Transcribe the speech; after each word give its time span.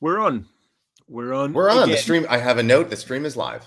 We're 0.00 0.20
on. 0.20 0.46
We're 1.08 1.32
on. 1.34 1.52
We're 1.52 1.70
on 1.70 1.88
the 1.88 1.96
stream. 1.96 2.26
I 2.28 2.38
have 2.38 2.58
a 2.58 2.62
note. 2.62 2.90
The 2.90 2.96
stream 2.96 3.24
is 3.24 3.36
live. 3.36 3.64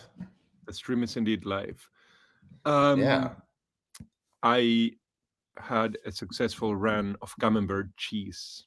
The 0.68 0.74
stream 0.74 1.04
is 1.04 1.18
indeed 1.18 1.46
live. 1.46 1.90
Um, 2.66 3.00
Yeah. 3.00 3.32
I 4.44 4.92
had 5.58 5.98
a 6.06 6.12
successful 6.12 6.76
run 6.76 7.18
of 7.22 7.34
camembert 7.40 7.96
cheese. 7.98 8.66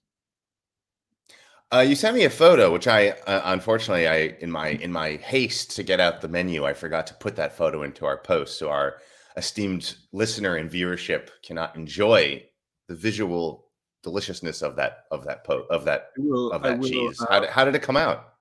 Uh, 1.73 1.81
you 1.81 1.95
sent 1.95 2.15
me 2.15 2.25
a 2.25 2.31
photo, 2.31 2.71
which 2.71 2.87
I 2.87 3.11
uh, 3.11 3.41
unfortunately 3.47 4.07
I 4.07 4.37
in 4.41 4.51
my 4.51 4.69
in 4.69 4.93
my 4.93 5.13
haste 5.17 5.75
to 5.77 5.83
get 5.83 6.01
out 6.01 6.21
the 6.21 6.29
menu, 6.29 6.67
I 6.67 6.75
forgot 6.75 7.07
to 7.07 7.15
put 7.15 7.37
that 7.37 7.57
photo 7.57 7.83
into 7.83 8.05
our 8.05 8.19
post, 8.19 8.59
so 8.59 8.69
our 8.69 8.97
esteemed 9.39 9.97
listener 10.13 10.57
and 10.57 10.71
viewership 10.71 11.31
cannot 11.43 11.75
enjoy 11.75 12.45
the 12.89 12.95
visual 12.95 13.71
deliciousness 14.03 14.63
of 14.63 14.77
that 14.77 15.05
of 15.11 15.25
that 15.25 15.45
po- 15.45 15.67
of 15.71 15.85
that 15.85 16.11
will, 16.19 16.51
of 16.53 16.63
that 16.63 16.79
will, 16.79 16.89
cheese. 16.89 17.21
uh, 17.21 17.27
How 17.31 17.41
did, 17.41 17.51
how 17.51 17.65
did 17.65 17.75
it 17.75 17.83
come 17.83 17.97
out? 17.97 18.35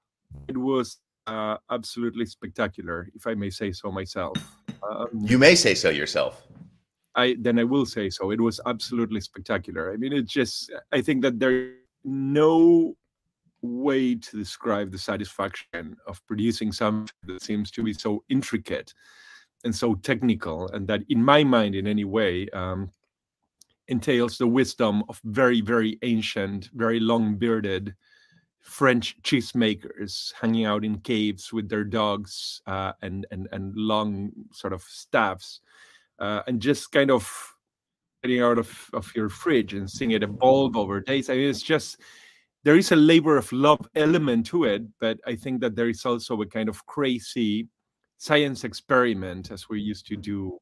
it 0.48 0.58
was 0.58 0.98
uh, 1.27 1.58
absolutely 1.70 2.26
spectacular, 2.26 3.09
if 3.13 3.27
I 3.27 3.34
may 3.34 3.49
say 3.49 3.71
so 3.71 3.91
myself. 3.91 4.38
Um, 4.90 5.08
You 5.13 5.38
may 5.38 5.55
say 5.55 5.76
so 5.76 5.90
yourself. 5.90 6.48
I 7.16 7.35
then 7.40 7.59
I 7.59 7.63
will 7.66 7.85
say 7.85 8.09
so. 8.09 8.32
It 8.32 8.40
was 8.40 8.59
absolutely 8.66 9.21
spectacular. 9.21 9.91
I 9.94 9.98
mean, 9.98 10.13
it 10.13 10.26
just 10.26 10.71
I 10.91 11.02
think 11.02 11.21
that 11.23 11.40
there's 11.40 11.76
no 12.04 12.96
way 13.62 14.16
to 14.16 14.38
describe 14.38 14.91
the 14.91 14.98
satisfaction 14.98 15.96
of 16.07 16.26
producing 16.26 16.71
something 16.71 17.13
that 17.27 17.43
seems 17.43 17.70
to 17.71 17.84
be 17.84 17.93
so 17.93 18.23
intricate 18.30 18.93
and 19.63 19.76
so 19.76 19.93
technical, 19.96 20.68
and 20.70 20.88
that 20.88 21.02
in 21.09 21.23
my 21.23 21.43
mind, 21.43 21.76
in 21.76 21.85
any 21.85 22.05
way, 22.05 22.48
um, 22.54 22.90
entails 23.91 24.38
the 24.38 24.48
wisdom 24.48 25.04
of 25.09 25.22
very, 25.26 25.62
very 25.62 25.99
ancient, 26.02 26.70
very 26.73 26.99
long 26.99 27.36
bearded 27.36 27.94
French 28.62 29.22
cheesemakers 29.22 30.34
hanging 30.40 30.66
out 30.66 30.86
in 30.86 30.99
caves 30.99 31.52
with 31.52 31.68
their 31.70 31.84
dogs 31.84 32.62
uh, 32.68 32.93
and 33.02 33.26
and 33.32 33.48
and 33.52 33.76
long 33.76 34.32
sort 34.52 34.71
of 34.71 34.82
staffs 34.84 35.62
uh, 36.20 36.41
and 36.48 36.62
just 36.62 36.91
kind 36.91 37.12
of 37.12 37.27
getting 38.24 38.41
out 38.41 38.60
of, 38.60 38.90
of 38.93 39.12
your 39.15 39.30
fridge 39.30 39.74
and 39.74 39.90
seeing 39.90 40.12
it 40.12 40.24
evolve 40.24 40.77
over 40.77 41.02
days. 41.02 41.30
I 41.30 41.35
mean, 41.35 41.49
it's 41.49 41.62
just 41.62 41.98
there 42.63 42.77
is 42.77 42.91
a 42.91 42.96
labor 42.96 43.35
of 43.35 43.52
love 43.52 43.87
element 43.96 44.46
to 44.48 44.65
it, 44.65 44.84
but 44.99 45.20
I 45.26 45.35
think 45.35 45.60
that 45.62 45.76
there 45.76 45.90
is 45.90 46.05
also 46.05 46.40
a 46.41 46.46
kind 46.46 46.70
of 46.70 46.85
crazy 46.85 47.68
science 48.18 48.63
experiment 48.63 49.49
as 49.49 49.68
we 49.68 49.82
used 49.82 50.05
to 50.05 50.15
do 50.15 50.60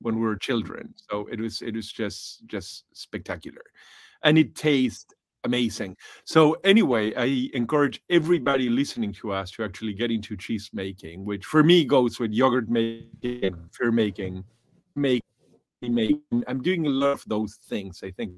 when 0.00 0.16
we 0.16 0.22
were 0.22 0.36
children. 0.36 0.94
So 1.10 1.28
it 1.30 1.40
was 1.40 1.62
it 1.62 1.74
was 1.74 1.90
just 1.90 2.46
just 2.46 2.84
spectacular, 2.92 3.62
and 4.22 4.38
it 4.38 4.54
tastes 4.54 5.12
amazing. 5.44 5.96
So 6.24 6.56
anyway, 6.64 7.14
I 7.14 7.50
encourage 7.54 8.02
everybody 8.10 8.68
listening 8.68 9.12
to 9.14 9.32
us 9.32 9.50
to 9.52 9.64
actually 9.64 9.94
get 9.94 10.10
into 10.10 10.36
cheese 10.36 10.70
making, 10.72 11.24
which 11.24 11.44
for 11.44 11.62
me 11.62 11.84
goes 11.84 12.18
with 12.18 12.32
yogurt 12.32 12.68
making, 12.68 13.08
beer 13.22 13.92
making, 13.92 14.44
make 14.94 15.22
make. 15.82 16.20
I'm 16.46 16.62
doing 16.62 16.86
a 16.86 16.90
lot 16.90 17.12
of 17.12 17.24
those 17.26 17.58
things. 17.68 18.02
I 18.02 18.10
think. 18.10 18.32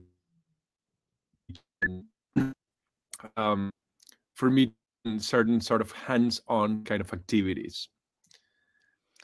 Um, 3.36 3.70
for 4.34 4.50
me, 4.50 4.72
certain 5.18 5.60
sort 5.60 5.80
of 5.80 5.90
hands-on 5.90 6.84
kind 6.84 7.00
of 7.00 7.12
activities. 7.12 7.88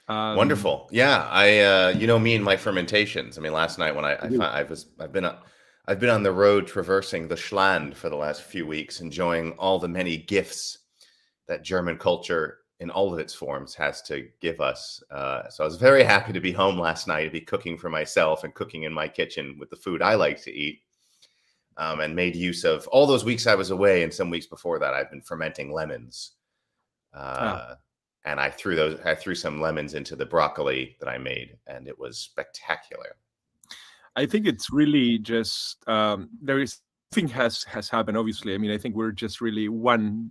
Um, 0.07 0.37
Wonderful. 0.37 0.89
Yeah, 0.93 1.27
I 1.31 1.61
uh, 1.61 1.89
you 1.97 2.07
know 2.07 2.19
me 2.19 2.35
and 2.35 2.45
my 2.45 2.57
fermentations. 2.57 3.39
I 3.39 3.41
mean, 3.41 3.53
last 3.53 3.79
night 3.79 3.95
when 3.95 4.05
I 4.05 4.19
I, 4.21 4.29
do. 4.29 4.43
I 4.43 4.63
was 4.65 4.87
I've 5.01 5.13
been 5.13 5.25
on 5.25 5.39
I've 5.87 6.01
been 6.01 6.11
on 6.11 6.23
the 6.23 6.33
road 6.33 6.67
traversing 6.67 7.29
the 7.29 7.37
Schland 7.37 7.95
for 7.95 8.09
the 8.09 8.17
last 8.17 8.43
few 8.43 8.67
weeks, 8.67 9.01
enjoying 9.01 9.53
all 9.53 9.79
the 9.79 9.89
many 9.89 10.17
gifts 10.17 10.79
that 11.47 11.63
German 11.63 11.99
culture 11.99 12.59
in 12.81 12.91
all 12.91 13.13
of 13.13 13.19
its 13.19 13.33
forms 13.33 13.75
has 13.75 14.03
to 14.03 14.29
give 14.41 14.61
us. 14.61 15.03
Uh, 15.11 15.49
so 15.49 15.63
I 15.63 15.67
was 15.67 15.77
very 15.77 16.03
happy 16.03 16.33
to 16.33 16.41
be 16.41 16.53
home 16.53 16.79
last 16.79 17.07
night, 17.07 17.25
to 17.25 17.31
be 17.31 17.41
cooking 17.41 17.79
for 17.79 17.89
myself 17.89 18.45
and 18.45 18.55
cooking 18.55 18.83
in 18.83 18.93
my 18.93 19.09
kitchen 19.09 19.57
with 19.59 19.71
the 19.71 19.77
food 19.77 20.03
I 20.03 20.15
like 20.15 20.43
to 20.43 20.53
eat. 20.53 20.81
Um, 21.77 22.01
and 22.01 22.15
made 22.15 22.37
use 22.37 22.63
of 22.63 22.87
all 22.89 23.05
those 23.05 23.25
weeks 23.25 23.49
I 23.49 23.57
was 23.57 23.71
away, 23.71 24.05
and 24.05 24.15
some 24.15 24.31
weeks 24.31 24.47
before 24.47 24.79
that, 24.79 24.95
I've 24.95 25.11
been 25.11 25.23
fermenting 25.23 25.73
lemons. 25.73 26.33
Uh, 27.13 27.75
and 28.25 28.41
I 28.41 28.51
threw 28.51 28.75
those. 28.75 28.99
I 29.05 29.15
threw 29.15 29.35
some 29.35 29.61
lemons 29.61 29.95
into 29.95 30.17
the 30.17 30.27
broccoli 30.27 30.97
that 31.01 31.09
I 31.09 31.19
made, 31.19 31.57
and 31.67 31.87
it 31.89 31.99
was 31.99 32.19
spectacular. 32.19 33.17
I 34.17 34.27
think 34.27 34.47
it's 34.47 34.71
really 34.73 35.19
just 35.19 35.87
um, 35.89 36.31
there 36.41 36.61
is 36.61 36.79
thing 37.13 37.29
has 37.29 37.65
has 37.65 37.89
happened. 37.89 38.17
Obviously, 38.17 38.55
I 38.55 38.59
mean, 38.59 38.71
I 38.71 38.79
think 38.79 38.95
we're 38.95 39.13
just 39.13 39.41
really 39.41 39.69
one 39.69 40.31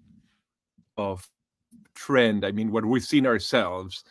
of 0.98 1.28
trend. 1.96 2.46
I 2.46 2.52
mean, 2.52 2.72
what 2.72 2.86
we've 2.86 3.04
seen 3.04 3.26
ourselves 3.26 4.04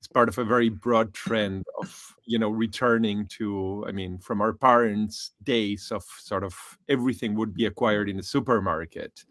is 0.00 0.08
part 0.08 0.28
of 0.28 0.38
a 0.38 0.44
very 0.44 0.68
broad 0.68 1.14
trend 1.14 1.64
of 1.80 2.14
you 2.24 2.38
know 2.38 2.50
returning 2.50 3.26
to. 3.38 3.84
I 3.88 3.92
mean, 3.92 4.18
from 4.18 4.40
our 4.40 4.52
parents' 4.52 5.32
days 5.42 5.90
of 5.90 6.04
sort 6.18 6.44
of 6.44 6.54
everything 6.88 7.34
would 7.36 7.54
be 7.54 7.66
acquired 7.66 8.08
in 8.08 8.16
the 8.16 8.22
supermarket 8.22 9.24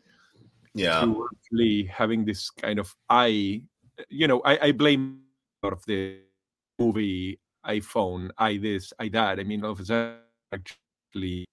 Yeah, 0.74 1.02
to 1.02 1.28
actually 1.36 1.84
having 1.86 2.26
this 2.26 2.50
kind 2.50 2.80
of 2.80 2.96
I, 3.10 3.64
you 4.10 4.28
know, 4.28 4.42
I, 4.44 4.68
I 4.68 4.72
blame 4.72 5.22
a 5.64 5.68
of 5.68 5.86
the 5.86 6.20
movie 6.80 7.40
iPhone, 7.66 8.30
I 8.38 8.58
this, 8.58 8.94
I 9.00 9.10
that. 9.10 9.40
I 9.40 9.44
mean, 9.44 9.64
all 9.64 9.72
of 9.72 9.80
a 9.80 9.86
sudden, 9.86 10.18
actually 10.54 11.46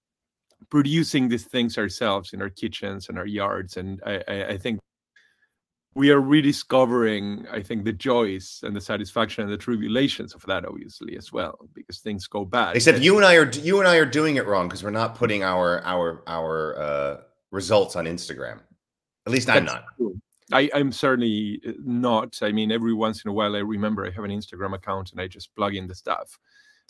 producing 0.69 1.27
these 1.27 1.45
things 1.45 1.77
ourselves 1.77 2.33
in 2.33 2.41
our 2.41 2.49
kitchens 2.49 3.09
and 3.09 3.17
our 3.17 3.25
yards, 3.25 3.77
and 3.77 4.01
I, 4.05 4.23
I, 4.27 4.45
I 4.49 4.57
think 4.57 4.79
we 5.95 6.09
are 6.09 6.21
rediscovering, 6.21 7.45
I 7.51 7.61
think, 7.61 7.83
the 7.83 7.93
joys 7.93 8.59
and 8.63 8.75
the 8.75 8.81
satisfaction 8.81 9.43
and 9.43 9.53
the 9.53 9.57
tribulations 9.57 10.33
of 10.33 10.41
that, 10.47 10.65
obviously, 10.65 11.17
as 11.17 11.31
well, 11.31 11.69
because 11.73 11.99
things 11.99 12.25
go 12.27 12.45
bad. 12.45 12.75
except 12.75 12.99
you 12.99 13.17
and 13.17 13.25
I 13.25 13.35
are 13.35 13.49
you 13.51 13.79
and 13.79 13.87
I 13.87 13.97
are 13.97 14.05
doing 14.05 14.37
it 14.37 14.47
wrong 14.47 14.67
because 14.67 14.83
we're 14.83 14.89
not 14.89 15.15
putting 15.15 15.43
our 15.43 15.83
our 15.83 16.23
our 16.27 16.77
uh, 16.77 17.17
results 17.51 17.95
on 17.95 18.05
Instagram. 18.05 18.59
At 19.25 19.31
least 19.31 19.49
I'm 19.49 19.65
not. 19.65 19.85
true. 19.97 20.19
I, 20.51 20.69
I'm 20.73 20.91
certainly 20.91 21.61
uh, 21.67 21.71
not. 21.83 22.39
I 22.41 22.51
mean, 22.51 22.71
every 22.71 22.93
once 22.93 23.23
in 23.23 23.29
a 23.29 23.33
while, 23.33 23.55
I 23.55 23.59
remember 23.59 24.05
I 24.05 24.11
have 24.11 24.23
an 24.23 24.31
Instagram 24.31 24.73
account 24.73 25.11
and 25.11 25.21
I 25.21 25.27
just 25.27 25.55
plug 25.55 25.75
in 25.75 25.87
the 25.87 25.95
stuff. 25.95 26.37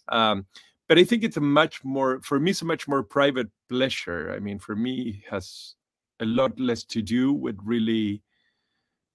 Um, 0.09 0.45
but 0.87 0.97
I 0.97 1.03
think 1.03 1.23
it's 1.23 1.37
a 1.37 1.41
much 1.41 1.83
more, 1.83 2.19
for 2.21 2.39
me, 2.39 2.51
it's 2.51 2.61
a 2.61 2.65
much 2.65 2.87
more 2.87 3.03
private 3.03 3.49
pleasure. 3.69 4.33
I 4.35 4.39
mean, 4.39 4.59
for 4.59 4.75
me, 4.75 5.23
has 5.29 5.75
a 6.19 6.25
lot 6.25 6.59
less 6.59 6.83
to 6.85 7.01
do 7.01 7.33
with 7.33 7.57
really, 7.63 8.21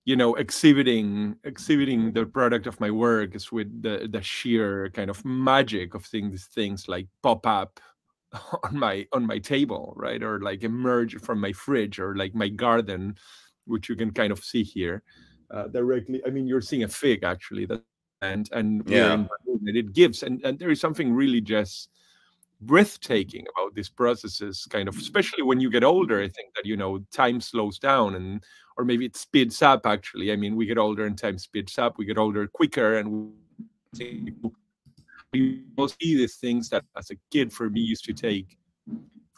you 0.04 0.16
know, 0.16 0.34
exhibiting 0.36 1.36
exhibiting 1.44 2.12
the 2.12 2.24
product 2.24 2.66
of 2.66 2.80
my 2.80 2.90
work 2.90 3.34
is 3.34 3.52
with 3.52 3.82
the 3.82 4.08
the 4.10 4.22
sheer 4.22 4.90
kind 4.90 5.10
of 5.10 5.22
magic 5.24 5.94
of 5.94 6.06
seeing 6.06 6.30
these 6.30 6.46
things 6.46 6.88
like 6.88 7.06
pop 7.22 7.46
up 7.46 7.78
on 8.64 8.78
my 8.78 9.06
on 9.12 9.26
my 9.26 9.38
table 9.38 9.92
right 9.96 10.22
or 10.22 10.40
like 10.40 10.64
emerge 10.64 11.20
from 11.20 11.40
my 11.40 11.52
fridge 11.52 11.98
or 11.98 12.16
like 12.16 12.34
my 12.34 12.48
garden 12.48 13.16
which 13.68 13.88
you 13.88 13.96
can 13.96 14.10
kind 14.10 14.32
of 14.32 14.42
see 14.44 14.62
here 14.62 15.02
uh, 15.50 15.66
directly 15.68 16.20
i 16.26 16.30
mean 16.30 16.46
you're 16.46 16.60
seeing 16.60 16.82
a 16.84 16.88
fig 16.88 17.22
actually 17.24 17.66
that 17.66 17.82
and 18.22 18.48
and 18.52 18.82
Yeah. 18.88 19.24
it 19.64 19.92
gives 19.92 20.22
and 20.22 20.44
and 20.44 20.58
there 20.58 20.70
is 20.70 20.80
something 20.80 21.12
really 21.12 21.40
just 21.40 21.90
breathtaking 22.60 23.46
about 23.52 23.74
these 23.74 23.88
processes 23.88 24.66
kind 24.68 24.88
of 24.88 24.96
especially 24.96 25.44
when 25.44 25.60
you 25.60 25.70
get 25.70 25.84
older 25.84 26.20
i 26.20 26.28
think 26.28 26.52
that 26.56 26.66
you 26.66 26.76
know 26.76 26.98
time 27.12 27.40
slows 27.40 27.78
down 27.78 28.16
and 28.16 28.42
or 28.76 28.84
maybe 28.84 29.04
it 29.04 29.16
speeds 29.16 29.62
up 29.62 29.86
actually 29.86 30.32
i 30.32 30.36
mean 30.36 30.56
we 30.56 30.66
get 30.66 30.78
older 30.78 31.06
and 31.06 31.16
time 31.16 31.38
speeds 31.38 31.78
up 31.78 31.96
we 31.98 32.04
get 32.04 32.18
older 32.18 32.48
quicker 32.48 32.98
and 32.98 33.30
we 35.32 35.62
see 36.00 36.16
these 36.16 36.36
things 36.36 36.68
that 36.68 36.84
as 36.96 37.10
a 37.10 37.16
kid 37.30 37.52
for 37.52 37.70
me 37.70 37.80
used 37.80 38.04
to 38.04 38.12
take 38.12 38.58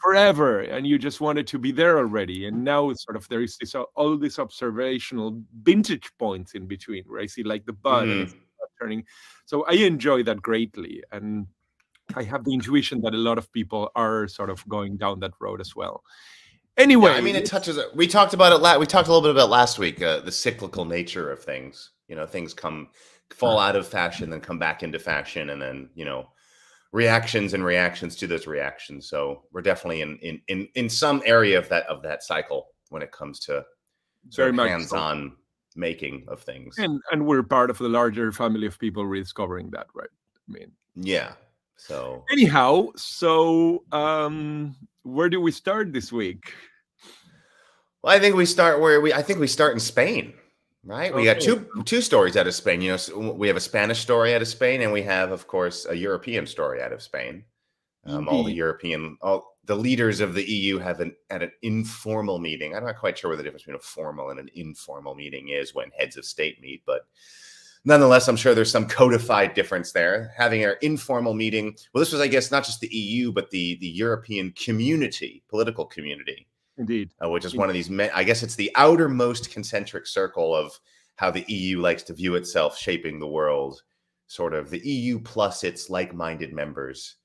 forever 0.01 0.61
and 0.61 0.87
you 0.87 0.97
just 0.97 1.21
wanted 1.21 1.45
to 1.47 1.59
be 1.59 1.71
there 1.71 1.97
already 1.97 2.47
and 2.47 2.63
now 2.63 2.89
it's 2.89 3.03
sort 3.03 3.15
of 3.15 3.27
there 3.29 3.41
is 3.41 3.57
this 3.57 3.75
uh, 3.75 3.83
all 3.95 4.17
these 4.17 4.39
observational 4.39 5.41
vintage 5.63 6.09
points 6.17 6.53
in 6.53 6.65
between 6.65 7.03
where 7.05 7.21
i 7.21 7.25
see 7.25 7.43
like 7.43 7.65
the 7.65 7.73
bud 7.73 8.03
mm-hmm. 8.03 8.11
and 8.11 8.21
it's 8.23 8.35
turning 8.79 9.03
so 9.45 9.63
i 9.65 9.73
enjoy 9.73 10.23
that 10.23 10.41
greatly 10.41 11.03
and 11.11 11.45
i 12.15 12.23
have 12.23 12.43
the 12.43 12.53
intuition 12.53 12.99
that 13.01 13.13
a 13.13 13.17
lot 13.17 13.37
of 13.37 13.51
people 13.51 13.91
are 13.95 14.27
sort 14.27 14.49
of 14.49 14.67
going 14.67 14.97
down 14.97 15.19
that 15.19 15.31
road 15.39 15.61
as 15.61 15.75
well 15.75 16.03
anyway 16.77 17.11
Yeah, 17.11 17.17
I 17.17 17.21
mean, 17.21 17.35
it 17.35 17.45
touches. 17.45 17.77
Uh, 17.77 17.89
we 17.93 18.07
talked 18.07 18.33
about 18.33 18.51
it. 18.51 18.57
last 18.57 18.79
we 18.79 18.85
talked 18.85 19.07
a 19.07 19.11
little 19.11 19.27
bit 19.27 19.35
about 19.35 19.49
last 19.49 19.79
week 19.79 20.01
uh, 20.01 20.19
the 20.19 20.31
cyclical 20.31 20.85
nature 20.85 21.31
of 21.31 21.43
things. 21.43 21.91
You 22.07 22.15
know, 22.15 22.25
things 22.25 22.53
come 22.53 22.89
fall 23.29 23.59
out 23.59 23.75
of 23.75 23.87
fashion, 23.87 24.29
then 24.29 24.41
come 24.41 24.59
back 24.59 24.83
into 24.83 24.99
fashion, 24.99 25.51
and 25.51 25.61
then 25.61 25.89
you 25.95 26.05
know, 26.05 26.29
reactions 26.91 27.53
and 27.53 27.63
reactions 27.63 28.15
to 28.17 28.27
those 28.27 28.47
reactions. 28.47 29.07
So 29.09 29.43
we're 29.51 29.61
definitely 29.61 30.01
in 30.01 30.17
in 30.19 30.41
in 30.47 30.67
in 30.75 30.89
some 30.89 31.21
area 31.25 31.57
of 31.57 31.69
that 31.69 31.85
of 31.87 32.01
that 32.03 32.23
cycle 32.23 32.67
when 32.89 33.01
it 33.01 33.11
comes 33.11 33.39
to 33.41 33.63
Very 34.35 34.51
much 34.51 34.67
so. 34.67 34.71
hands-on 34.71 35.37
making 35.75 36.25
of 36.27 36.41
things. 36.41 36.77
and 36.77 37.01
and 37.11 37.25
we're 37.25 37.43
part 37.43 37.69
of 37.69 37.77
the 37.77 37.87
larger 37.87 38.31
family 38.33 38.67
of 38.67 38.77
people 38.77 39.05
rediscovering 39.05 39.69
that 39.71 39.87
right 39.95 40.09
i 40.49 40.51
mean 40.51 40.71
Yeah. 40.95 41.33
So 41.77 42.25
anyhow 42.29 42.89
so 42.97 43.83
um 43.93 44.75
where 45.03 45.29
do 45.29 45.39
we 45.39 45.51
start 45.51 45.93
this 45.93 46.11
week 46.11 46.53
Well, 48.03 48.13
I 48.15 48.19
think 48.19 48.35
we 48.35 48.45
start 48.45 48.81
where 48.81 48.99
we. 48.99 49.13
I 49.13 49.21
think 49.21 49.39
we 49.39 49.47
start 49.47 49.73
in 49.73 49.79
Spain, 49.79 50.33
right? 50.83 51.13
We 51.13 51.25
got 51.25 51.39
two 51.39 51.67
two 51.85 52.01
stories 52.01 52.37
out 52.37 52.47
of 52.47 52.53
Spain. 52.53 52.81
You 52.81 52.97
know, 52.97 53.31
we 53.31 53.47
have 53.47 53.57
a 53.57 53.61
Spanish 53.61 53.99
story 53.99 54.33
out 54.33 54.41
of 54.41 54.47
Spain, 54.47 54.81
and 54.81 54.91
we 54.91 55.01
have, 55.03 55.31
of 55.31 55.47
course, 55.47 55.85
a 55.85 55.95
European 55.95 56.45
story 56.45 56.81
out 56.81 56.93
of 56.93 57.01
Spain. 57.01 57.43
Um, 58.05 58.27
all 58.27 58.43
the 58.43 58.53
European, 58.53 59.17
all 59.21 59.57
the 59.65 59.75
leaders 59.75 60.21
of 60.21 60.33
the 60.33 60.43
EU 60.43 60.79
have 60.79 60.99
an 61.01 61.15
at 61.29 61.43
an 61.43 61.51
informal 61.61 62.39
meeting. 62.39 62.75
I'm 62.75 62.83
not 62.83 62.97
quite 62.97 63.17
sure 63.17 63.29
what 63.29 63.37
the 63.37 63.43
difference 63.43 63.63
between 63.63 63.77
a 63.77 63.79
formal 63.79 64.31
and 64.31 64.39
an 64.39 64.49
informal 64.55 65.13
meeting 65.13 65.49
is 65.49 65.75
when 65.75 65.91
heads 65.97 66.17
of 66.17 66.25
state 66.25 66.59
meet, 66.61 66.81
but 66.85 67.01
nonetheless, 67.85 68.27
I'm 68.27 68.35
sure 68.35 68.55
there's 68.55 68.71
some 68.71 68.87
codified 68.87 69.53
difference 69.53 69.91
there. 69.91 70.33
Having 70.35 70.65
an 70.65 70.75
informal 70.81 71.33
meeting. 71.33 71.75
Well, 71.93 71.99
this 71.99 72.11
was, 72.11 72.21
I 72.21 72.27
guess, 72.27 72.51
not 72.51 72.65
just 72.65 72.79
the 72.79 72.93
EU, 72.95 73.31
but 73.31 73.51
the 73.51 73.77
the 73.77 73.87
European 73.87 74.51
community, 74.51 75.43
political 75.47 75.85
community. 75.85 76.47
Indeed, 76.81 77.11
uh, 77.23 77.29
which 77.29 77.45
is 77.45 77.55
one 77.55 77.69
of 77.69 77.73
these. 77.73 77.89
I 78.13 78.23
guess 78.23 78.43
it's 78.43 78.55
the 78.55 78.71
outermost 78.75 79.51
concentric 79.51 80.05
circle 80.07 80.53
of 80.55 80.77
how 81.15 81.31
the 81.31 81.45
EU 81.47 81.79
likes 81.79 82.03
to 82.03 82.13
view 82.13 82.35
itself, 82.35 82.77
shaping 82.77 83.19
the 83.19 83.27
world. 83.27 83.81
Sort 84.27 84.53
of 84.53 84.69
the 84.69 84.79
EU 84.79 85.19
plus 85.19 85.63
its 85.63 85.89
like-minded 85.89 86.53
members 86.53 87.17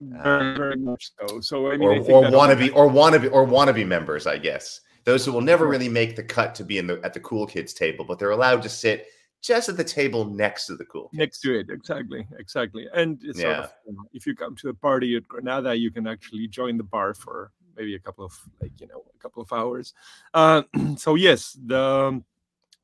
very, 0.00 0.56
very 0.56 0.76
much 0.76 1.10
so. 1.18 1.40
So 1.40 1.70
I 1.70 1.76
mean, 1.76 1.88
or, 1.88 1.94
I 1.94 1.98
or 1.98 2.22
wannabe, 2.30 2.70
or 2.74 2.88
wannabe, 2.88 3.32
or 3.32 3.46
wannabe 3.46 3.86
members, 3.86 4.26
I 4.26 4.38
guess. 4.38 4.80
Those 5.04 5.24
who 5.24 5.32
will 5.32 5.40
never 5.40 5.66
really 5.66 5.88
make 5.88 6.16
the 6.16 6.22
cut 6.22 6.54
to 6.56 6.64
be 6.64 6.78
in 6.78 6.86
the 6.86 7.00
at 7.02 7.14
the 7.14 7.20
cool 7.20 7.46
kids 7.46 7.72
table, 7.72 8.04
but 8.04 8.18
they're 8.18 8.30
allowed 8.30 8.62
to 8.62 8.68
sit 8.68 9.06
just 9.40 9.68
at 9.68 9.76
the 9.76 9.84
table 9.84 10.24
next 10.24 10.66
to 10.66 10.76
the 10.76 10.84
cool 10.84 11.08
kids. 11.08 11.18
next 11.18 11.40
to 11.40 11.58
it 11.58 11.70
exactly 11.70 12.26
exactly 12.38 12.88
and 12.92 13.20
yeah. 13.22 13.32
Sort 13.34 13.56
of, 13.56 13.72
you 13.86 13.92
know, 13.92 14.02
if 14.12 14.26
you 14.26 14.34
come 14.34 14.56
to 14.56 14.68
a 14.68 14.74
party 14.74 15.16
at 15.16 15.28
granada 15.28 15.76
you 15.76 15.92
can 15.92 16.08
actually 16.08 16.48
join 16.48 16.76
the 16.76 16.82
bar 16.82 17.14
for 17.14 17.52
maybe 17.78 17.94
a 17.94 17.98
couple 17.98 18.24
of 18.24 18.32
like 18.60 18.72
you 18.80 18.86
know 18.86 19.04
a 19.14 19.18
couple 19.18 19.42
of 19.42 19.52
hours 19.52 19.94
uh, 20.34 20.62
so 20.96 21.14
yes 21.14 21.56
the 21.66 22.20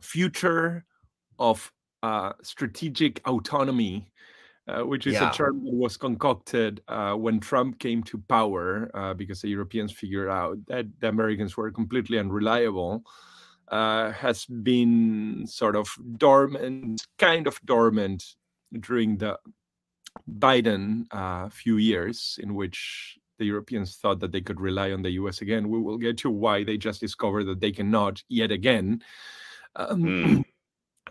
future 0.01 0.85
of 1.39 1.73
uh, 2.03 2.33
strategic 2.43 3.21
autonomy 3.27 4.07
uh, 4.67 4.81
which 4.81 5.07
is 5.07 5.15
yeah. 5.15 5.29
a 5.29 5.33
term 5.33 5.63
that 5.65 5.75
was 5.75 5.97
concocted 5.97 6.81
uh, 6.89 7.13
when 7.13 7.39
Trump 7.39 7.79
came 7.79 8.03
to 8.03 8.19
power 8.29 8.91
uh, 8.95 9.13
because 9.13 9.43
the 9.43 9.49
Europeans 9.49 9.93
figured 9.93 10.31
out 10.31 10.57
that 10.67 10.87
the 11.01 11.09
Americans 11.09 11.57
were 11.57 11.71
completely 11.71 12.19
unreliable, 12.19 13.05
uh, 13.69 14.11
has 14.13 14.47
been 14.47 15.47
sort 15.47 15.77
of 15.77 15.89
dormant, 16.17 17.07
kind 17.19 17.47
of 17.47 17.61
dormant 17.65 18.25
during 18.81 19.19
the 19.19 19.39
Biden 20.39 21.07
uh, 21.11 21.49
few 21.51 21.77
years 21.77 22.39
in 22.43 22.55
which 22.55 23.19
the 23.39 23.45
Europeans 23.45 23.97
thought 23.97 24.21
that 24.21 24.33
they 24.33 24.41
could 24.41 24.61
rely 24.61 24.93
on 24.93 25.03
the 25.03 25.11
US 25.13 25.41
again. 25.41 25.69
We 25.69 25.81
will 25.81 25.99
get 25.99 26.19
to 26.19 26.31
why 26.31 26.65
they 26.65 26.77
just 26.77 27.01
discovered 27.01 27.45
that 27.45 27.61
they 27.61 27.73
cannot 27.73 28.23
yet 28.29 28.51
again. 28.51 29.03
Um, 29.77 30.03
mm. 30.03 30.45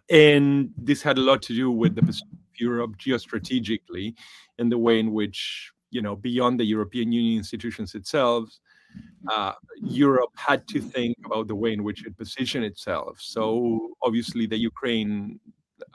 And 0.09 0.71
this 0.75 1.01
had 1.01 1.17
a 1.17 1.21
lot 1.21 1.41
to 1.43 1.55
do 1.55 1.71
with 1.71 1.95
the 1.95 2.21
Europe 2.57 2.97
geostrategically 2.97 4.15
and 4.57 4.71
the 4.71 4.77
way 4.77 4.99
in 4.99 5.13
which, 5.13 5.71
you 5.91 6.01
know, 6.01 6.15
beyond 6.15 6.59
the 6.59 6.65
European 6.65 7.11
Union 7.11 7.37
institutions 7.37 7.95
itself, 7.95 8.49
uh, 9.31 9.53
Europe 9.81 10.31
had 10.35 10.67
to 10.67 10.81
think 10.81 11.15
about 11.25 11.47
the 11.47 11.55
way 11.55 11.73
in 11.73 11.83
which 11.83 12.05
it 12.05 12.17
positioned 12.17 12.65
itself. 12.65 13.17
So 13.21 13.95
obviously, 14.01 14.45
the 14.45 14.57
Ukraine 14.57 15.39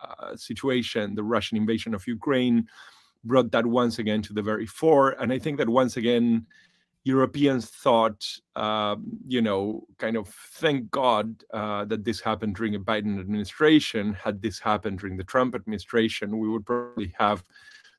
uh, 0.03 0.37
situation, 0.37 1.15
the 1.15 1.25
Russian 1.25 1.59
invasion 1.59 1.95
of 1.95 2.07
Ukraine, 2.07 2.67
brought 3.25 3.51
that 3.53 3.67
once 3.67 3.99
again 3.99 4.23
to 4.23 4.33
the 4.33 4.43
very 4.43 4.67
fore. 4.67 5.11
And 5.21 5.33
I 5.33 5.39
think 5.39 5.59
that 5.59 5.69
once 5.69 5.97
again, 5.97 6.47
Europeans 7.05 7.67
thought, 7.67 8.27
uh, 8.57 8.97
you 9.27 9.41
know, 9.41 9.85
kind 9.99 10.17
of 10.17 10.29
thank 10.29 10.91
God 10.91 11.43
uh, 11.55 11.85
that 11.87 12.05
this 12.05 12.21
happened 12.21 12.57
during 12.57 12.75
a 12.75 12.81
Biden 12.81 13.19
administration. 13.19 14.13
Had 14.13 14.43
this 14.43 14.59
happened 14.59 14.99
during 14.99 15.17
the 15.17 15.25
Trump 15.25 15.55
administration, 15.55 16.39
we 16.39 16.49
would 16.49 16.67
probably 16.67 17.15
have 17.19 17.43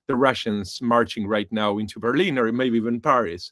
the 0.07 0.15
Russians 0.15 0.79
marching 0.81 1.27
right 1.27 1.51
now 1.51 1.77
into 1.77 1.99
Berlin 1.99 2.37
or 2.37 2.51
maybe 2.51 2.77
even 2.77 2.99
Paris. 2.99 3.51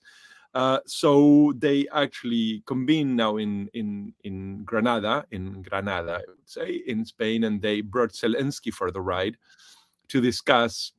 Uh, 0.53 0.79
so 0.85 1.53
they 1.57 1.87
actually 1.93 2.63
convened 2.65 3.15
now 3.15 3.37
in 3.37 3.69
in 3.73 4.13
in 4.23 4.63
Granada, 4.63 5.25
in 5.31 5.61
Granada, 5.61 6.13
I 6.13 6.23
would 6.27 6.49
say, 6.49 6.81
in 6.87 7.05
Spain, 7.05 7.43
and 7.43 7.61
they 7.61 7.81
brought 7.81 8.13
Zelensky 8.13 8.73
for 8.73 8.89
the 8.89 9.01
ride 9.01 9.37
to 10.07 10.21
discuss 10.21 10.93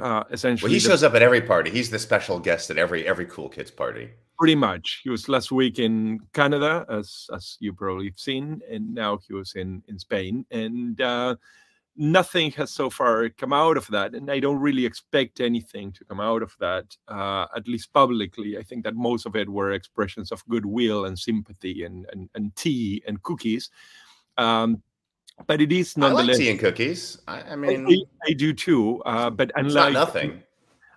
uh, 0.00 0.24
essentially. 0.30 0.68
Well, 0.68 0.74
he 0.74 0.80
shows 0.80 1.02
up 1.02 1.14
at 1.14 1.22
every 1.22 1.40
party. 1.40 1.70
He's 1.70 1.90
the 1.90 1.98
special 1.98 2.38
guest 2.38 2.70
at 2.70 2.78
every 2.78 3.06
every 3.06 3.26
cool 3.26 3.48
kids 3.48 3.70
party. 3.70 4.10
Pretty 4.38 4.54
much. 4.54 5.00
He 5.02 5.10
was 5.10 5.28
last 5.28 5.50
week 5.50 5.78
in 5.78 6.20
Canada, 6.32 6.84
as 6.88 7.26
as 7.34 7.56
you 7.60 7.72
probably 7.72 8.06
have 8.06 8.18
seen, 8.18 8.60
and 8.70 8.94
now 8.94 9.18
he 9.26 9.32
was 9.32 9.54
in 9.54 9.82
in 9.88 9.98
Spain, 9.98 10.44
and 10.50 11.00
uh, 11.00 11.36
nothing 11.96 12.50
has 12.52 12.70
so 12.70 12.90
far 12.90 13.28
come 13.30 13.54
out 13.54 13.78
of 13.78 13.86
that. 13.88 14.14
And 14.14 14.30
I 14.30 14.38
don't 14.38 14.60
really 14.60 14.84
expect 14.84 15.40
anything 15.40 15.92
to 15.92 16.04
come 16.04 16.20
out 16.20 16.42
of 16.42 16.54
that, 16.60 16.94
uh, 17.08 17.46
at 17.56 17.66
least 17.66 17.92
publicly. 17.94 18.58
I 18.58 18.62
think 18.62 18.84
that 18.84 18.94
most 18.94 19.24
of 19.24 19.34
it 19.34 19.48
were 19.48 19.72
expressions 19.72 20.30
of 20.30 20.46
goodwill 20.46 21.06
and 21.06 21.18
sympathy 21.18 21.84
and 21.84 22.06
and, 22.12 22.28
and 22.34 22.54
tea 22.56 23.02
and 23.06 23.22
cookies. 23.22 23.70
Um, 24.36 24.82
but 25.46 25.60
it 25.60 25.72
is 25.72 25.96
nonetheless. 25.96 26.24
I 26.24 26.28
like 26.28 26.38
tea 26.38 26.50
and 26.50 26.60
cookies. 26.60 27.18
I, 27.28 27.40
I 27.42 27.56
mean, 27.56 27.86
I, 27.86 28.30
I, 28.30 28.32
do 28.32 28.52
too. 28.52 29.02
Uh, 29.04 29.30
but 29.30 29.52
unlike 29.54 29.92
nothing, 29.92 30.42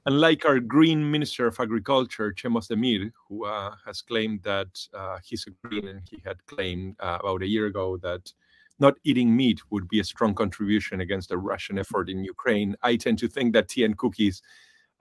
unlike 0.06 0.46
our 0.46 0.60
Green 0.60 1.10
Minister 1.10 1.48
of 1.48 1.60
Agriculture, 1.60 2.34
Cem 2.38 2.54
Özdemir, 2.54 3.12
who 3.28 3.46
uh, 3.46 3.76
has 3.86 4.02
claimed 4.02 4.42
that 4.44 4.88
uh, 4.94 5.18
he's 5.24 5.46
a 5.48 5.68
green, 5.68 5.88
and 5.88 6.02
he 6.10 6.22
had 6.26 6.46
claimed 6.46 6.96
uh, 7.00 7.18
about 7.20 7.44
a 7.44 7.48
year 7.48 7.66
ago 7.66 7.98
that 7.98 8.32
not 8.80 8.96
eating 9.04 9.36
meat 9.36 9.60
would 9.72 9.88
be 9.90 10.00
a 10.00 10.04
strong 10.04 10.34
contribution 10.34 11.02
against 11.02 11.30
the 11.30 11.38
Russian 11.38 11.78
effort 11.78 12.10
in 12.10 12.24
Ukraine. 12.24 12.76
I 12.82 12.96
tend 12.96 13.20
to 13.20 13.28
think 13.28 13.54
that 13.54 13.68
tea 13.68 13.84
and 13.84 13.98
cookies 13.98 14.42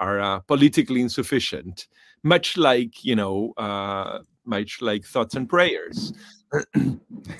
are 0.00 0.20
uh, 0.20 0.40
politically 0.40 1.00
insufficient, 1.00 1.86
much 2.22 2.56
like 2.56 3.04
you 3.04 3.16
know, 3.16 3.52
uh, 3.56 4.20
much 4.44 4.82
like 4.82 5.04
thoughts 5.04 5.34
and 5.34 5.48
prayers. 5.48 6.12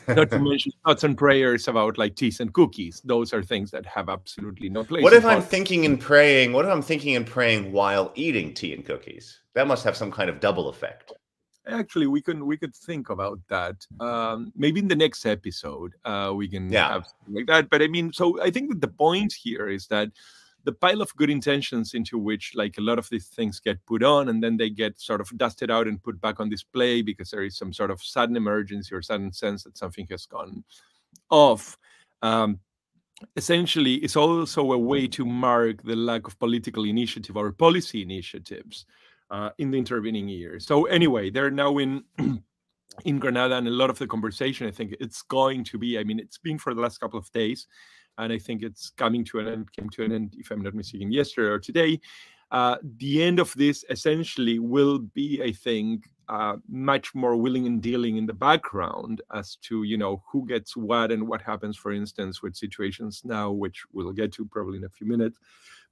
Not 0.09 0.31
to 0.31 0.39
mention 0.39 0.73
thoughts 0.85 1.05
and 1.05 1.17
prayers 1.17 1.69
about 1.69 1.99
like 1.99 2.15
teas 2.15 2.41
and 2.41 2.53
cookies. 2.53 3.01
Those 3.05 3.33
are 3.33 3.43
things 3.43 3.71
that 3.71 3.87
have 3.87 4.09
absolutely 4.09 4.69
no 4.69 4.85
place. 4.85 5.03
What 5.03 5.13
if 5.13 5.25
I'm 5.25 5.43
thinking 5.43 5.85
and 5.85 6.01
praying? 6.01 6.53
What 6.53 6.65
if 6.65 6.71
I'm 6.71 6.83
thinking 6.83 7.17
and 7.17 7.27
praying 7.27 7.73
while 7.73 8.13
eating 8.15 8.53
tea 8.55 8.75
and 8.75 8.85
cookies? 8.85 9.41
That 9.55 9.67
must 9.67 9.85
have 9.85 9.97
some 9.97 10.11
kind 10.11 10.29
of 10.29 10.41
double 10.41 10.69
effect. 10.69 11.13
Actually, 11.67 12.07
we 12.07 12.23
can 12.23 12.47
we 12.47 12.57
could 12.57 12.75
think 12.75 13.11
about 13.11 13.39
that. 13.49 13.87
Um, 14.01 14.53
maybe 14.57 14.81
in 14.81 14.89
the 14.89 14.97
next 14.97 15.27
episode, 15.27 15.95
uh, 16.05 16.33
we 16.35 16.49
can 16.49 16.71
yeah. 16.71 16.89
have 16.89 17.07
something 17.07 17.35
like 17.35 17.47
that. 17.47 17.71
But 17.71 17.83
I 17.83 17.89
mean, 17.89 18.13
so 18.13 18.41
I 18.41 18.51
think 18.51 18.71
that 18.71 18.81
the 18.81 18.89
point 18.89 19.33
here 19.33 19.69
is 19.69 19.87
that 19.89 20.09
the 20.69 20.73
pile 20.75 21.01
of 21.01 21.17
good 21.17 21.31
intentions 21.31 21.95
into 21.95 22.19
which 22.19 22.53
like 22.55 22.77
a 22.77 22.83
lot 22.83 22.99
of 22.99 23.09
these 23.09 23.29
things 23.29 23.59
get 23.59 23.83
put 23.87 24.03
on 24.03 24.29
and 24.29 24.45
then 24.45 24.59
they 24.59 24.69
get 24.69 25.01
sort 25.01 25.19
of 25.19 25.31
dusted 25.39 25.71
out 25.71 25.89
and 25.89 26.03
put 26.03 26.21
back 26.21 26.41
on 26.41 26.51
display 26.51 27.01
because 27.01 27.31
there 27.31 27.43
is 27.43 27.57
some 27.57 27.73
sort 27.73 27.91
of 27.91 28.03
sudden 28.03 28.37
emergency 28.37 28.95
or 28.95 29.01
sudden 29.01 29.33
sense 29.33 29.63
that 29.63 29.79
something 29.79 30.07
has 30.11 30.27
gone 30.27 30.63
off. 31.31 31.79
Um, 32.21 32.61
essentially 33.35 33.95
is 33.95 34.15
also 34.15 34.73
a 34.73 34.79
way 34.79 35.07
to 35.07 35.25
mark 35.25 35.83
the 35.85 35.97
lack 35.97 36.27
of 36.27 36.39
political 36.39 36.85
initiative 36.85 37.35
or 37.35 37.51
policy 37.51 38.03
initiatives 38.03 38.85
uh, 39.31 39.49
in 39.57 39.71
the 39.71 39.79
intervening 39.79 40.29
years 40.29 40.67
so 40.67 40.85
anyway 40.85 41.31
they're 41.31 41.51
now 41.51 41.79
in 41.79 42.05
in 43.05 43.19
granada 43.19 43.57
and 43.57 43.67
a 43.67 43.71
lot 43.71 43.91
of 43.91 43.99
the 43.99 44.07
conversation 44.07 44.69
i 44.69 44.71
think 44.71 44.95
it's 45.01 45.23
going 45.23 45.65
to 45.65 45.79
be 45.79 45.99
i 45.99 46.05
mean 46.05 46.21
it's 46.21 46.39
been 46.39 46.59
for 46.59 46.75
the 46.75 46.81
last 46.81 46.99
couple 46.99 47.19
of 47.19 47.33
days 47.33 47.67
and 48.19 48.33
I 48.33 48.39
think 48.39 48.63
it's 48.63 48.91
coming 48.91 49.25
to 49.27 49.39
an 49.39 49.49
end, 49.49 49.73
came 49.73 49.89
to 49.91 50.05
an 50.05 50.13
end, 50.13 50.35
if 50.39 50.51
I'm 50.51 50.63
not 50.63 50.75
mistaken, 50.75 51.13
yesterday 51.13 51.49
or 51.49 51.59
today. 51.59 52.01
Uh, 52.51 52.77
the 52.97 53.23
end 53.23 53.39
of 53.39 53.53
this 53.55 53.85
essentially 53.91 54.59
will 54.59 54.99
be, 54.99 55.43
I 55.43 55.53
think, 55.53 56.09
uh, 56.29 56.57
much 56.69 57.15
more 57.15 57.37
willing 57.37 57.67
and 57.67 57.81
dealing 57.81 58.17
in 58.17 58.27
the 58.27 58.35
background 58.35 59.23
as 59.33 59.57
to 59.57 59.83
you 59.85 59.97
know 59.97 60.23
who 60.31 60.47
gets 60.47 60.77
what 60.77 61.11
and 61.11 61.27
what 61.27 61.41
happens, 61.41 61.77
for 61.77 61.93
instance, 61.93 62.43
with 62.43 62.57
situations 62.57 63.23
now, 63.25 63.51
which 63.51 63.85
we'll 63.93 64.13
get 64.13 64.33
to 64.33 64.45
probably 64.47 64.79
in 64.79 64.85
a 64.85 64.91
few 64.91 65.07
minutes. 65.07 65.39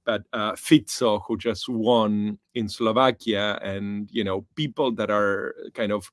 But 0.05 0.23
uh, 0.33 0.55
Fico, 0.55 1.19
who 1.27 1.37
just 1.37 1.67
won 1.67 2.37
in 2.55 2.69
Slovakia, 2.69 3.59
and 3.63 4.09
you 4.11 4.23
know 4.23 4.45
people 4.55 4.91
that 4.93 5.09
are 5.09 5.55
kind 5.73 5.91
of 5.91 6.11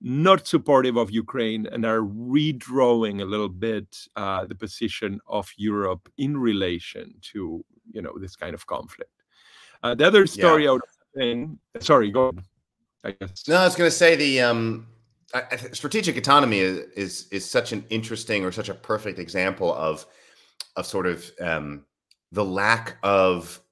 not 0.00 0.46
supportive 0.46 0.96
of 0.96 1.10
Ukraine 1.10 1.66
and 1.72 1.84
are 1.84 2.00
redrawing 2.00 3.22
a 3.22 3.24
little 3.24 3.48
bit 3.48 3.96
uh, 4.16 4.44
the 4.44 4.54
position 4.54 5.20
of 5.26 5.50
Europe 5.56 6.10
in 6.18 6.36
relation 6.36 7.14
to 7.32 7.64
you 7.92 8.02
know 8.02 8.12
this 8.18 8.36
kind 8.36 8.54
of 8.54 8.66
conflict. 8.66 9.10
Uh, 9.82 9.94
the 9.94 10.06
other 10.06 10.26
story 10.26 10.64
yeah. 10.64 10.70
out 10.70 10.80
Spain, 11.12 11.58
sorry, 11.80 12.10
go. 12.10 12.28
On, 12.28 12.42
I 13.04 13.12
guess. 13.12 13.48
No, 13.48 13.56
I 13.56 13.64
was 13.64 13.76
going 13.76 13.90
to 13.90 13.96
say 13.96 14.16
the 14.16 14.42
um, 14.42 14.86
strategic 15.72 16.16
autonomy 16.16 16.58
is, 16.58 16.78
is 16.96 17.28
is 17.30 17.50
such 17.50 17.72
an 17.72 17.84
interesting 17.88 18.44
or 18.44 18.52
such 18.52 18.68
a 18.68 18.74
perfect 18.74 19.18
example 19.18 19.74
of 19.74 20.06
of 20.76 20.86
sort 20.86 21.06
of 21.06 21.30
um, 21.40 21.84
the 22.32 22.44
lack 22.44 22.96
of 23.02 23.62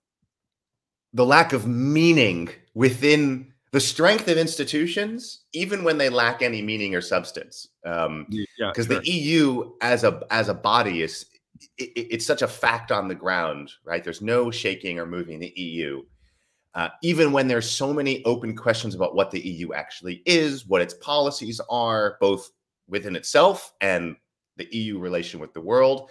the 1.13 1.27
lack 1.27 1.53
of 1.53 1.67
meaning 1.67 2.49
within 2.75 3.53
the 3.75 3.81
strength 3.81 4.29
of 4.29 4.39
institutions, 4.39 5.41
even 5.53 5.83
when 5.83 5.99
they 5.99 6.09
lack 6.09 6.43
any 6.43 6.63
meaning 6.63 6.95
or 6.95 7.01
substance. 7.01 7.71
Um, 7.85 8.25
yeah, 8.31 8.69
because 8.69 8.87
sure. 8.87 9.01
the 9.01 9.11
EU 9.11 9.73
as 9.81 10.05
a 10.05 10.23
as 10.31 10.49
a 10.49 10.55
body 10.55 11.03
is 11.03 11.27
it, 11.77 11.91
it's 11.97 12.25
such 12.25 12.43
a 12.43 12.47
fact 12.47 12.93
on 12.93 13.09
the 13.09 13.17
ground, 13.17 13.73
right? 13.85 14.05
There's 14.05 14.23
no 14.23 14.53
shaking 14.53 15.01
or 15.01 15.07
moving 15.07 15.41
the 15.41 15.53
EU. 15.57 16.05
Uh, 16.77 16.91
even 17.03 17.33
when 17.33 17.49
there's 17.49 17.69
so 17.69 17.93
many 17.93 18.25
open 18.25 18.55
questions 18.55 18.95
about 18.95 19.17
what 19.17 19.33
the 19.33 19.41
EU 19.41 19.73
actually 19.73 20.23
is, 20.25 20.65
what 20.67 20.81
its 20.81 20.95
policies 20.95 21.61
are, 21.69 22.17
both 22.21 22.53
within 22.87 23.17
itself 23.17 23.73
and 23.81 24.15
the 24.57 24.69
EU 24.71 25.01
relation 25.01 25.41
with 25.41 25.53
the 25.53 25.61
world. 25.61 26.11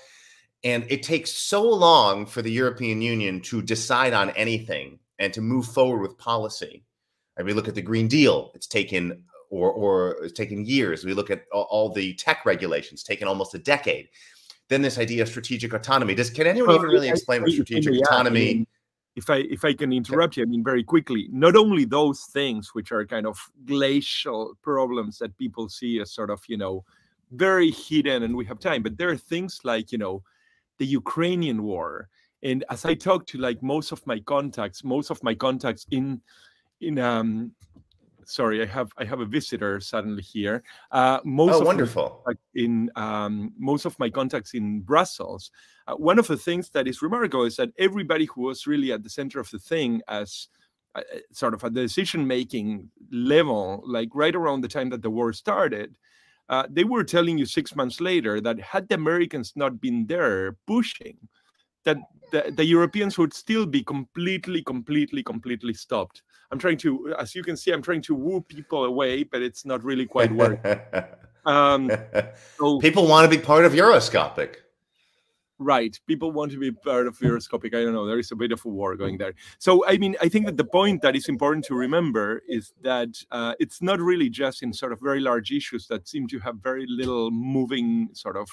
And 0.65 0.85
it 0.89 1.01
takes 1.01 1.31
so 1.31 1.63
long 1.63 2.25
for 2.25 2.41
the 2.41 2.51
European 2.51 3.01
Union 3.01 3.39
to 3.43 3.61
decide 3.61 4.11
on 4.11 4.31
anything 4.31 4.99
and 5.17 5.31
to 5.31 5.39
move 5.39 5.65
forward 5.67 6.01
with 6.01 6.17
policy. 6.17 6.83
And 7.37 7.45
we 7.47 7.53
look 7.53 7.67
at 7.67 7.75
the 7.75 7.81
Green 7.81 8.07
Deal; 8.07 8.51
it's 8.53 8.67
taken 8.67 9.23
or 9.49 9.71
or 9.71 10.23
it's 10.23 10.33
taken 10.33 10.65
years. 10.65 11.03
We 11.05 11.13
look 11.13 11.29
at 11.31 11.45
all, 11.51 11.67
all 11.69 11.89
the 11.93 12.13
tech 12.15 12.45
regulations; 12.45 13.03
taken 13.03 13.27
almost 13.27 13.55
a 13.55 13.59
decade. 13.59 14.09
Then 14.69 14.81
this 14.81 14.97
idea 14.97 15.21
of 15.23 15.29
strategic 15.29 15.73
autonomy. 15.73 16.15
Does 16.15 16.29
can 16.29 16.47
anyone 16.47 16.69
Well, 16.69 16.77
even 16.77 16.89
really 16.89 17.09
I- 17.09 17.13
explain 17.13 17.41
I- 17.41 17.43
what 17.43 17.51
strategic 17.53 17.93
may 17.93 17.99
add, 17.99 18.07
I 18.07 18.11
autonomy? 18.15 18.39
mean, 18.53 18.67
if 19.15 19.29
I 19.29 19.37
if 19.37 19.65
I 19.65 19.73
can 19.73 19.91
interrupt 19.91 20.37
you, 20.37 20.43
I 20.43 20.45
mean 20.45 20.63
very 20.63 20.83
quickly. 20.83 21.27
Not 21.31 21.55
only 21.55 21.85
those 21.85 22.21
things 22.25 22.69
which 22.73 22.91
are 22.91 23.05
kind 23.05 23.25
of 23.27 23.37
glacial 23.65 24.55
problems 24.61 25.17
that 25.19 25.37
people 25.37 25.69
see 25.69 25.99
as 26.01 26.11
sort 26.11 26.29
of 26.29 26.41
you 26.47 26.57
know 26.57 26.83
very 27.31 27.71
hidden, 27.71 28.21
and 28.23 28.35
we 28.35 28.45
have 28.45 28.59
time, 28.59 28.83
but 28.83 28.97
there 28.97 29.09
are 29.09 29.17
things 29.17 29.59
like 29.63 29.91
you 29.91 29.97
know 29.97 30.23
the 30.77 30.85
Ukrainian 30.85 31.63
war. 31.63 32.09
And 32.43 32.63
as 32.69 32.83
I 32.85 32.93
talk 32.93 33.25
to 33.27 33.37
like 33.37 33.63
most 33.63 33.91
of 33.91 34.05
my 34.05 34.19
contacts, 34.19 34.83
most 34.83 35.09
of 35.11 35.23
my 35.23 35.33
contacts 35.33 35.85
in 35.91 36.21
in 36.83 36.99
um 36.99 37.55
sorry, 38.25 38.61
I 38.61 38.65
have 38.65 38.91
I 38.97 39.05
have 39.05 39.19
a 39.21 39.25
visitor 39.25 39.79
suddenly 39.79 40.23
here. 40.23 40.63
Uh 40.91 41.19
most 41.23 41.61
Oh, 41.61 41.65
wonderful. 41.65 42.23
in 42.55 42.89
um, 42.95 43.53
most 43.57 43.85
of 43.85 43.99
my 43.99 44.09
contacts 44.09 44.53
in 44.53 44.81
Brussels, 44.81 45.51
uh, 45.87 45.95
one 45.95 46.19
of 46.19 46.27
the 46.27 46.37
things 46.37 46.69
that 46.71 46.87
is 46.87 47.01
remarkable 47.01 47.45
is 47.45 47.57
that 47.57 47.71
everybody 47.77 48.25
who 48.25 48.41
was 48.43 48.67
really 48.67 48.91
at 48.93 49.03
the 49.03 49.09
center 49.09 49.39
of 49.39 49.49
the 49.51 49.59
thing 49.59 50.01
as 50.07 50.47
uh, 50.95 51.01
uh, 51.13 51.19
sort 51.31 51.53
of 51.53 51.63
at 51.63 51.73
the 51.73 51.81
decision 51.81 52.27
making 52.27 52.89
level, 53.11 53.83
like 53.85 54.09
right 54.13 54.35
around 54.35 54.61
the 54.61 54.67
time 54.67 54.89
that 54.91 55.01
the 55.01 55.09
war 55.09 55.33
started, 55.33 55.97
uh, 56.49 56.67
they 56.69 56.83
were 56.83 57.03
telling 57.03 57.37
you 57.37 57.45
six 57.45 57.75
months 57.75 57.99
later 57.99 58.39
that 58.41 58.59
had 58.59 58.87
the 58.89 58.95
Americans 58.95 59.53
not 59.55 59.81
been 59.81 60.05
there 60.07 60.53
pushing, 60.67 61.17
that 61.83 61.97
the, 62.31 62.53
the 62.55 62.65
Europeans 62.65 63.17
would 63.17 63.33
still 63.33 63.65
be 63.65 63.83
completely, 63.83 64.61
completely, 64.63 65.23
completely 65.23 65.73
stopped. 65.73 66.23
I'm 66.53 66.59
trying 66.59 66.77
to, 66.77 67.15
as 67.17 67.33
you 67.33 67.41
can 67.41 67.57
see, 67.57 67.71
I'm 67.71 67.81
trying 67.81 68.03
to 68.03 68.13
woo 68.13 68.39
people 68.41 68.85
away, 68.85 69.23
but 69.23 69.41
it's 69.41 69.65
not 69.65 69.83
really 69.83 70.05
quite 70.05 70.31
working. 70.31 70.79
Um, 71.45 71.91
so 72.57 72.79
People 72.79 73.05
want 73.05 73.29
to 73.29 73.37
be 73.37 73.43
part 73.43 73.65
of 73.65 73.73
Euroscopic. 73.73 74.55
Right. 75.59 75.99
People 76.07 76.31
want 76.31 76.53
to 76.53 76.57
be 76.57 76.71
part 76.71 77.05
of 77.05 77.19
Euroscopic. 77.19 77.75
I 77.75 77.83
don't 77.83 77.91
know. 77.91 78.05
There 78.05 78.17
is 78.17 78.31
a 78.31 78.35
bit 78.37 78.53
of 78.53 78.63
a 78.63 78.69
war 78.69 78.95
going 78.95 79.17
there. 79.17 79.33
So, 79.59 79.85
I 79.85 79.97
mean, 79.97 80.15
I 80.21 80.29
think 80.29 80.45
that 80.45 80.55
the 80.55 80.63
point 80.63 81.01
that 81.01 81.17
is 81.17 81.27
important 81.27 81.65
to 81.65 81.75
remember 81.75 82.43
is 82.47 82.71
that 82.81 83.09
uh, 83.29 83.55
it's 83.59 83.81
not 83.81 83.99
really 83.99 84.29
just 84.29 84.63
in 84.63 84.71
sort 84.71 84.93
of 84.93 85.01
very 85.01 85.19
large 85.19 85.51
issues 85.51 85.87
that 85.87 86.07
seem 86.07 86.27
to 86.29 86.39
have 86.39 86.55
very 86.63 86.85
little 86.87 87.29
moving 87.29 88.07
sort 88.13 88.37
of, 88.37 88.47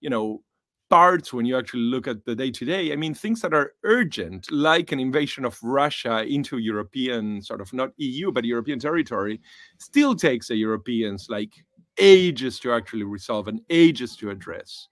you 0.00 0.10
know, 0.10 0.42
parts 0.88 1.32
when 1.32 1.46
you 1.46 1.56
actually 1.58 1.82
look 1.82 2.06
at 2.06 2.24
the 2.24 2.34
day 2.34 2.50
to 2.50 2.64
day. 2.64 2.92
I 2.92 2.96
mean, 2.96 3.14
things 3.14 3.40
that 3.40 3.54
are 3.54 3.72
urgent, 3.84 4.50
like 4.50 4.92
an 4.92 5.00
invasion 5.00 5.44
of 5.44 5.58
Russia 5.62 6.24
into 6.24 6.58
European 6.58 7.42
sort 7.42 7.60
of 7.60 7.72
not 7.72 7.90
EU, 7.96 8.32
but 8.32 8.44
European 8.44 8.78
territory, 8.78 9.40
still 9.78 10.14
takes 10.14 10.48
the 10.48 10.56
Europeans 10.56 11.26
like 11.28 11.52
ages 11.98 12.60
to 12.60 12.72
actually 12.72 13.04
resolve 13.04 13.48
and 13.48 13.60
ages 13.70 14.16
to 14.16 14.30
address. 14.30 14.88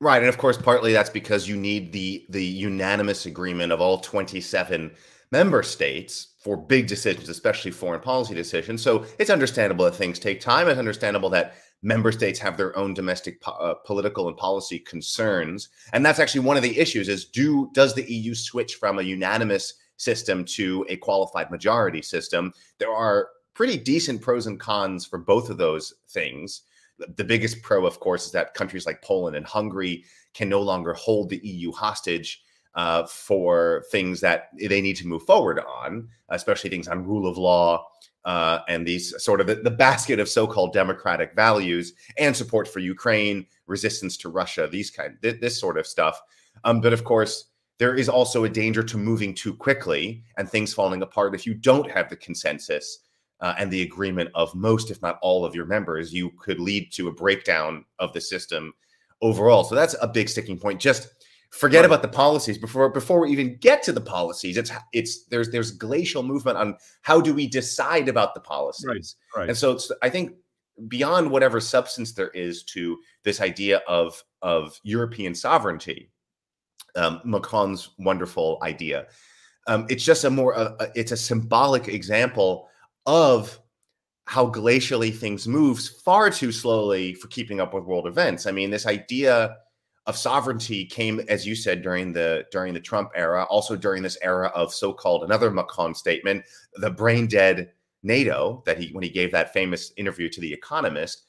Right, 0.00 0.18
and 0.18 0.28
of 0.28 0.36
course, 0.36 0.58
partly 0.58 0.92
that's 0.92 1.10
because 1.10 1.48
you 1.48 1.56
need 1.56 1.92
the 1.92 2.26
the 2.28 2.44
unanimous 2.44 3.24
agreement 3.26 3.72
of 3.72 3.80
all 3.80 3.98
27 3.98 4.92
member 5.32 5.62
states 5.62 6.34
for 6.38 6.56
big 6.56 6.86
decisions, 6.86 7.28
especially 7.28 7.70
foreign 7.70 8.00
policy 8.00 8.34
decisions. 8.34 8.82
So 8.82 9.04
it's 9.18 9.30
understandable 9.30 9.84
that 9.86 9.94
things 9.94 10.18
take 10.18 10.40
time. 10.40 10.68
It's 10.68 10.78
understandable 10.78 11.30
that 11.30 11.56
member 11.82 12.12
states 12.12 12.38
have 12.38 12.56
their 12.56 12.76
own 12.76 12.94
domestic 12.94 13.40
po- 13.40 13.52
uh, 13.52 13.74
political 13.74 14.28
and 14.28 14.36
policy 14.36 14.78
concerns, 14.78 15.68
and 15.92 16.04
that's 16.04 16.18
actually 16.18 16.40
one 16.40 16.56
of 16.56 16.62
the 16.62 16.78
issues: 16.78 17.08
is 17.08 17.24
do 17.24 17.70
does 17.72 17.94
the 17.94 18.10
EU 18.10 18.34
switch 18.34 18.74
from 18.74 18.98
a 18.98 19.02
unanimous 19.02 19.74
system 19.96 20.44
to 20.44 20.84
a 20.88 20.96
qualified 20.96 21.50
majority 21.50 22.02
system? 22.02 22.52
There 22.78 22.92
are 22.92 23.28
pretty 23.54 23.78
decent 23.78 24.20
pros 24.20 24.46
and 24.46 24.60
cons 24.60 25.06
for 25.06 25.18
both 25.18 25.48
of 25.48 25.56
those 25.56 25.94
things. 26.08 26.62
The- 26.98 27.24
biggest 27.24 27.62
pro, 27.62 27.86
of 27.86 28.00
course, 28.00 28.26
is 28.26 28.32
that 28.32 28.54
countries 28.54 28.86
like 28.86 29.02
Poland 29.02 29.36
and 29.36 29.46
Hungary 29.46 30.04
can 30.34 30.48
no 30.48 30.60
longer 30.60 30.92
hold 30.92 31.30
the 31.30 31.40
EU 31.42 31.72
hostage 31.72 32.42
uh, 32.74 33.06
for 33.06 33.84
things 33.90 34.20
that 34.20 34.50
they 34.58 34.82
need 34.82 34.96
to 34.96 35.06
move 35.06 35.22
forward 35.22 35.58
on, 35.60 36.08
especially 36.28 36.68
things 36.68 36.88
on 36.88 37.06
rule 37.06 37.26
of 37.26 37.38
law 37.38 37.86
uh, 38.26 38.58
and 38.68 38.84
these 38.84 39.14
sort 39.22 39.40
of 39.40 39.46
the, 39.46 39.54
the 39.54 39.70
basket 39.70 40.18
of 40.18 40.28
so-called 40.28 40.72
democratic 40.72 41.34
values 41.34 41.94
and 42.18 42.36
support 42.36 42.66
for 42.66 42.80
Ukraine, 42.80 43.46
resistance 43.66 44.16
to 44.18 44.28
Russia, 44.28 44.68
these 44.70 44.90
kind, 44.90 45.16
th- 45.22 45.40
this 45.40 45.58
sort 45.58 45.78
of 45.78 45.86
stuff. 45.86 46.20
Um, 46.64 46.80
but 46.80 46.92
of 46.92 47.04
course, 47.04 47.44
there 47.78 47.94
is 47.94 48.08
also 48.08 48.44
a 48.44 48.48
danger 48.48 48.82
to 48.82 48.98
moving 48.98 49.32
too 49.32 49.54
quickly 49.54 50.24
and 50.36 50.48
things 50.48 50.74
falling 50.74 51.02
apart 51.02 51.34
if 51.34 51.46
you 51.46 51.54
don't 51.54 51.90
have 51.90 52.10
the 52.10 52.16
consensus 52.16 53.00
uh, 53.40 53.54
and 53.58 53.70
the 53.70 53.82
agreement 53.82 54.30
of 54.34 54.54
most, 54.54 54.90
if 54.90 55.00
not 55.02 55.18
all, 55.22 55.44
of 55.44 55.54
your 55.54 55.66
members. 55.66 56.12
You 56.12 56.30
could 56.30 56.58
lead 56.58 56.90
to 56.92 57.08
a 57.08 57.12
breakdown 57.12 57.84
of 58.00 58.12
the 58.12 58.20
system 58.20 58.72
overall. 59.22 59.62
So 59.62 59.74
that's 59.74 59.94
a 60.00 60.08
big 60.08 60.28
sticking 60.28 60.58
point. 60.58 60.80
Just 60.80 61.08
forget 61.50 61.80
Right. 61.80 61.86
about 61.86 62.02
the 62.02 62.08
policies 62.08 62.58
before 62.58 62.88
before 62.90 63.20
we 63.20 63.30
even 63.30 63.56
get 63.58 63.82
to 63.84 63.92
the 63.92 64.00
policies. 64.00 64.56
It's 64.56 64.70
it's 64.92 65.24
there's 65.26 65.50
there's 65.50 65.70
glacial 65.72 66.22
movement 66.22 66.58
on 66.58 66.76
how 67.02 67.20
do 67.20 67.34
we 67.34 67.46
decide 67.46 68.08
about 68.08 68.34
the 68.34 68.40
policies. 68.40 69.16
Right. 69.36 69.48
And 69.48 69.56
so 69.56 69.72
it's 69.72 69.90
I 70.02 70.10
think 70.10 70.32
beyond 70.88 71.30
whatever 71.30 71.60
substance 71.60 72.12
there 72.12 72.28
is 72.30 72.62
to 72.64 72.98
this 73.24 73.40
idea 73.40 73.80
of 73.88 74.22
of 74.42 74.78
European 74.82 75.34
sovereignty, 75.34 76.10
um, 76.96 77.20
Macron's 77.24 77.90
wonderful 77.98 78.58
idea. 78.62 79.06
Um, 79.66 79.86
it's 79.88 80.04
just 80.04 80.24
a 80.24 80.30
more 80.30 80.56
uh, 80.56 80.88
it's 80.94 81.12
a 81.12 81.16
symbolic 81.16 81.88
example 81.88 82.68
of 83.06 83.58
how 84.26 84.50
glacially 84.50 85.14
things 85.14 85.46
moves 85.46 85.88
far 85.88 86.30
too 86.30 86.50
slowly 86.50 87.14
for 87.14 87.28
keeping 87.28 87.60
up 87.60 87.72
with 87.72 87.84
world 87.84 88.06
events. 88.08 88.46
I 88.46 88.50
mean, 88.50 88.70
this 88.70 88.86
idea 88.86 89.56
of 90.06 90.16
sovereignty 90.16 90.84
came, 90.84 91.20
as 91.28 91.46
you 91.46 91.54
said, 91.54 91.82
during 91.82 92.12
the 92.12 92.44
during 92.52 92.72
the 92.72 92.80
Trump 92.80 93.10
era, 93.14 93.44
also 93.44 93.74
during 93.76 94.02
this 94.02 94.18
era 94.22 94.48
of 94.54 94.72
so-called 94.72 95.24
another 95.24 95.50
Macron 95.50 95.94
statement, 95.94 96.44
the 96.74 96.90
brain 96.90 97.26
dead 97.26 97.72
NATO 98.02 98.62
that 98.66 98.78
he 98.78 98.92
when 98.92 99.02
he 99.02 99.10
gave 99.10 99.32
that 99.32 99.52
famous 99.52 99.92
interview 99.96 100.28
to 100.28 100.40
the 100.40 100.52
Economist. 100.52 101.24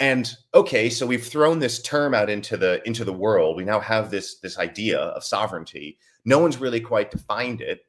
And 0.00 0.34
okay, 0.54 0.90
so 0.90 1.06
we've 1.06 1.26
thrown 1.26 1.58
this 1.58 1.82
term 1.82 2.14
out 2.14 2.30
into 2.30 2.56
the 2.56 2.86
into 2.86 3.04
the 3.04 3.12
world. 3.12 3.56
We 3.56 3.64
now 3.64 3.80
have 3.80 4.10
this 4.10 4.38
this 4.40 4.58
idea 4.58 4.98
of 4.98 5.22
sovereignty. 5.22 5.98
No 6.24 6.38
one's 6.38 6.58
really 6.58 6.80
quite 6.80 7.10
defined 7.10 7.60
it. 7.60 7.82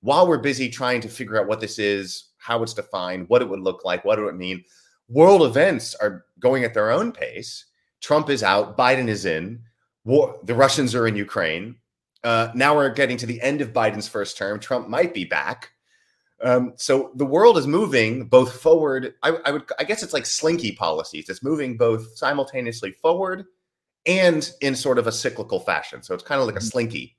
While 0.00 0.28
we're 0.28 0.38
busy 0.38 0.68
trying 0.68 1.00
to 1.00 1.08
figure 1.08 1.40
out 1.40 1.48
what 1.48 1.60
this 1.60 1.78
is, 1.78 2.28
how 2.36 2.62
it's 2.62 2.74
defined, 2.74 3.28
what 3.28 3.42
it 3.42 3.48
would 3.48 3.60
look 3.60 3.84
like, 3.84 4.04
what 4.04 4.18
it 4.18 4.22
would 4.22 4.36
mean, 4.36 4.62
world 5.08 5.42
events 5.42 5.94
are 5.96 6.26
going 6.38 6.62
at 6.62 6.74
their 6.74 6.90
own 6.90 7.10
pace. 7.10 7.64
Trump 8.00 8.30
is 8.30 8.44
out, 8.44 8.78
Biden 8.78 9.08
is 9.08 9.24
in, 9.24 9.60
war, 10.08 10.38
the 10.42 10.54
Russians 10.54 10.94
are 10.94 11.06
in 11.06 11.14
Ukraine. 11.16 11.76
Uh, 12.24 12.48
now 12.54 12.74
we're 12.74 12.88
getting 12.88 13.18
to 13.18 13.26
the 13.26 13.40
end 13.42 13.60
of 13.60 13.72
Biden's 13.72 14.08
first 14.08 14.36
term. 14.36 14.58
Trump 14.58 14.88
might 14.88 15.12
be 15.14 15.24
back. 15.24 15.70
Um, 16.42 16.72
so 16.76 17.10
the 17.14 17.26
world 17.26 17.58
is 17.58 17.66
moving 17.66 18.26
both 18.26 18.60
forward. 18.60 19.14
I, 19.22 19.36
I 19.44 19.50
would, 19.50 19.64
I 19.78 19.84
guess 19.84 20.02
it's 20.02 20.12
like 20.12 20.24
slinky 20.24 20.72
policies. 20.72 21.28
It's 21.28 21.42
moving 21.42 21.76
both 21.76 22.16
simultaneously 22.16 22.92
forward 22.92 23.44
and 24.06 24.50
in 24.60 24.74
sort 24.74 24.98
of 24.98 25.06
a 25.06 25.12
cyclical 25.12 25.60
fashion. 25.60 26.02
So 26.02 26.14
it's 26.14 26.24
kind 26.24 26.40
of 26.40 26.46
like 26.46 26.56
a 26.56 26.60
slinky, 26.60 27.16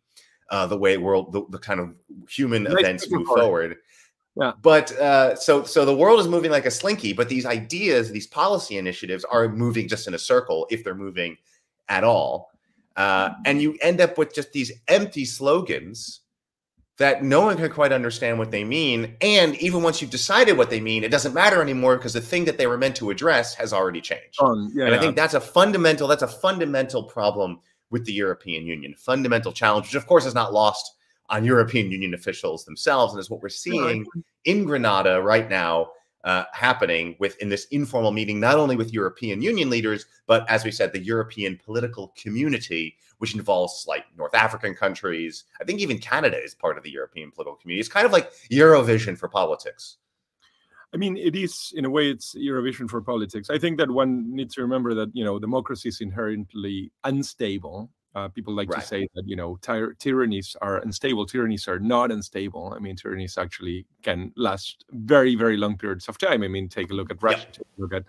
uh, 0.50 0.66
the 0.66 0.78
way 0.78 0.98
world, 0.98 1.32
the, 1.32 1.44
the 1.50 1.60
kind 1.60 1.80
of 1.80 1.94
human 2.30 2.64
Nice 2.64 2.80
events 2.80 3.12
move 3.12 3.28
forward. 3.28 3.78
Yeah. 4.36 4.54
But 4.62 4.92
uh, 4.94 5.36
so 5.36 5.64
so 5.64 5.86
the 5.86 5.96
world 5.96 6.20
is 6.20 6.28
moving 6.28 6.50
like 6.50 6.66
a 6.66 6.72
slinky, 6.72 7.14
but 7.14 7.30
these 7.30 7.46
ideas, 7.46 8.10
these 8.12 8.28
policy 8.28 8.78
initiatives 8.78 9.26
are 9.26 9.50
moving 9.50 9.88
just 9.88 10.08
in 10.08 10.14
a 10.14 10.20
circle 10.20 10.66
if 10.72 10.84
they're 10.84 10.96
moving 10.96 11.38
at 11.90 12.04
all. 12.04 12.52
Uh, 12.96 13.32
and 13.46 13.62
you 13.62 13.78
end 13.82 14.02
up 14.02 14.18
with 14.18 14.34
just 14.34 14.52
these 14.52 14.72
empty 14.88 15.26
slogans 15.26 16.22
that 17.00 17.24
no 17.24 17.42
one 17.42 17.56
can 17.56 17.72
quite 17.72 17.94
understand 17.94 18.38
what 18.38 18.52
they 18.52 18.64
mean. 18.64 19.16
And 19.22 19.56
even 19.56 19.82
once 19.82 20.02
you've 20.02 20.12
decided 20.12 20.58
what 20.58 20.70
they 20.70 20.82
mean, 20.82 21.06
it 21.06 21.10
doesn't 21.10 21.34
matter 21.34 21.62
anymore 21.62 21.96
because 21.96 22.12
the 22.14 22.22
thing 22.22 22.44
that 22.46 22.58
they 22.58 22.68
were 22.68 22.78
meant 22.78 22.98
to 22.98 23.10
address 23.10 23.56
has 23.56 23.72
already 23.72 24.02
changed. 24.02 24.38
On, 24.42 24.70
yeah, 24.76 24.86
and 24.86 24.94
I 24.94 25.00
think 25.00 25.16
that's 25.16 25.34
a 25.34 25.40
fundamental 25.40 26.08
that's 26.08 26.24
a 26.24 26.28
fundamental 26.28 27.04
problem 27.04 27.62
with 27.90 28.06
the 28.06 28.12
European 28.12 28.68
Union, 28.68 28.94
fundamental 28.96 29.54
challenge, 29.54 29.88
which 29.88 29.96
of 29.96 30.08
course 30.08 30.26
is 30.26 30.36
not 30.36 30.54
lost 30.54 30.94
on 31.30 31.46
European 31.46 31.90
Union 31.90 32.14
officials 32.14 32.66
themselves. 32.66 33.14
And 33.14 33.20
is 33.20 33.30
what 33.30 33.42
we're 33.42 33.50
seeing 33.50 34.06
in 34.44 34.66
Granada 34.66 35.22
right 35.22 35.50
now 35.50 35.92
uh, 36.24 36.46
happening 36.54 37.16
within 37.20 37.50
this 37.50 37.66
informal 37.66 38.12
meeting, 38.12 38.40
not 38.40 38.58
only 38.58 38.76
with 38.76 38.94
European 38.94 39.42
Union 39.42 39.70
leaders, 39.70 40.06
but 40.28 40.50
as 40.50 40.64
we 40.64 40.72
said, 40.72 40.92
the 40.92 41.04
European 41.04 41.58
political 41.64 42.14
community, 42.18 42.98
which 43.20 43.36
involves 43.36 43.86
like 43.88 44.06
North 44.18 44.36
African 44.36 44.76
countries. 44.76 45.46
I 45.62 45.64
think 45.64 45.80
even 45.80 45.98
Canada 45.98 46.42
is 46.42 46.54
part 46.54 46.78
of 46.78 46.84
the 46.84 46.92
European 46.92 47.32
political 47.32 47.56
community. 47.56 47.80
It's 47.80 47.90
kind 47.90 48.06
of 48.06 48.12
like 48.12 48.32
Eurovision 48.52 49.18
for 49.18 49.30
politics. 49.30 49.98
I 50.94 50.98
mean, 50.98 51.18
it 51.18 51.36
is 51.36 51.72
in 51.76 51.86
a 51.86 51.90
way 51.90 52.10
it's 52.10 52.34
Eurovision 52.36 52.90
for 52.90 53.02
politics. 53.02 53.50
I 53.50 53.60
think 53.60 53.78
that 53.78 53.92
one 53.92 54.34
needs 54.34 54.56
to 54.56 54.62
remember 54.62 54.94
that 54.96 55.10
you 55.14 55.24
know 55.24 55.38
democracy 55.38 55.90
is 55.90 56.02
inherently 56.02 56.92
unstable. 57.04 57.92
Uh, 58.16 58.28
people 58.28 58.56
like 58.56 58.70
right. 58.70 58.82
to 58.82 58.88
say 58.88 59.08
that 59.14 59.24
you 59.28 59.36
know 59.36 59.58
ty- 59.62 59.94
tyrannies 60.00 60.56
are 60.62 60.78
unstable. 60.78 61.28
Tyrannies 61.28 61.68
are 61.68 61.80
not 61.80 62.12
unstable. 62.12 62.74
I 62.76 62.80
mean, 62.80 62.96
tyrannies 62.96 63.38
actually 63.38 63.86
can 64.02 64.32
last 64.36 64.84
very, 64.92 65.36
very 65.36 65.58
long 65.58 65.78
periods 65.78 66.08
of 66.08 66.18
time. 66.18 66.42
I 66.42 66.48
mean, 66.48 66.70
take 66.70 66.90
a 66.90 66.96
look 66.96 67.12
at 67.12 67.22
Russia. 67.22 67.46
Take 67.52 67.68
a 67.78 67.82
look 67.82 67.94
at 67.94 68.06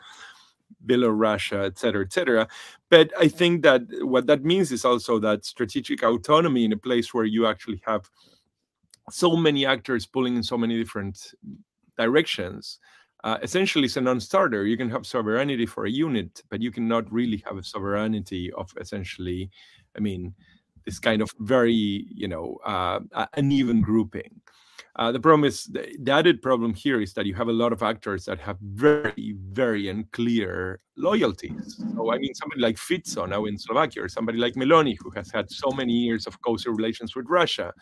Belarusia, 0.86 1.66
et 1.66 1.78
cetera, 1.78 2.02
et 2.02 2.12
cetera. 2.12 2.48
But 2.88 3.12
I 3.18 3.28
think 3.28 3.62
that 3.62 3.82
what 4.00 4.26
that 4.26 4.42
means 4.42 4.72
is 4.72 4.86
also 4.86 5.18
that 5.18 5.44
strategic 5.44 6.02
autonomy 6.02 6.64
in 6.64 6.72
a 6.72 6.78
place 6.78 7.12
where 7.12 7.26
you 7.26 7.46
actually 7.46 7.82
have 7.84 8.08
so 9.10 9.36
many 9.36 9.66
actors 9.66 10.06
pulling 10.06 10.36
in 10.36 10.42
so 10.42 10.56
many 10.56 10.78
different 10.78 11.34
directions 11.98 12.78
uh, 13.24 13.38
essentially 13.42 13.84
it's 13.84 13.96
a 13.96 14.00
non-starter. 14.00 14.66
You 14.66 14.76
can 14.76 14.90
have 14.90 15.06
sovereignty 15.06 15.66
for 15.66 15.86
a 15.86 15.90
unit 15.90 16.42
but 16.48 16.60
you 16.60 16.70
cannot 16.70 17.10
really 17.12 17.42
have 17.46 17.58
a 17.58 17.62
sovereignty 17.62 18.52
of 18.52 18.72
essentially 18.80 19.50
i 19.96 20.00
mean 20.00 20.34
this 20.84 20.98
kind 20.98 21.22
of 21.22 21.30
very 21.38 22.06
you 22.14 22.28
know 22.28 22.58
uh, 22.64 23.00
uneven 23.34 23.80
grouping. 23.80 24.40
Uh, 24.96 25.12
the 25.12 25.20
problem 25.20 25.44
is 25.44 25.64
the, 25.66 25.96
the, 26.00 26.10
added 26.10 26.42
problem 26.42 26.74
here 26.74 27.00
is 27.00 27.14
that 27.14 27.24
you 27.24 27.32
have 27.32 27.48
a 27.48 27.52
lot 27.52 27.72
of 27.72 27.82
actors 27.82 28.24
that 28.24 28.40
have 28.40 28.58
very 28.60 29.36
very 29.50 29.88
unclear 29.88 30.80
loyalties. 30.96 31.82
So 31.94 32.12
i 32.12 32.18
mean 32.18 32.34
somebody 32.34 32.60
like 32.60 32.76
fico 32.76 33.24
now 33.26 33.44
in 33.44 33.56
slovakia 33.58 34.02
or 34.04 34.08
somebody 34.08 34.38
like 34.38 34.54
meloni 34.54 34.96
who 35.00 35.10
has 35.10 35.30
had 35.30 35.50
so 35.50 35.70
many 35.70 35.92
years 35.92 36.26
of 36.26 36.40
cozy 36.42 36.68
relations 36.70 37.14
with 37.14 37.26
russia. 37.28 37.72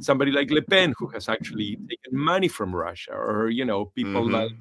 Somebody 0.00 0.30
like 0.30 0.50
Le 0.50 0.62
Pen 0.62 0.94
who 0.98 1.06
has 1.08 1.28
actually 1.28 1.76
taken 1.90 2.12
money 2.16 2.48
from 2.48 2.74
Russia, 2.74 3.12
or 3.12 3.50
you 3.50 3.64
know 3.64 3.86
people 3.94 4.24
mm-hmm. 4.24 4.34
like 4.34 4.52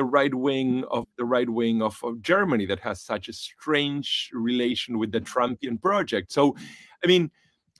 the 0.00 0.04
right 0.18 0.34
wing 0.34 0.82
of 0.90 1.06
the 1.18 1.26
right 1.26 1.50
wing 1.50 1.82
of, 1.82 1.94
of, 2.02 2.22
Germany 2.22 2.64
that 2.64 2.80
has 2.80 3.02
such 3.02 3.28
a 3.28 3.34
strange 3.34 4.30
relation 4.32 4.98
with 4.98 5.12
the 5.12 5.20
Trumpian 5.20 5.76
project. 5.78 6.32
So, 6.32 6.56
I 7.04 7.06
mean, 7.06 7.30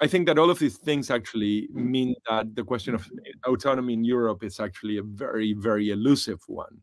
I 0.02 0.06
think 0.06 0.26
that 0.26 0.38
all 0.38 0.50
of 0.50 0.58
these 0.58 0.76
things 0.76 1.10
actually 1.10 1.68
mean 1.72 2.14
that 2.28 2.54
the 2.54 2.62
question 2.62 2.94
of 2.94 3.08
autonomy 3.46 3.94
in 3.94 4.04
Europe 4.04 4.44
is 4.44 4.60
actually 4.60 4.98
a 4.98 5.02
very, 5.02 5.54
very 5.54 5.88
elusive 5.88 6.40
one. 6.46 6.76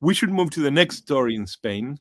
We 0.00 0.12
should 0.12 0.32
move 0.32 0.50
to 0.56 0.60
the 0.60 0.72
next 0.72 0.96
story 0.96 1.36
in 1.36 1.46
Spain, 1.46 2.00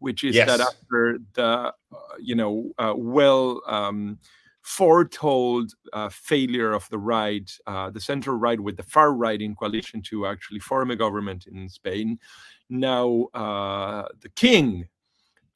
which 0.00 0.22
is 0.22 0.34
yes. 0.34 0.46
that 0.48 0.60
after 0.60 1.20
the, 1.32 1.46
uh, 1.46 1.72
you 2.20 2.34
know, 2.34 2.70
uh, 2.78 2.92
well. 2.94 3.62
Um, 3.66 4.18
foretold 4.62 5.72
uh, 5.92 6.08
failure 6.08 6.72
of 6.72 6.88
the 6.90 6.98
right, 6.98 7.50
uh, 7.66 7.90
the 7.90 8.00
center 8.00 8.36
right 8.36 8.60
with 8.60 8.76
the 8.76 8.82
far 8.82 9.14
right 9.14 9.40
in 9.40 9.54
coalition 9.54 10.02
to 10.02 10.26
actually 10.26 10.60
form 10.60 10.90
a 10.90 10.96
government 10.96 11.46
in 11.46 11.68
Spain. 11.68 12.18
Now 12.68 13.28
uh, 13.34 14.06
the 14.20 14.28
king 14.30 14.86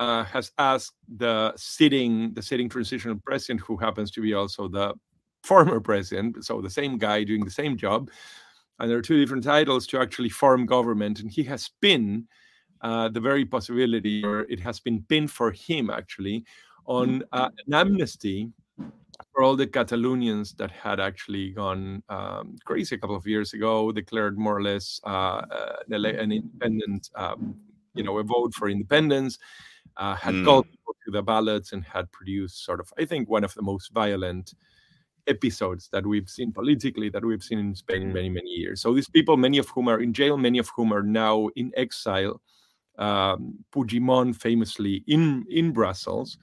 uh, 0.00 0.24
has 0.24 0.52
asked 0.58 0.94
the 1.16 1.52
sitting 1.56 2.34
the 2.34 2.42
sitting 2.42 2.68
transitional 2.68 3.16
president, 3.24 3.60
who 3.60 3.76
happens 3.76 4.10
to 4.12 4.20
be 4.20 4.34
also 4.34 4.68
the 4.68 4.94
former 5.42 5.80
president, 5.80 6.44
so 6.44 6.60
the 6.60 6.70
same 6.70 6.98
guy 6.98 7.22
doing 7.22 7.44
the 7.44 7.50
same 7.50 7.76
job, 7.76 8.10
and 8.78 8.90
there 8.90 8.98
are 8.98 9.02
two 9.02 9.20
different 9.20 9.44
titles 9.44 9.86
to 9.86 10.00
actually 10.00 10.30
form 10.30 10.66
government, 10.66 11.20
and 11.20 11.30
he 11.30 11.44
has 11.44 11.70
pinned 11.80 12.24
uh, 12.80 13.08
the 13.08 13.20
very 13.20 13.44
possibility, 13.44 14.24
or 14.24 14.40
it 14.50 14.58
has 14.58 14.80
been 14.80 15.04
pinned 15.08 15.30
for 15.30 15.52
him 15.52 15.90
actually, 15.90 16.44
on 16.86 17.22
uh, 17.32 17.50
an 17.66 17.74
amnesty 17.74 18.50
for 19.34 19.42
all 19.42 19.56
the 19.56 19.66
Catalonians 19.66 20.56
that 20.58 20.70
had 20.70 21.00
actually 21.00 21.50
gone 21.50 22.02
um, 22.08 22.56
crazy 22.64 22.94
a 22.94 22.98
couple 22.98 23.16
of 23.16 23.26
years 23.26 23.52
ago, 23.52 23.90
declared 23.90 24.38
more 24.38 24.56
or 24.56 24.62
less 24.62 25.00
uh, 25.04 25.42
uh 25.50 25.76
an 25.90 26.30
independent, 26.32 27.10
um, 27.16 27.56
you 27.94 28.04
know, 28.04 28.18
a 28.18 28.22
vote 28.22 28.54
for 28.54 28.68
independence, 28.68 29.38
uh, 29.96 30.14
had 30.14 30.34
mm. 30.34 30.44
called 30.44 30.70
people 30.70 30.94
to 31.04 31.10
the 31.10 31.22
ballots 31.22 31.72
and 31.72 31.84
had 31.84 32.10
produced 32.12 32.64
sort 32.64 32.78
of, 32.78 32.92
I 32.96 33.04
think, 33.04 33.28
one 33.28 33.42
of 33.42 33.52
the 33.54 33.62
most 33.62 33.92
violent 33.92 34.54
episodes 35.26 35.88
that 35.90 36.06
we've 36.06 36.28
seen 36.28 36.52
politically 36.52 37.08
that 37.08 37.24
we've 37.24 37.42
seen 37.42 37.58
in 37.58 37.74
Spain 37.74 38.02
in 38.02 38.12
many, 38.12 38.28
many 38.28 38.50
years. 38.50 38.82
So 38.82 38.94
these 38.94 39.08
people, 39.08 39.36
many 39.36 39.58
of 39.58 39.68
whom 39.70 39.88
are 39.88 40.00
in 40.00 40.12
jail, 40.12 40.36
many 40.36 40.58
of 40.58 40.70
whom 40.76 40.92
are 40.92 41.02
now 41.02 41.48
in 41.56 41.72
exile. 41.76 42.40
Um, 42.96 43.64
Puigdemont 43.74 44.36
famously 44.36 45.02
in 45.08 45.44
in 45.50 45.72
Brussels. 45.72 46.38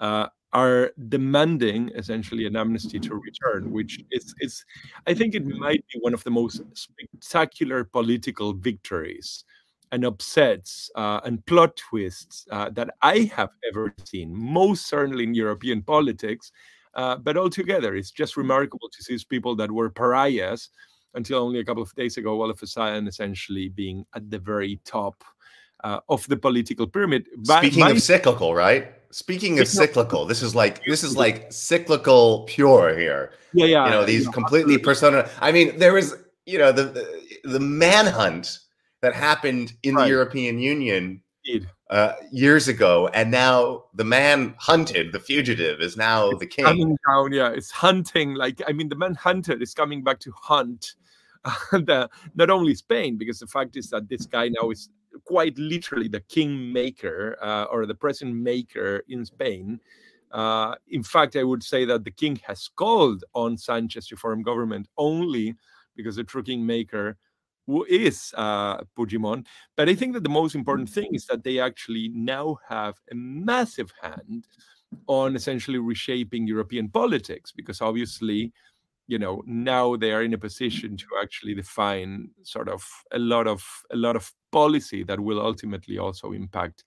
Uh, 0.00 0.26
are 0.54 0.92
demanding 1.08 1.90
essentially 1.96 2.46
an 2.46 2.56
amnesty 2.56 3.00
to 3.00 3.14
return, 3.14 3.72
which 3.72 4.00
is, 4.12 4.34
is 4.38 4.64
I 5.06 5.12
think 5.12 5.34
it 5.34 5.44
might 5.44 5.84
be 5.92 5.98
one 6.00 6.14
of 6.14 6.22
the 6.24 6.30
most 6.30 6.62
spectacular 6.74 7.84
political 7.84 8.54
victories 8.54 9.44
and 9.92 10.04
upsets 10.04 10.90
uh, 10.94 11.20
and 11.24 11.44
plot 11.46 11.76
twists 11.76 12.46
uh, 12.50 12.70
that 12.70 12.90
I 13.02 13.30
have 13.34 13.50
ever 13.68 13.94
seen, 14.04 14.34
most 14.34 14.86
certainly 14.88 15.24
in 15.24 15.34
European 15.34 15.82
politics. 15.82 16.52
Uh, 16.94 17.16
but 17.16 17.36
altogether, 17.36 17.96
it's 17.96 18.12
just 18.12 18.36
remarkable 18.36 18.88
to 18.88 19.02
see 19.02 19.18
people 19.28 19.56
that 19.56 19.70
were 19.70 19.90
pariahs 19.90 20.70
until 21.14 21.40
only 21.40 21.60
a 21.60 21.64
couple 21.64 21.82
of 21.82 21.94
days 21.94 22.16
ago, 22.16 22.40
all 22.40 22.50
of 22.50 22.62
a 22.62 22.66
sudden, 22.66 23.08
essentially 23.08 23.68
being 23.68 24.04
at 24.14 24.30
the 24.30 24.38
very 24.38 24.80
top 24.84 25.24
uh, 25.82 26.00
of 26.08 26.26
the 26.28 26.36
political 26.36 26.86
pyramid. 26.86 27.26
Speaking 27.42 27.80
my, 27.80 27.90
of 27.90 28.02
cyclical, 28.02 28.54
right? 28.54 28.92
Speaking 29.14 29.60
of 29.60 29.68
cyclical, 29.68 30.26
this 30.26 30.42
is 30.42 30.56
like 30.56 30.84
this 30.86 31.04
is 31.04 31.16
like 31.16 31.52
cyclical 31.52 32.42
pure 32.48 32.98
here. 32.98 33.30
Yeah, 33.52 33.66
yeah. 33.66 33.84
You 33.84 33.90
know 33.92 34.04
these 34.04 34.26
completely 34.26 34.76
persona. 34.76 35.30
I 35.40 35.52
mean, 35.52 35.78
there 35.78 35.92
was 35.92 36.16
you 36.46 36.58
know 36.58 36.72
the 36.72 36.82
the, 36.82 37.28
the 37.44 37.60
manhunt 37.60 38.58
that 39.02 39.14
happened 39.14 39.74
in 39.84 39.94
right. 39.94 40.02
the 40.02 40.10
European 40.10 40.58
Union 40.58 41.22
uh, 41.90 42.14
years 42.32 42.66
ago, 42.66 43.08
and 43.14 43.30
now 43.30 43.84
the 43.94 44.02
man 44.02 44.56
hunted, 44.58 45.12
the 45.12 45.20
fugitive, 45.20 45.80
is 45.80 45.96
now 45.96 46.30
it's 46.30 46.40
the 46.40 46.46
king. 46.48 46.64
Coming 46.64 46.98
down, 47.08 47.32
yeah, 47.32 47.50
it's 47.50 47.70
hunting. 47.70 48.34
Like 48.34 48.62
I 48.66 48.72
mean, 48.72 48.88
the 48.88 48.96
man 48.96 49.14
hunted 49.14 49.62
is 49.62 49.74
coming 49.74 50.02
back 50.02 50.18
to 50.20 50.32
hunt. 50.32 50.96
the, 51.70 52.10
not 52.34 52.50
only 52.50 52.74
Spain, 52.74 53.16
because 53.16 53.38
the 53.38 53.46
fact 53.46 53.76
is 53.76 53.90
that 53.90 54.08
this 54.08 54.26
guy 54.26 54.48
now 54.48 54.70
is 54.70 54.88
quite 55.24 55.56
literally 55.58 56.08
the 56.08 56.20
kingmaker 56.20 57.36
uh, 57.42 57.64
or 57.64 57.86
the 57.86 57.94
present 57.94 58.34
maker 58.34 59.02
in 59.08 59.24
Spain. 59.24 59.80
Uh, 60.32 60.74
in 60.88 61.02
fact, 61.02 61.36
I 61.36 61.44
would 61.44 61.62
say 61.62 61.84
that 61.84 62.04
the 62.04 62.10
king 62.10 62.40
has 62.46 62.68
called 62.74 63.24
on 63.34 63.56
Sanchez 63.56 64.08
to 64.08 64.16
form 64.16 64.42
government 64.42 64.88
only 64.98 65.54
because 65.96 66.16
the 66.16 66.24
true 66.24 66.42
kingmaker 66.42 67.16
who 67.66 67.84
is 67.84 68.34
uh, 68.36 68.78
Puigdemont. 68.98 69.46
But 69.76 69.88
I 69.88 69.94
think 69.94 70.12
that 70.14 70.22
the 70.22 70.28
most 70.28 70.54
important 70.54 70.88
thing 70.88 71.08
is 71.12 71.26
that 71.26 71.44
they 71.44 71.58
actually 71.58 72.10
now 72.12 72.58
have 72.68 72.96
a 73.10 73.14
massive 73.14 73.92
hand 74.02 74.46
on 75.06 75.34
essentially 75.34 75.78
reshaping 75.78 76.46
European 76.46 76.88
politics 76.88 77.52
because 77.52 77.80
obviously 77.80 78.52
you 79.06 79.18
know 79.18 79.42
now 79.46 79.96
they 79.96 80.12
are 80.12 80.22
in 80.22 80.32
a 80.32 80.38
position 80.38 80.96
to 80.96 81.06
actually 81.22 81.54
define 81.54 82.30
sort 82.42 82.68
of 82.68 82.86
a 83.12 83.18
lot 83.18 83.46
of 83.46 83.62
a 83.90 83.96
lot 83.96 84.16
of 84.16 84.32
policy 84.52 85.02
that 85.04 85.20
will 85.20 85.40
ultimately 85.40 85.98
also 85.98 86.32
impact 86.32 86.84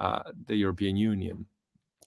uh, 0.00 0.22
the 0.46 0.54
European 0.54 0.96
Union, 0.96 1.46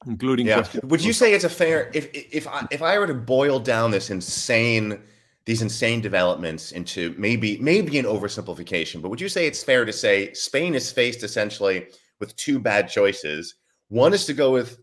including. 0.07 0.47
Yeah. 0.47 0.65
Would 0.83 1.03
you 1.03 1.13
say 1.13 1.33
it's 1.33 1.43
a 1.43 1.49
fair 1.49 1.91
if 1.93 2.09
if 2.13 2.47
I, 2.47 2.65
if 2.71 2.81
I 2.81 2.97
were 2.97 3.07
to 3.07 3.13
boil 3.13 3.59
down 3.59 3.91
this 3.91 4.09
insane 4.09 4.99
these 5.45 5.61
insane 5.61 6.01
developments 6.01 6.71
into 6.71 7.15
maybe 7.17 7.57
maybe 7.57 7.99
an 7.99 8.05
oversimplification, 8.05 9.01
but 9.01 9.09
would 9.09 9.21
you 9.21 9.29
say 9.29 9.47
it's 9.47 9.63
fair 9.63 9.85
to 9.85 9.93
say 9.93 10.31
Spain 10.33 10.75
is 10.75 10.91
faced 10.91 11.23
essentially 11.23 11.87
with 12.19 12.35
two 12.35 12.59
bad 12.59 12.87
choices? 12.89 13.55
One 13.89 14.13
is 14.13 14.25
to 14.25 14.33
go 14.33 14.51
with 14.51 14.79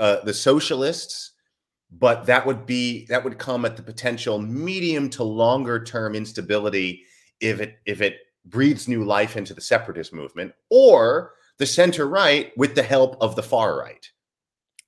uh, 0.00 0.24
the 0.24 0.34
socialists 0.34 1.32
but 1.92 2.26
that 2.26 2.46
would 2.46 2.66
be 2.66 3.04
that 3.06 3.24
would 3.24 3.38
come 3.38 3.64
at 3.64 3.76
the 3.76 3.82
potential 3.82 4.38
medium 4.38 5.10
to 5.10 5.24
longer 5.24 5.82
term 5.82 6.14
instability 6.14 7.02
if 7.40 7.60
it 7.60 7.78
if 7.86 8.00
it 8.00 8.18
breathes 8.44 8.88
new 8.88 9.04
life 9.04 9.36
into 9.36 9.52
the 9.52 9.60
separatist 9.60 10.12
movement 10.12 10.52
or 10.70 11.32
the 11.58 11.66
center 11.66 12.06
right 12.06 12.56
with 12.56 12.74
the 12.74 12.82
help 12.82 13.16
of 13.20 13.36
the 13.36 13.42
far 13.42 13.78
right. 13.78 14.10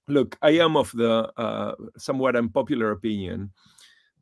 Look 0.09 0.37
i 0.43 0.51
am 0.51 0.77
of 0.77 0.93
the 0.93 1.33
uh, 1.37 1.75
somewhat 1.97 2.37
unpopular 2.37 2.91
opinion 2.91 3.53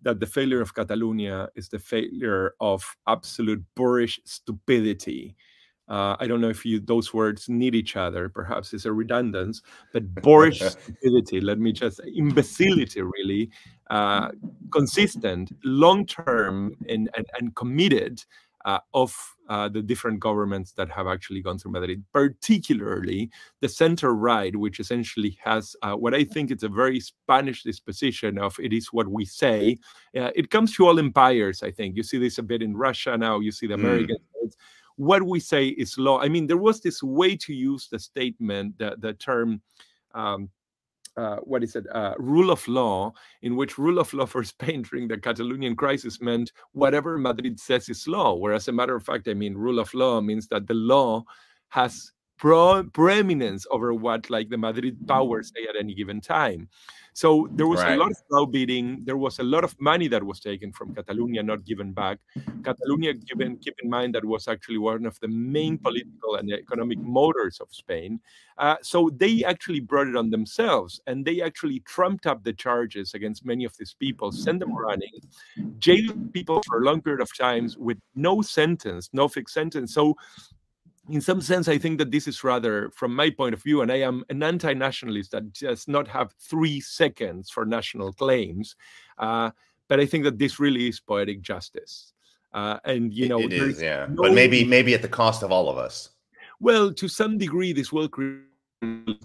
that 0.03 0.21
the 0.21 0.27
failure 0.27 0.63
of 0.63 0.75
catalonia 0.75 1.49
is 1.55 1.69
the 1.69 1.79
failure 1.79 2.55
of 2.61 2.85
absolute 3.07 3.63
boorish 3.75 4.21
stupidity 4.25 5.37
Uh, 5.91 6.17
I 6.21 6.27
don't 6.29 6.41
know 6.41 6.49
if 6.49 6.65
you 6.65 6.79
those 6.81 7.13
words 7.13 7.49
need 7.49 7.75
each 7.75 7.97
other. 7.97 8.29
Perhaps 8.29 8.73
it's 8.73 8.87
a 8.87 8.93
redundance, 8.93 9.61
but 9.93 10.15
boorish 10.23 10.61
stupidity. 10.61 11.41
Let 11.41 11.59
me 11.59 11.73
just 11.73 12.01
imbecility, 12.17 13.03
really, 13.03 13.51
uh, 13.91 14.31
consistent, 14.73 15.53
long 15.65 16.07
term, 16.07 16.77
and, 16.89 17.11
and 17.17 17.27
and 17.39 17.55
committed 17.57 18.25
uh, 18.65 18.79
of 18.95 19.17
uh, 19.49 19.69
the 19.69 19.83
different 19.83 20.21
governments 20.21 20.73
that 20.73 20.89
have 20.91 21.07
actually 21.07 21.41
gone 21.41 21.59
through 21.59 21.73
Madrid, 21.73 22.05
particularly 22.13 23.31
the 23.61 23.69
center 23.69 24.15
right, 24.15 24.55
which 24.55 24.79
essentially 24.79 25.37
has 25.43 25.75
uh, 25.83 25.95
what 25.95 26.15
I 26.15 26.25
think 26.25 26.51
is 26.51 26.63
a 26.63 26.69
very 26.69 27.01
Spanish 27.01 27.63
disposition 27.63 28.39
of 28.39 28.57
it 28.61 28.73
is 28.73 28.93
what 28.93 29.09
we 29.09 29.25
say. 29.25 29.79
Uh, 30.17 30.31
it 30.37 30.51
comes 30.51 30.75
to 30.77 30.87
all 30.87 30.99
empires, 30.99 31.63
I 31.63 31.71
think. 31.71 31.97
You 31.97 32.03
see 32.03 32.19
this 32.19 32.39
a 32.39 32.43
bit 32.43 32.63
in 32.63 32.77
Russia 32.77 33.17
now, 33.19 33.41
you 33.41 33.51
see 33.51 33.67
the 33.67 33.75
American 33.75 34.17
mm. 34.17 34.53
What 35.01 35.23
we 35.23 35.41
say 35.41 35.69
is 35.69 35.97
law. 35.97 36.21
I 36.21 36.29
mean, 36.29 36.47
there 36.47 36.59
was 36.59 36.83
this 36.83 37.03
way 37.03 37.35
to 37.35 37.55
use 37.55 37.89
the 37.89 37.99
statement, 37.99 38.77
the, 38.77 38.97
the 38.99 39.15
term. 39.15 39.63
Um, 40.15 40.51
uh, 41.17 41.37
what 41.37 41.65
is 41.65 41.75
it, 41.75 41.87
uh, 41.93 42.15
rule 42.19 42.51
of 42.51 42.67
law, 42.69 43.13
in 43.41 43.57
which 43.57 43.79
rule 43.79 43.99
of 43.99 44.13
law 44.13 44.27
for 44.35 44.45
Spain 44.45 44.83
during 44.83 45.09
the 45.09 45.17
Catalonian 45.17 45.75
crisis 45.75 46.21
meant 46.21 46.53
whatever 46.73 47.17
Madrid 47.17 47.59
says 47.59 47.89
is 47.89 48.07
law. 48.07 48.35
Whereas, 48.35 48.69
a 48.69 48.73
matter 48.73 48.95
of 48.95 49.03
fact, 49.03 49.27
I 49.27 49.33
mean, 49.33 49.55
rule 49.55 49.79
of 49.79 49.93
law 49.95 50.21
means 50.21 50.47
that 50.49 50.67
the 50.67 50.75
law 50.75 51.25
has 51.69 52.13
pro- 52.41 52.83
preeminence 52.83 53.67
over 53.71 53.95
what 53.95 54.29
like 54.31 54.49
the 54.49 54.59
Madrid 54.59 54.97
mm-hmm. 54.97 55.07
powers 55.07 55.53
say 55.55 55.67
at 55.69 55.77
any 55.79 55.95
given 55.95 56.21
time. 56.21 56.69
So 57.13 57.49
there 57.53 57.67
was 57.67 57.81
right. 57.81 57.95
a 57.95 57.97
lot 57.97 58.13
of 58.13 58.17
browbeating. 58.31 59.03
There 59.05 59.17
was 59.17 59.41
a 59.41 59.43
lot 59.43 59.65
of 59.65 59.79
money 59.81 60.09
that 60.09 60.23
was 60.23 60.41
taken 60.41 60.73
from 60.73 60.95
Catalonia, 60.95 61.43
not 61.43 61.65
given 61.65 61.93
back. 61.93 62.19
Catalonia, 62.63 63.15
given 63.15 63.53
mm-hmm. 63.53 63.61
keep 63.61 63.75
in 63.83 63.91
mind 63.91 64.15
that 64.15 64.25
was 64.25 64.49
actually 64.49 64.79
one 64.79 65.05
of 65.05 65.19
the 65.21 65.29
main 65.29 65.75
mm-hmm. 65.75 65.83
political 65.83 66.37
and 66.37 66.51
economic 66.51 66.99
motors 67.01 67.59
of 67.61 67.69
Spain. 67.73 68.21
Uh, 68.57 68.77
so 68.81 69.11
they 69.17 69.45
actually 69.45 69.81
brought 69.81 70.07
it 70.07 70.17
on 70.17 70.31
themselves, 70.31 71.01
and 71.07 71.25
they 71.25 71.43
actually 71.43 71.81
trumped 71.81 72.27
up 72.27 72.43
the 72.45 72.53
charges 72.53 73.13
against 73.13 73.45
many 73.45 73.65
of 73.65 73.77
these 73.77 73.95
people, 73.99 74.33
sent 74.33 74.61
them 74.61 74.75
running, 74.75 75.21
jailed 75.79 76.33
people 76.33 76.63
for 76.67 76.81
a 76.81 76.85
long 76.85 77.03
period 77.03 77.21
of 77.21 77.37
times 77.37 77.77
with 77.77 77.99
no 78.15 78.41
sentence, 78.41 79.11
no 79.13 79.29
fixed 79.29 79.55
sentence. 79.55 79.93
So 79.93 80.17
in 81.11 81.21
some 81.21 81.41
sense, 81.41 81.69
I 81.69 81.79
think 81.79 81.99
that 81.99 82.11
this 82.11 82.29
is 82.29 82.45
rather, 82.45 82.91
from 82.91 83.15
my 83.15 83.31
point 83.31 83.55
of 83.55 83.63
view, 83.63 83.83
and 83.83 83.91
I 83.91 83.97
am 83.97 84.25
an 84.29 84.43
anti 84.43 84.73
nationalist 84.75 85.33
that 85.33 85.53
does 85.53 85.89
not 85.89 86.07
have 86.09 86.33
three 86.41 86.81
seconds 86.81 87.51
for 87.51 87.67
national 87.67 88.13
claims. 88.13 88.77
Uh, 89.19 89.51
but 89.89 89.99
I 90.01 90.07
think 90.07 90.25
that 90.25 90.39
this 90.39 90.61
really 90.61 90.89
is 90.89 91.01
poetic 91.01 91.43
justice. 91.43 92.13
Uh, 92.53 92.79
and, 92.85 93.13
you 93.13 93.29
know, 93.29 93.41
it 93.41 93.53
is, 93.53 93.81
yeah. 93.81 94.07
No 94.09 94.23
but 94.23 94.35
maybe, 94.35 94.65
maybe 94.65 94.95
at 94.95 95.03
the 95.03 95.09
cost 95.09 95.43
of 95.43 95.51
all 95.53 95.69
of 95.69 95.79
us. 95.79 96.11
Well, 96.61 96.93
to 96.95 97.09
some 97.09 97.39
degree, 97.39 97.73
this 97.73 97.93
will 97.93 98.09
create 98.09 98.43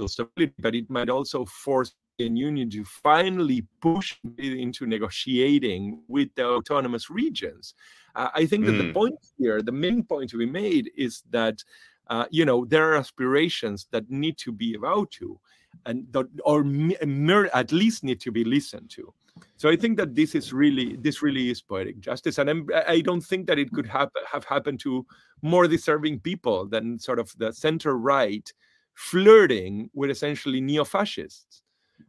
stability, 0.08 0.54
but 0.60 0.76
it 0.76 0.90
might 0.90 1.10
also 1.10 1.46
force 1.46 1.94
Union 2.18 2.70
to 2.70 2.86
finally 2.86 3.66
push 3.82 4.16
into 4.38 4.86
negotiating 4.86 6.02
with 6.08 6.30
the 6.36 6.46
autonomous 6.46 7.10
regions. 7.10 7.74
Uh, 8.16 8.30
I 8.34 8.46
think 8.46 8.66
that 8.66 8.74
mm. 8.74 8.88
the 8.88 8.94
point 8.94 9.16
here, 9.38 9.62
the 9.62 9.72
main 9.72 10.04
point 10.04 10.30
to 10.30 10.38
be 10.38 10.46
made 10.46 10.92
is 10.96 11.24
that, 11.32 11.64
uh, 12.08 12.26
you 12.32 12.46
know, 12.46 12.66
there 12.66 12.90
are 12.92 12.96
aspirations 12.96 13.88
that 13.92 14.10
need 14.10 14.38
to 14.38 14.52
be 14.52 14.76
avowed 14.76 15.12
to, 15.12 15.40
and 15.86 16.08
that, 16.12 16.28
or 16.46 16.64
mer- 16.64 17.50
at 17.54 17.72
least 17.72 18.04
need 18.04 18.22
to 18.22 18.32
be 18.32 18.46
listened 18.46 18.90
to. 18.92 19.14
So 19.58 19.70
I 19.70 19.76
think 19.76 19.98
that 19.98 20.16
this 20.16 20.36
is 20.36 20.54
really 20.54 20.96
this 20.96 21.22
really 21.22 21.50
is 21.50 21.62
poetic 21.62 22.00
justice, 22.00 22.38
and 22.38 22.50
I'm, 22.50 22.70
I 22.88 23.02
do 23.02 23.16
not 23.16 23.24
think 23.24 23.48
that 23.48 23.60
it 23.60 23.72
could 23.74 23.88
have 23.88 24.10
have 24.32 24.46
happened 24.46 24.80
to 24.82 25.06
more 25.42 25.68
deserving 25.68 26.22
people 26.22 26.66
than 26.66 26.98
sort 26.98 27.20
of 27.20 27.34
the 27.38 27.52
center 27.52 27.98
right 27.98 28.52
flirting 28.94 29.90
with 29.94 30.10
essentially 30.10 30.62
neo-fascists. 30.62 31.64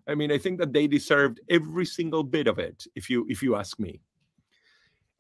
I 0.09 0.15
mean, 0.15 0.31
I 0.31 0.39
think 0.39 0.59
that 0.59 0.73
they 0.73 0.87
deserved 0.87 1.41
every 1.51 1.87
single 1.87 2.23
bit 2.23 2.47
of 2.47 2.59
it, 2.59 2.87
if 2.95 3.11
you 3.11 3.27
if 3.29 3.43
you 3.43 3.57
ask 3.57 3.79
me. 3.79 4.01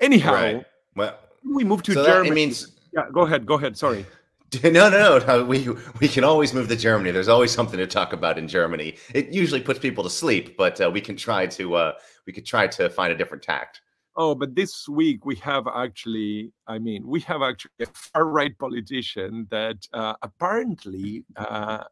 Anyhow, 0.00 0.32
right. 0.32 0.66
Well, 0.94 1.18
we 1.44 1.64
move 1.64 1.82
to 1.84 1.94
so 1.94 2.04
Germany. 2.04 2.28
That, 2.28 2.34
means 2.34 2.76
yeah. 2.92 3.04
Go 3.12 3.22
ahead. 3.22 3.46
Go 3.46 3.54
ahead. 3.54 3.76
Sorry. 3.76 4.06
No, 4.62 4.88
no, 4.88 5.18
no. 5.18 5.44
We 5.44 5.68
we 6.00 6.06
can 6.08 6.22
always 6.22 6.54
move 6.54 6.68
to 6.68 6.76
Germany. 6.76 7.10
There's 7.10 7.28
always 7.28 7.50
something 7.50 7.78
to 7.78 7.86
talk 7.86 8.12
about 8.12 8.38
in 8.38 8.46
Germany. 8.46 8.96
It 9.12 9.30
usually 9.30 9.60
puts 9.60 9.80
people 9.80 10.04
to 10.04 10.08
sleep, 10.08 10.56
but 10.56 10.80
uh, 10.80 10.88
we 10.88 11.00
can 11.00 11.16
try 11.16 11.46
to 11.48 11.74
uh, 11.74 11.92
we 12.26 12.32
could 12.32 12.46
try 12.46 12.68
to 12.68 12.88
find 12.88 13.12
a 13.12 13.16
different 13.16 13.42
tact. 13.42 13.82
Oh, 14.18 14.34
but 14.34 14.54
this 14.54 14.88
week 14.88 15.26
we 15.26 15.34
have 15.36 15.66
actually, 15.66 16.52
I 16.66 16.78
mean, 16.78 17.06
we 17.06 17.20
have 17.20 17.42
actually 17.42 17.72
a 17.82 17.86
far 17.92 18.24
right 18.24 18.56
politician 18.58 19.46
that 19.50 19.76
uh, 19.92 20.14
apparently 20.22 21.24
uh, 21.36 21.84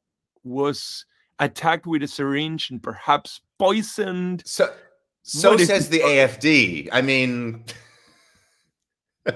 was 0.42 1.04
attacked 1.38 1.86
with 1.86 2.02
a 2.02 2.08
syringe 2.08 2.70
and 2.70 2.82
perhaps 2.82 3.40
poisoned. 3.58 4.42
So, 4.46 4.72
so 5.22 5.56
says 5.56 5.88
the 5.88 6.00
AFD. 6.00 6.88
I 6.92 7.02
mean. 7.02 7.64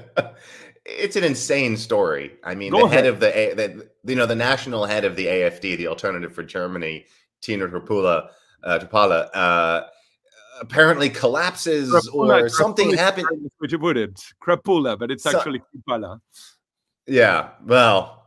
it's 0.89 1.17
an 1.17 1.25
insane 1.25 1.77
story. 1.77 2.33
I 2.43 2.55
mean, 2.55 2.73
Go 2.73 2.81
the 2.81 2.85
ahead. 2.87 3.05
head 3.05 3.07
of 3.07 3.21
the, 3.21 3.29
the, 3.57 4.11
you 4.11 4.17
know, 4.17 4.27
the 4.27 4.35
national 4.35 4.87
head 4.87 5.05
of 5.05 5.17
the 5.17 5.27
AFD, 5.27 5.77
the 5.77 5.87
Alternative 5.87 6.33
for 6.33 6.43
Germany, 6.43 7.05
Tino 7.41 7.67
Trapula, 7.67 8.29
uh, 8.65 8.79
Trapala, 8.79 9.29
uh, 9.35 9.83
apparently 10.61 11.11
collapses 11.11 11.91
Crapula, 11.91 12.43
or 12.43 12.49
something 12.49 12.95
happened. 12.95 13.27
Which 13.59 13.73
you 13.73 13.79
put 13.79 13.97
it, 13.97 14.21
Crapula, 14.43 14.99
but 14.99 15.11
it's 15.11 15.25
so, 15.25 15.37
actually 15.37 15.63
Trapala. 15.87 16.21
Yeah, 17.07 17.51
well, 17.65 18.18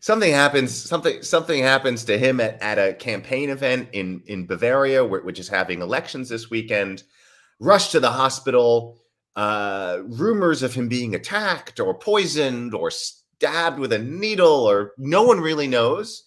something 0.00 0.32
happens. 0.32 0.74
Something 0.74 1.22
something 1.22 1.62
happens 1.62 2.04
to 2.04 2.18
him 2.18 2.40
at, 2.40 2.60
at 2.60 2.78
a 2.78 2.94
campaign 2.94 3.50
event 3.50 3.88
in 3.92 4.22
in 4.26 4.46
Bavaria, 4.46 5.04
which 5.04 5.38
is 5.38 5.48
having 5.48 5.80
elections 5.80 6.28
this 6.28 6.50
weekend. 6.50 7.04
Rush 7.60 7.90
to 7.90 8.00
the 8.00 8.10
hospital 8.10 8.98
uh, 9.36 9.98
rumors 10.06 10.62
of 10.62 10.74
him 10.74 10.88
being 10.88 11.14
attacked 11.14 11.78
or 11.78 11.94
poisoned 11.94 12.74
or 12.74 12.90
stabbed 12.90 13.78
with 13.78 13.92
a 13.92 13.98
needle, 13.98 14.68
or 14.68 14.92
no 14.98 15.22
one 15.22 15.40
really 15.40 15.68
knows. 15.68 16.24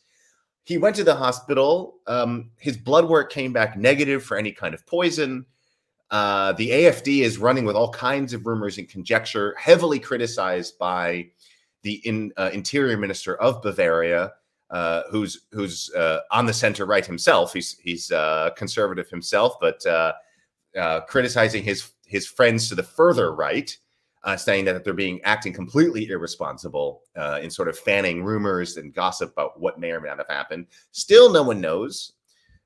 He 0.63 0.77
went 0.77 0.95
to 0.95 1.03
the 1.03 1.15
hospital. 1.15 1.99
Um, 2.07 2.51
his 2.57 2.77
blood 2.77 3.09
work 3.09 3.31
came 3.31 3.51
back 3.51 3.77
negative 3.77 4.23
for 4.23 4.37
any 4.37 4.51
kind 4.51 4.73
of 4.73 4.85
poison. 4.85 5.45
Uh, 6.09 6.53
the 6.53 6.69
AFD 6.69 7.21
is 7.21 7.39
running 7.39 7.65
with 7.65 7.75
all 7.75 7.91
kinds 7.91 8.33
of 8.33 8.45
rumors 8.45 8.77
and 8.77 8.87
conjecture, 8.87 9.55
heavily 9.57 9.99
criticized 9.99 10.77
by 10.77 11.27
the 11.83 11.95
in, 12.07 12.33
uh, 12.37 12.49
interior 12.53 12.97
minister 12.97 13.35
of 13.35 13.61
Bavaria, 13.61 14.33
uh, 14.71 15.03
who's 15.11 15.41
who's 15.51 15.93
uh, 15.93 16.21
on 16.31 16.45
the 16.45 16.53
center 16.53 16.85
right 16.85 17.05
himself. 17.05 17.53
He's 17.53 17.77
he's 17.77 18.11
uh, 18.11 18.49
conservative 18.57 19.09
himself, 19.09 19.57
but 19.61 19.85
uh, 19.85 20.13
uh, 20.77 21.01
criticizing 21.01 21.63
his 21.63 21.91
his 22.05 22.25
friends 22.25 22.69
to 22.69 22.75
the 22.75 22.83
further 22.83 23.35
right, 23.35 23.77
saying 24.37 24.65
that 24.65 24.83
they're 24.83 24.93
being 24.93 25.21
acting 25.23 25.53
completely 25.53 26.09
irresponsible 26.09 27.01
in 27.41 27.49
sort 27.51 27.67
of 27.67 27.77
fanning 27.77 28.23
rumors 28.23 28.77
and 28.77 28.93
gossip 28.93 29.31
about 29.33 29.59
what 29.59 29.79
may 29.79 29.91
or 29.91 29.99
may 29.99 30.09
not 30.09 30.17
have 30.17 30.27
happened. 30.29 30.67
Still, 30.91 31.31
no 31.31 31.43
one 31.43 31.61
knows. 31.61 32.13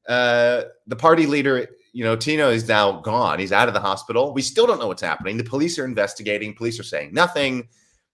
The 0.08 0.96
party 0.98 1.26
leader, 1.26 1.68
you 1.94 2.04
know, 2.04 2.16
Tino 2.16 2.50
is 2.50 2.68
now 2.68 3.00
gone. 3.00 3.40
He's 3.40 3.54
out 3.54 3.68
of 3.68 3.74
the 3.74 3.80
hospital. 3.80 4.34
We 4.34 4.42
still 4.42 4.68
don't 4.68 4.80
know 4.80 4.88
what's 4.88 5.02
happening. 5.02 5.38
The 5.38 5.44
police 5.44 5.80
are 5.80 5.86
investigating. 5.86 6.54
Police 6.54 6.80
are 6.80 6.84
saying 6.84 7.14
nothing. 7.14 7.68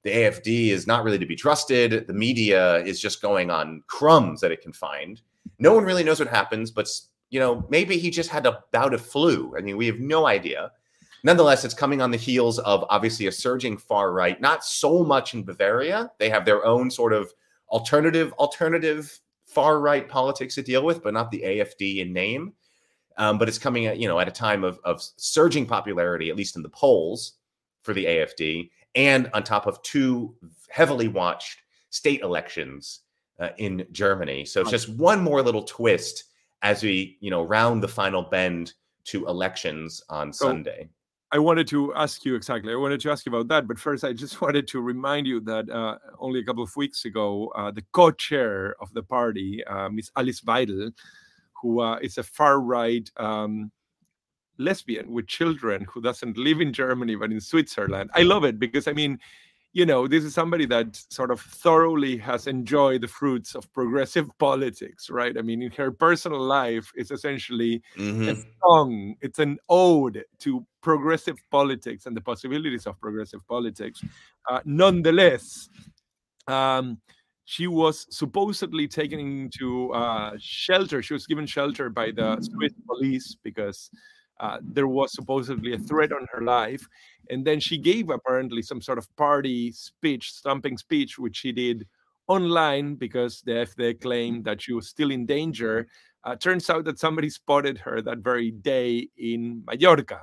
The 0.04 0.12
AFD 0.12 0.70
is 0.70 0.86
not 0.86 1.04
really 1.04 1.20
to 1.20 1.26
be 1.26 1.36
trusted. 1.36 2.08
The 2.08 2.14
media 2.14 2.78
is 2.84 3.00
just 3.00 3.22
going 3.22 3.50
on 3.50 3.84
crumbs 3.88 4.42
that 4.42 4.52
it 4.52 4.62
can 4.62 4.74
find. 4.74 5.22
No 5.60 5.74
one 5.74 5.86
really 5.86 6.04
knows 6.04 6.20
what 6.20 6.30
happens, 6.30 6.72
but 6.72 6.90
you 7.30 7.40
know, 7.40 7.66
maybe 7.70 7.98
he 7.98 8.12
just 8.12 8.30
had 8.30 8.46
a 8.46 8.64
bout 8.72 8.94
of 8.94 9.02
flu. 9.02 9.56
I 9.58 9.62
mean, 9.62 9.78
we 9.78 9.88
have 9.88 10.00
no 10.00 10.28
idea 10.28 10.72
nonetheless, 11.24 11.66
it's 11.66 11.74
coming 11.74 12.02
on 12.02 12.12
the 12.12 12.18
heels 12.18 12.60
of 12.60 12.86
obviously 12.90 13.28
a 13.28 13.32
surging 13.32 13.78
far 13.78 14.12
right, 14.12 14.40
not 14.42 14.64
so 14.64 15.04
much 15.04 15.34
in 15.34 15.44
Bavaria. 15.44 16.12
They 16.20 16.30
have 16.30 16.46
their 16.46 16.66
own 16.66 16.92
sort 16.92 17.14
of 17.14 17.34
alternative, 17.70 18.34
alternative 18.34 19.20
far 19.46 19.80
right 19.80 20.08
politics 20.08 20.56
to 20.56 20.62
deal 20.62 20.84
with, 20.84 21.02
but 21.02 21.14
not 21.14 21.32
the 21.32 21.42
AFD 21.42 22.00
in 22.00 22.14
name. 22.14 22.54
Um, 23.18 23.38
but 23.38 23.48
it's 23.48 23.60
coming 23.60 23.86
at 23.86 24.00
you 24.00 24.08
know 24.08 24.20
at 24.20 24.28
a 24.28 24.32
time 24.32 24.64
of, 24.64 24.80
of 24.84 25.02
surging 25.18 25.68
popularity, 25.68 26.30
at 26.30 26.36
least 26.36 26.56
in 26.56 26.64
the 26.64 26.70
polls, 26.70 27.34
for 27.84 27.94
the 27.94 28.06
AFD, 28.06 28.72
and 28.96 29.30
on 29.34 29.44
top 29.44 29.68
of 29.68 29.82
two 29.84 30.36
heavily 30.70 31.08
watched 31.08 31.60
state 31.90 32.22
elections 32.22 33.02
uh, 33.40 33.50
in 33.58 33.86
Germany. 33.92 34.46
So 34.46 34.62
it's 34.62 34.72
just 34.72 34.90
one 34.90 35.22
more 35.22 35.42
little 35.42 35.64
twist 35.64 36.26
as 36.62 36.82
we 36.82 37.18
you 37.20 37.30
know 37.30 37.44
round 37.44 37.84
the 37.84 37.88
final 37.88 38.24
bend 38.24 38.74
to 39.06 39.28
elections 39.28 40.02
on 40.10 40.32
so, 40.32 40.48
Sunday. 40.48 40.90
I 41.32 41.40
wanted 41.40 41.68
to 41.70 41.94
ask 41.96 42.26
you 42.26 42.36
exactly. 42.36 42.72
I 42.72 42.76
wanted 42.76 43.02
to 43.02 43.12
ask 43.12 43.26
you 43.26 43.32
about 43.32 43.48
that, 43.48 43.68
but 43.68 43.80
first, 43.80 44.04
I 44.04 44.14
just 44.14 44.40
wanted 44.46 44.68
to 44.68 44.82
remind 44.82 45.26
you 45.26 45.40
that 45.42 45.70
uh, 45.70 45.98
only 46.20 46.40
a 46.40 46.44
couple 46.44 46.64
of 46.64 46.76
weeks 46.76 47.06
ago, 47.06 47.52
uh, 47.56 47.72
the 47.72 47.84
co-chair 47.92 48.76
of 48.80 48.94
the 48.94 49.02
party, 49.02 49.64
uh, 49.66 49.90
Miss 49.90 50.12
Alice 50.16 50.42
Weidel, 50.42 50.92
who 51.60 51.80
uh, 51.80 51.98
is 52.04 52.20
a 52.20 52.24
far-right 52.24 53.10
um, 53.18 53.72
lesbian 54.64 55.12
with 55.12 55.28
children 55.28 55.86
who 55.90 56.02
doesn't 56.02 56.38
live 56.38 56.62
in 56.62 56.74
Germany 56.74 57.16
but 57.16 57.32
in 57.32 57.42
Switzerland. 57.42 58.10
I 58.14 58.24
love 58.24 58.44
it 58.44 58.60
because 58.60 58.88
I 58.88 58.94
mean, 58.94 59.20
you 59.74 59.88
know, 59.88 60.08
this 60.08 60.24
is 60.24 60.36
somebody 60.36 60.68
that 60.68 60.96
sort 61.10 61.32
of 61.32 61.42
thoroughly 61.42 62.16
has 62.18 62.46
enjoyed 62.46 63.02
the 63.02 63.08
fruits 63.08 63.56
of 63.56 63.72
progressive 63.74 64.30
politics, 64.38 65.10
right? 65.10 65.36
I 65.36 65.42
mean, 65.42 65.64
in 65.64 65.72
her 65.72 65.92
personal 65.92 66.40
life, 66.40 66.92
it's 66.96 67.10
essentially 67.10 67.82
mm-hmm. 67.98 68.30
a 68.30 68.36
song, 68.62 69.16
it's 69.22 69.40
an 69.40 69.58
ode 69.70 70.24
to 70.40 70.66
progressive 70.82 71.38
politics 71.50 72.06
and 72.06 72.16
the 72.16 72.22
possibilities 72.22 72.86
of 72.86 73.00
progressive 73.02 73.46
politics. 73.48 74.04
Uh, 74.48 74.60
nonetheless, 74.64 75.70
um, 76.48 77.00
she 77.46 77.66
was 77.66 78.06
supposedly 78.16 78.88
taken 78.88 79.20
into 79.20 79.92
uh, 79.92 80.34
shelter. 80.40 81.02
She 81.02 81.14
was 81.14 81.26
given 81.26 81.46
shelter 81.48 81.90
by 81.90 82.12
the 82.12 82.40
Swiss 82.42 82.74
police 82.88 83.36
because 83.44 83.90
uh, 84.40 84.58
there 84.62 84.88
was 84.88 85.14
supposedly 85.14 85.74
a 85.74 85.80
threat 85.80 86.12
on 86.12 86.28
her 86.32 86.42
life. 86.42 86.88
And 87.30 87.46
then 87.46 87.60
she 87.60 87.78
gave 87.78 88.10
apparently 88.10 88.62
some 88.62 88.82
sort 88.82 88.98
of 88.98 89.14
party 89.16 89.72
speech, 89.72 90.32
stumping 90.32 90.78
speech, 90.78 91.18
which 91.18 91.38
she 91.38 91.52
did 91.52 91.86
online 92.28 92.96
because 92.96 93.42
the 93.42 93.52
FDA 93.52 94.00
claimed 94.00 94.46
that 94.46 94.62
she 94.62 94.74
was 94.74 94.88
still 94.88 95.12
in 95.12 95.26
danger. 95.26 95.88
Uh, 96.24 96.36
turns 96.36 96.70
out 96.70 96.86
that 96.86 97.00
somebody 97.00 97.30
spotted 97.30 97.78
her 97.78 98.02
that 98.02 98.20
very 98.20 98.52
day 98.52 99.10
in 99.18 99.64
Mallorca, 99.66 100.22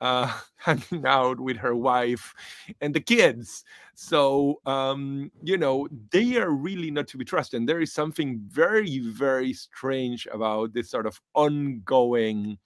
uh, 0.00 0.30
hanging 0.56 1.06
out 1.06 1.40
with 1.40 1.56
her 1.56 1.74
wife 1.74 2.34
and 2.80 2.94
the 2.94 3.00
kids. 3.00 3.64
So, 3.94 4.60
um, 4.66 5.30
you 5.42 5.56
know, 5.56 5.88
they 6.10 6.36
are 6.36 6.50
really 6.50 6.90
not 6.90 7.08
to 7.08 7.16
be 7.16 7.24
trusted. 7.24 7.58
And 7.58 7.68
there 7.68 7.80
is 7.80 7.92
something 7.92 8.40
very, 8.48 8.98
very 8.98 9.52
strange 9.54 10.26
about 10.32 10.74
this 10.74 10.90
sort 10.90 11.06
of 11.06 11.20
ongoing 11.34 12.58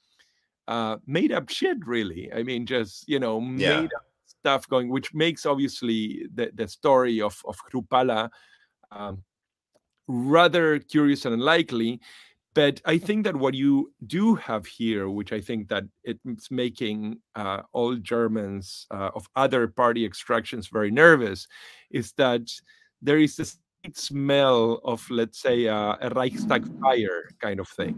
uh, 0.69 0.99
made 1.07 1.33
up 1.33 1.49
shit, 1.49 1.79
really. 1.87 2.31
I 2.33 2.43
mean, 2.43 2.67
just 2.67 3.09
you 3.09 3.19
know, 3.19 3.41
yeah. 3.41 3.81
made 3.81 3.95
up 3.95 4.05
stuff 4.27 4.69
going, 4.69 4.89
which 4.91 5.13
makes 5.15 5.47
obviously 5.47 6.27
the, 6.33 6.51
the 6.55 6.69
story 6.69 7.21
of 7.21 7.41
of 7.47 7.59
Chrupalla 7.73 8.31
um, 8.93 9.25
rather 10.07 10.79
curious 10.79 11.25
and 11.25 11.35
unlikely. 11.35 12.01
But 12.55 12.81
I 12.85 12.99
think 12.99 13.25
that 13.25 13.37
what 13.37 13.55
you 13.55 13.93
do 14.07 14.35
have 14.35 14.67
here, 14.67 15.09
which 15.09 15.33
I 15.33 15.41
think 15.41 15.69
that 15.69 15.85
it's 16.03 16.51
making 16.51 17.21
uh, 17.35 17.63
all 17.73 17.95
Germans 17.95 18.87
uh, 18.91 19.11
of 19.15 19.29
other 19.37 19.69
party 19.69 20.05
extractions 20.05 20.67
very 20.67 20.91
nervous, 20.91 21.47
is 21.91 22.13
that 22.13 22.51
there 23.01 23.19
is 23.19 23.37
this 23.37 23.59
smell 23.95 24.81
of, 24.85 25.09
let's 25.09 25.39
say, 25.41 25.69
uh, 25.69 25.97
a 26.01 26.11
Reichstag 26.11 26.67
fire 26.81 27.29
kind 27.41 27.61
of 27.61 27.69
thing. 27.69 27.97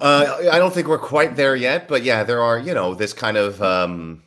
Uh, 0.00 0.48
I 0.50 0.58
don't 0.58 0.74
think 0.74 0.88
we're 0.88 0.98
quite 0.98 1.36
there 1.36 1.54
yet, 1.54 1.86
but 1.86 2.02
yeah, 2.02 2.24
there 2.24 2.42
are, 2.42 2.58
you 2.58 2.74
know, 2.74 2.94
this 2.94 3.12
kind 3.12 3.36
of, 3.36 3.62
um, 3.62 4.22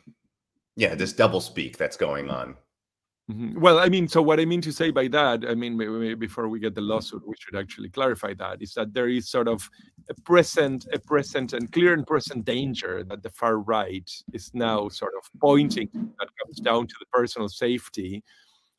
yeah, 0.76 0.94
this 0.94 1.12
double 1.12 1.40
speak 1.40 1.76
that's 1.76 1.96
going 1.96 2.30
on. 2.30 2.56
Mm-hmm. 3.30 3.60
Well, 3.60 3.78
I 3.78 3.90
mean, 3.90 4.08
so 4.08 4.22
what 4.22 4.40
I 4.40 4.46
mean 4.46 4.62
to 4.62 4.72
say 4.72 4.90
by 4.90 5.06
that, 5.08 5.44
I 5.46 5.54
mean, 5.54 5.76
maybe, 5.76 5.90
maybe 5.90 6.14
before 6.14 6.48
we 6.48 6.58
get 6.58 6.74
the 6.74 6.80
lawsuit, 6.80 7.22
we 7.26 7.34
should 7.38 7.56
actually 7.56 7.90
clarify 7.90 8.32
that 8.34 8.62
is 8.62 8.72
that 8.72 8.94
there 8.94 9.08
is 9.08 9.28
sort 9.28 9.48
of 9.48 9.68
a 10.08 10.14
present, 10.22 10.86
a 10.94 10.98
present 10.98 11.52
and 11.52 11.70
clear 11.70 11.92
and 11.92 12.06
present 12.06 12.46
danger 12.46 13.04
that 13.04 13.22
the 13.22 13.28
far 13.28 13.58
right 13.58 14.10
is 14.32 14.50
now 14.54 14.88
sort 14.88 15.12
of 15.18 15.28
pointing 15.40 15.90
that 15.92 16.28
comes 16.42 16.58
down 16.60 16.86
to 16.86 16.94
the 16.98 17.06
personal 17.12 17.50
safety 17.50 18.24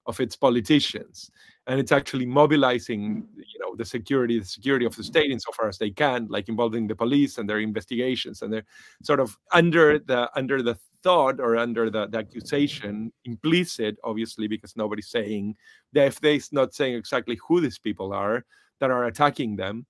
of 0.07 0.19
its 0.19 0.35
politicians 0.35 1.29
and 1.69 1.79
it's 1.79 1.91
actually 1.91 2.25
mobilizing 2.25 3.27
you 3.37 3.59
know 3.59 3.75
the 3.75 3.85
security 3.85 4.39
the 4.39 4.45
security 4.45 4.85
of 4.85 4.95
the 4.95 5.03
state 5.03 5.31
insofar 5.31 5.69
as 5.69 5.77
they 5.77 5.91
can 5.91 6.27
like 6.29 6.49
involving 6.49 6.87
the 6.87 6.95
police 6.95 7.37
and 7.37 7.47
their 7.47 7.59
investigations 7.59 8.41
and 8.41 8.51
they're 8.51 8.65
sort 9.03 9.19
of 9.19 9.37
under 9.53 9.99
the 9.99 10.29
under 10.35 10.61
the 10.61 10.75
thought 11.01 11.39
or 11.39 11.55
under 11.55 11.89
the, 11.89 12.07
the 12.07 12.17
accusation 12.17 13.13
implicit 13.23 13.95
obviously 14.03 14.47
because 14.47 14.75
nobody's 14.75 15.09
saying 15.09 15.55
the 15.93 16.01
fda 16.01 16.35
is 16.35 16.51
not 16.51 16.73
saying 16.73 16.95
exactly 16.95 17.39
who 17.47 17.61
these 17.61 17.77
people 17.77 18.11
are 18.11 18.43
that 18.79 18.91
are 18.91 19.05
attacking 19.05 19.55
them 19.55 19.85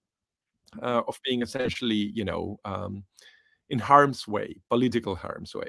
uh, 0.83 1.01
of 1.07 1.17
being 1.23 1.41
essentially 1.41 2.11
you 2.13 2.25
know 2.25 2.59
um, 2.65 3.03
in 3.69 3.79
harm's 3.79 4.27
way 4.27 4.55
political 4.69 5.15
harm's 5.15 5.55
way. 5.55 5.67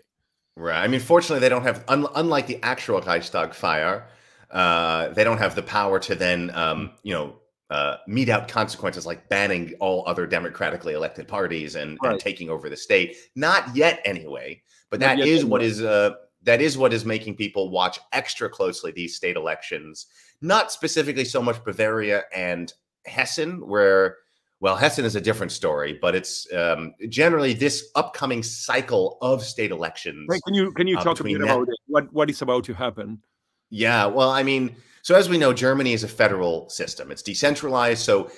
Right. 0.56 0.82
I 0.82 0.88
mean 0.88 1.00
fortunately 1.00 1.40
they 1.40 1.48
don't 1.48 1.62
have 1.62 1.84
un- 1.88 2.06
unlike 2.16 2.46
the 2.46 2.58
actual 2.62 3.00
reichstag 3.00 3.54
fire 3.54 4.08
uh, 4.50 5.08
they 5.10 5.24
don't 5.24 5.38
have 5.38 5.54
the 5.54 5.62
power 5.62 5.98
to 6.00 6.14
then, 6.14 6.50
um, 6.54 6.92
you 7.02 7.14
know, 7.14 7.36
uh, 7.70 7.98
mete 8.08 8.28
out 8.28 8.48
consequences 8.48 9.06
like 9.06 9.28
banning 9.28 9.74
all 9.78 10.02
other 10.08 10.26
democratically 10.26 10.92
elected 10.92 11.28
parties 11.28 11.76
and, 11.76 11.98
right. 12.02 12.12
and 12.12 12.20
taking 12.20 12.50
over 12.50 12.68
the 12.68 12.76
state. 12.76 13.16
Not 13.36 13.76
yet, 13.76 14.00
anyway. 14.04 14.60
But 14.90 14.98
Not 15.00 15.18
that 15.18 15.26
is 15.26 15.44
what 15.44 15.62
is 15.62 15.80
uh, 15.80 16.14
that 16.42 16.60
is 16.60 16.76
what 16.76 16.92
is 16.92 17.04
making 17.04 17.36
people 17.36 17.70
watch 17.70 18.00
extra 18.12 18.48
closely 18.48 18.90
these 18.90 19.14
state 19.14 19.36
elections. 19.36 20.06
Not 20.42 20.72
specifically 20.72 21.24
so 21.24 21.40
much 21.40 21.62
Bavaria 21.62 22.24
and 22.34 22.72
Hessen, 23.06 23.66
where 23.66 24.16
well, 24.58 24.76
Hessen 24.76 25.04
is 25.04 25.16
a 25.16 25.20
different 25.20 25.52
story, 25.52 25.98
but 26.00 26.14
it's 26.14 26.52
um, 26.52 26.94
generally 27.08 27.54
this 27.54 27.88
upcoming 27.94 28.42
cycle 28.42 29.16
of 29.22 29.42
state 29.42 29.70
elections. 29.70 30.26
Right. 30.28 30.40
Can 30.44 30.54
you 30.54 30.72
can 30.72 30.86
you 30.86 30.98
uh, 30.98 31.04
talk 31.04 31.20
a 31.20 31.24
bit 31.24 31.40
about 31.40 31.68
it? 31.68 31.74
What 31.86 32.12
what 32.12 32.28
is 32.28 32.42
about 32.42 32.64
to 32.64 32.74
happen? 32.74 33.22
Yeah, 33.70 34.06
well, 34.06 34.30
I 34.30 34.42
mean, 34.42 34.76
so 35.02 35.14
as 35.14 35.28
we 35.28 35.38
know, 35.38 35.52
Germany 35.52 35.92
is 35.92 36.04
a 36.04 36.08
federal 36.08 36.68
system. 36.68 37.10
It's 37.10 37.22
decentralized. 37.22 38.02
So 38.02 38.30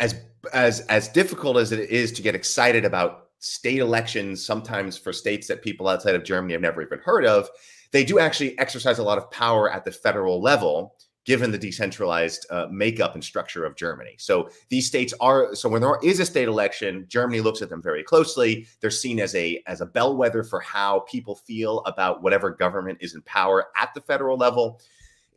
as 0.00 0.14
as 0.52 0.80
as 0.82 1.08
difficult 1.08 1.56
as 1.56 1.72
it 1.72 1.90
is 1.90 2.12
to 2.12 2.22
get 2.22 2.34
excited 2.34 2.84
about 2.84 3.28
state 3.38 3.78
elections, 3.78 4.44
sometimes 4.44 4.96
for 4.96 5.12
states 5.12 5.48
that 5.48 5.62
people 5.62 5.88
outside 5.88 6.14
of 6.14 6.24
Germany 6.24 6.52
have 6.52 6.62
never 6.62 6.82
even 6.82 6.98
heard 6.98 7.24
of, 7.24 7.48
they 7.92 8.04
do 8.04 8.18
actually 8.18 8.58
exercise 8.58 8.98
a 8.98 9.02
lot 9.02 9.18
of 9.18 9.30
power 9.30 9.70
at 9.70 9.84
the 9.84 9.92
federal 9.92 10.40
level 10.40 10.96
given 11.24 11.50
the 11.50 11.58
decentralized 11.58 12.46
uh, 12.50 12.66
makeup 12.70 13.14
and 13.14 13.24
structure 13.24 13.64
of 13.64 13.76
Germany. 13.76 14.14
So 14.18 14.50
these 14.68 14.86
states 14.86 15.14
are 15.20 15.54
so 15.54 15.68
when 15.68 15.80
there 15.80 15.98
is 16.02 16.20
a 16.20 16.26
state 16.26 16.48
election, 16.48 17.06
Germany 17.08 17.40
looks 17.40 17.62
at 17.62 17.70
them 17.70 17.82
very 17.82 18.02
closely. 18.02 18.66
They're 18.80 18.90
seen 18.90 19.20
as 19.20 19.34
a 19.34 19.62
as 19.66 19.80
a 19.80 19.86
bellwether 19.86 20.44
for 20.44 20.60
how 20.60 21.00
people 21.00 21.36
feel 21.36 21.80
about 21.80 22.22
whatever 22.22 22.50
government 22.50 22.98
is 23.00 23.14
in 23.14 23.22
power 23.22 23.66
at 23.76 23.92
the 23.94 24.00
federal 24.00 24.36
level. 24.36 24.80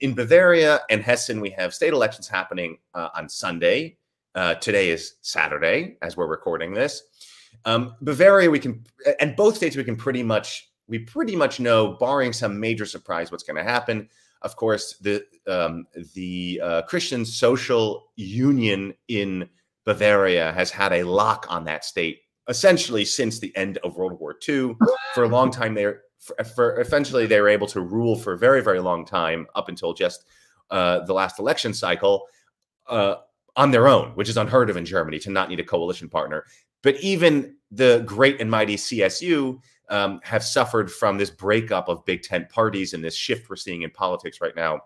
In 0.01 0.13
Bavaria 0.13 0.81
and 0.89 1.01
Hessen, 1.01 1.41
we 1.41 1.49
have 1.51 1.73
state 1.73 1.93
elections 1.93 2.27
happening 2.27 2.77
uh, 2.93 3.09
on 3.15 3.27
Sunday. 3.27 3.97
Uh, 4.35 4.53
today 4.55 4.91
is 4.91 5.15
Saturday 5.21 5.97
as 6.03 6.15
we're 6.15 6.27
recording 6.27 6.73
this. 6.73 7.01
Um, 7.65 7.95
Bavaria, 8.01 8.51
we 8.51 8.59
can, 8.59 8.85
and 9.19 9.35
both 9.35 9.55
states, 9.55 9.75
we 9.75 9.83
can 9.83 9.95
pretty 9.95 10.21
much 10.21 10.69
we 10.87 10.99
pretty 10.99 11.35
much 11.35 11.59
know, 11.59 11.93
barring 11.99 12.31
some 12.31 12.59
major 12.59 12.85
surprise, 12.85 13.31
what's 13.31 13.43
going 13.43 13.57
to 13.57 13.63
happen 13.63 14.07
of 14.41 14.55
course, 14.55 14.97
the 15.01 15.25
um, 15.47 15.87
the 16.13 16.61
uh, 16.63 16.81
Christian 16.83 17.25
Social 17.25 18.11
Union 18.15 18.93
in 19.07 19.49
Bavaria 19.85 20.51
has 20.53 20.69
had 20.69 20.93
a 20.93 21.03
lock 21.03 21.45
on 21.49 21.63
that 21.65 21.85
state 21.85 22.21
essentially 22.49 23.03
since 23.03 23.39
the 23.39 23.55
end 23.57 23.77
of 23.79 23.97
World 23.97 24.19
War 24.19 24.35
II. 24.47 24.75
For 25.13 25.23
a 25.23 25.27
long 25.27 25.51
time, 25.51 25.73
they're 25.73 26.01
for, 26.19 26.43
for 26.43 26.79
eventually 26.79 27.25
they 27.25 27.41
were 27.41 27.49
able 27.49 27.67
to 27.67 27.81
rule 27.81 28.15
for 28.15 28.33
a 28.33 28.37
very 28.37 28.61
very 28.61 28.79
long 28.79 29.05
time 29.05 29.47
up 29.55 29.69
until 29.69 29.93
just 29.93 30.25
uh, 30.71 30.99
the 31.05 31.13
last 31.13 31.39
election 31.39 31.73
cycle 31.73 32.27
uh, 32.87 33.15
on 33.55 33.71
their 33.71 33.87
own, 33.87 34.11
which 34.11 34.29
is 34.29 34.37
unheard 34.37 34.69
of 34.69 34.77
in 34.77 34.85
Germany 34.85 35.19
to 35.19 35.29
not 35.29 35.49
need 35.49 35.59
a 35.59 35.63
coalition 35.63 36.09
partner. 36.09 36.45
But 36.83 36.95
even 37.01 37.55
the 37.71 38.03
great 38.05 38.39
and 38.39 38.49
mighty 38.49 38.75
CSU 38.75 39.59
um, 39.89 40.19
have 40.23 40.43
suffered 40.43 40.91
from 40.91 41.17
this 41.17 41.29
breakup 41.29 41.87
of 41.87 42.05
big 42.05 42.21
tent 42.21 42.49
parties 42.49 42.93
and 42.93 43.03
this 43.03 43.15
shift 43.15 43.49
we're 43.49 43.55
seeing 43.55 43.83
in 43.83 43.89
politics 43.89 44.41
right 44.41 44.55
now 44.55 44.81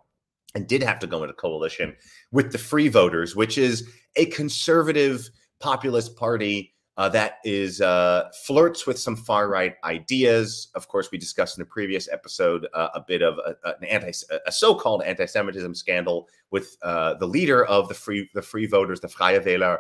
and 0.54 0.68
did 0.68 0.84
have 0.84 1.00
to 1.00 1.08
go 1.08 1.24
into 1.24 1.34
coalition 1.34 1.96
with 2.32 2.52
the 2.52 2.58
free 2.58 2.88
voters 2.88 3.36
which 3.36 3.58
is 3.58 3.90
a 4.16 4.26
conservative 4.28 5.30
populist 5.60 6.16
party 6.16 6.74
uh, 6.98 7.10
that 7.10 7.40
is 7.44 7.82
uh, 7.82 8.30
flirts 8.46 8.86
with 8.86 9.00
some 9.00 9.16
far 9.16 9.48
right 9.48 9.76
ideas. 9.84 10.68
Of 10.76 10.88
course, 10.88 11.10
we 11.12 11.18
discussed 11.18 11.58
in 11.58 11.62
the 11.62 11.70
previous 11.70 12.10
episode 12.10 12.68
uh, 12.74 12.90
a 12.94 13.02
bit 13.02 13.22
of 13.22 13.40
a, 13.40 13.56
an 13.70 13.86
anti, 13.86 14.12
a 14.46 14.52
so-called 14.52 15.02
anti-Semitism 15.04 15.74
scandal 15.74 16.28
with 16.52 16.78
uh, 16.84 17.14
the 17.16 17.26
leader 17.26 17.66
of 17.66 17.88
the 17.88 17.94
free 17.94 18.30
the 18.34 18.42
free 18.42 18.66
voters, 18.66 19.00
the 19.00 19.08
Freie 19.08 19.40
Wähler, 19.40 19.80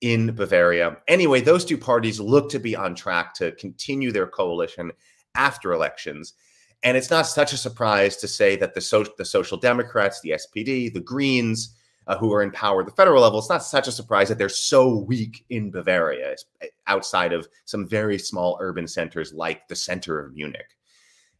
in 0.00 0.34
Bavaria. 0.34 0.96
Anyway, 1.08 1.40
those 1.40 1.64
two 1.64 1.78
parties 1.78 2.20
look 2.20 2.50
to 2.50 2.58
be 2.58 2.74
on 2.74 2.94
track 2.94 3.34
to 3.34 3.52
continue 3.52 4.12
their 4.12 4.26
coalition 4.26 4.92
after 5.34 5.72
elections. 5.72 6.34
And 6.82 6.96
it's 6.96 7.10
not 7.10 7.26
such 7.26 7.52
a 7.52 7.58
surprise 7.58 8.16
to 8.16 8.28
say 8.28 8.56
that 8.56 8.74
the, 8.74 8.80
so- 8.80 9.04
the 9.18 9.24
Social 9.24 9.58
Democrats, 9.58 10.20
the 10.20 10.30
SPD, 10.30 10.92
the 10.92 11.00
Greens, 11.00 11.76
uh, 12.06 12.16
who 12.16 12.32
are 12.32 12.42
in 12.42 12.50
power 12.50 12.80
at 12.80 12.86
the 12.86 12.92
federal 12.92 13.22
level, 13.22 13.38
it's 13.38 13.50
not 13.50 13.62
such 13.62 13.86
a 13.86 13.92
surprise 13.92 14.28
that 14.28 14.38
they're 14.38 14.48
so 14.48 14.96
weak 14.96 15.44
in 15.50 15.70
Bavaria, 15.70 16.34
outside 16.86 17.32
of 17.32 17.46
some 17.66 17.86
very 17.86 18.18
small 18.18 18.56
urban 18.60 18.88
centers 18.88 19.32
like 19.32 19.68
the 19.68 19.76
center 19.76 20.18
of 20.18 20.34
Munich. 20.34 20.76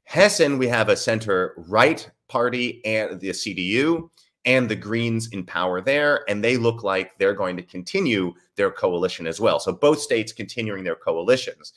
Hessen, 0.04 0.58
we 0.58 0.68
have 0.68 0.88
a 0.88 0.96
center 0.96 1.54
right 1.56 2.08
party 2.28 2.84
and 2.84 3.18
the 3.20 3.30
CDU, 3.30 4.10
and 4.44 4.68
the 4.68 4.76
Greens 4.76 5.29
in 5.29 5.44
power 5.44 5.81
there, 5.81 6.24
and 6.29 6.42
they 6.42 6.57
look 6.57 6.83
like 6.83 7.18
they're 7.18 7.35
going 7.35 7.57
to 7.57 7.62
continue 7.62 8.33
their 8.57 8.70
coalition 8.70 9.26
as 9.26 9.40
well. 9.40 9.61
So 9.61 9.72
both 9.72 10.00
states 10.00 10.33
continuing 10.33 10.85
their 10.85 10.96
coalitions. 10.96 11.74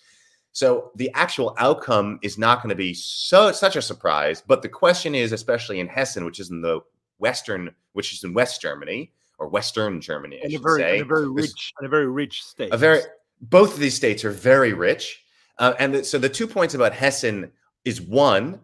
So 0.54 0.92
the 0.96 1.12
actual 1.14 1.56
outcome 1.58 2.20
is 2.22 2.38
not 2.38 2.62
going 2.62 2.70
to 2.70 2.76
be 2.76 2.94
so 2.94 3.52
such 3.52 3.76
a 3.76 3.82
surprise. 3.82 4.44
But 4.46 4.62
the 4.62 4.70
question 4.70 5.16
is, 5.16 5.32
especially 5.32 5.80
in 5.80 5.88
Hessen, 5.88 6.26
which 6.26 6.40
is 6.40 6.52
in 6.52 6.62
the 6.62 6.82
western, 7.18 7.72
which 7.94 8.14
is 8.14 8.24
in 8.24 8.34
West 8.34 8.62
Germany 8.62 9.12
or 9.40 9.48
Western 9.48 10.00
Germany, 10.00 10.38
I 10.38 10.44
and 10.44 10.50
a 10.50 10.52
should 10.52 10.64
very, 10.64 10.80
say, 10.80 11.00
and 11.00 11.02
a 11.02 11.06
very 11.06 11.30
rich, 11.30 11.74
and 11.80 11.86
a 11.88 11.90
very 11.90 12.08
rich 12.08 12.44
state. 12.44 12.74
a 12.74 12.78
very 12.78 13.02
both 13.42 13.74
of 13.74 13.80
these 13.80 13.96
states 13.96 14.24
are 14.24 14.32
very 14.32 14.74
rich, 14.74 15.24
uh, 15.58 15.74
and 15.80 15.96
the, 15.96 16.04
so 16.04 16.18
the 16.18 16.30
two 16.30 16.48
points 16.48 16.76
about 16.76 16.94
Hessen 16.94 17.52
is 17.84 18.00
one, 18.00 18.60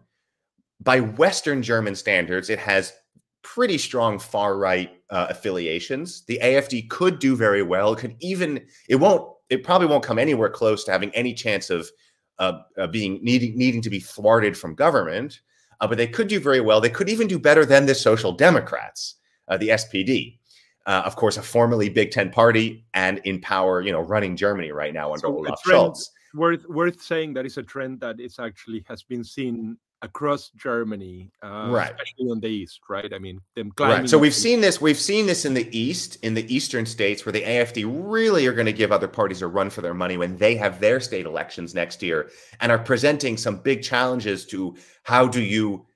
by 0.80 1.00
Western 1.00 1.62
German 1.62 1.94
standards, 1.94 2.48
it 2.50 2.58
has 2.58 2.92
pretty 3.42 3.78
strong 3.78 4.18
far 4.18 4.56
right 4.56 4.90
uh, 5.10 5.26
affiliations. 5.30 6.22
The 6.26 6.38
AFD 6.42 6.88
could 6.88 7.18
do 7.18 7.36
very 7.36 7.62
well. 7.62 7.92
It 7.92 7.98
could 7.98 8.16
even 8.20 8.64
it 8.88 8.96
won't 8.96 9.32
it 9.48 9.64
probably 9.64 9.88
won't 9.88 10.04
come 10.04 10.18
anywhere 10.18 10.48
close 10.50 10.84
to 10.84 10.92
having 10.92 11.10
any 11.14 11.34
chance 11.34 11.70
of 11.70 11.90
uh, 12.38 12.60
uh, 12.78 12.86
being 12.86 13.18
needing 13.22 13.56
needing 13.56 13.82
to 13.82 13.90
be 13.90 14.00
thwarted 14.00 14.56
from 14.56 14.74
government. 14.74 15.40
Uh, 15.80 15.86
but 15.86 15.96
they 15.96 16.06
could 16.06 16.28
do 16.28 16.38
very 16.38 16.60
well. 16.60 16.80
They 16.80 16.90
could 16.90 17.08
even 17.08 17.26
do 17.26 17.38
better 17.38 17.64
than 17.64 17.86
the 17.86 17.94
Social 17.94 18.32
Democrats, 18.32 19.14
uh, 19.48 19.56
the 19.56 19.68
SPD. 19.68 20.38
Uh, 20.86 21.02
of 21.06 21.16
course, 21.16 21.36
a 21.38 21.42
formerly 21.42 21.88
Big 21.88 22.10
Tent 22.10 22.32
party 22.32 22.84
and 22.94 23.18
in 23.24 23.40
power, 23.40 23.80
you 23.80 23.92
know, 23.92 24.00
running 24.00 24.36
Germany 24.36 24.72
right 24.72 24.92
now 24.92 25.12
under 25.12 25.20
So 25.26 25.38
Olaf 25.38 25.62
trend- 25.62 25.92
Scholz. 25.92 26.08
worth 26.34 26.64
worth 26.68 27.00
saying 27.00 27.34
that 27.34 27.46
is 27.46 27.56
a 27.56 27.62
trend 27.62 28.00
that 28.00 28.20
is 28.20 28.38
actually 28.38 28.84
has 28.88 29.02
been 29.02 29.24
seen 29.24 29.76
across 30.02 30.50
Germany, 30.56 31.30
uh, 31.42 31.68
Right. 31.70 31.90
especially 31.90 32.30
on 32.30 32.40
the 32.40 32.48
east, 32.48 32.80
right? 32.88 33.12
I 33.12 33.18
mean, 33.18 33.40
them 33.54 33.70
climbing. 33.72 33.98
Right. 33.98 34.08
So 34.10 34.18
we've 34.18 34.34
seen 34.34 34.60
this. 34.60 34.80
We've 34.80 34.98
seen 34.98 35.26
this 35.26 35.44
in 35.44 35.54
the 35.54 35.68
East, 35.78 36.16
in 36.22 36.34
the 36.34 36.54
eastern 36.54 36.86
states, 36.86 37.26
where 37.26 37.32
the 37.32 37.42
AFD 37.42 37.84
really 37.84 38.46
are 38.46 38.52
going 38.52 38.66
to 38.66 38.72
give 38.72 38.92
other 38.92 39.08
parties 39.08 39.42
a 39.42 39.46
run 39.46 39.68
for 39.70 39.82
their 39.82 39.94
money 39.94 40.16
when 40.16 40.36
they 40.36 40.54
have 40.56 40.80
their 40.80 41.00
state 41.00 41.26
elections 41.26 41.74
next 41.74 42.02
year, 42.02 42.30
and 42.60 42.72
are 42.72 42.78
presenting 42.78 43.36
some 43.36 43.58
big 43.58 43.82
challenges 43.82 44.46
to 44.46 44.74
how 45.02 45.26
do 45.26 45.42
you 45.42 45.86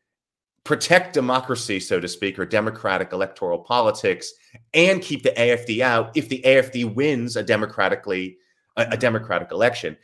protect 0.65 1.13
democracy, 1.15 1.79
so 1.81 2.01
to 2.01 2.09
speak, 2.09 2.39
or 2.39 2.47
democratic 2.47 3.13
electoral 3.13 3.59
politics, 3.59 4.33
and 4.73 5.03
keep 5.03 5.23
the 5.23 5.33
AFD 5.39 5.81
out 5.81 6.17
if 6.17 6.29
the 6.29 6.43
AFD 6.45 6.95
wins 6.95 7.37
a 7.37 7.43
democratically 7.43 8.39
a, 8.77 8.89
a 8.93 8.97
democratic 8.97 9.51
election. 9.53 9.97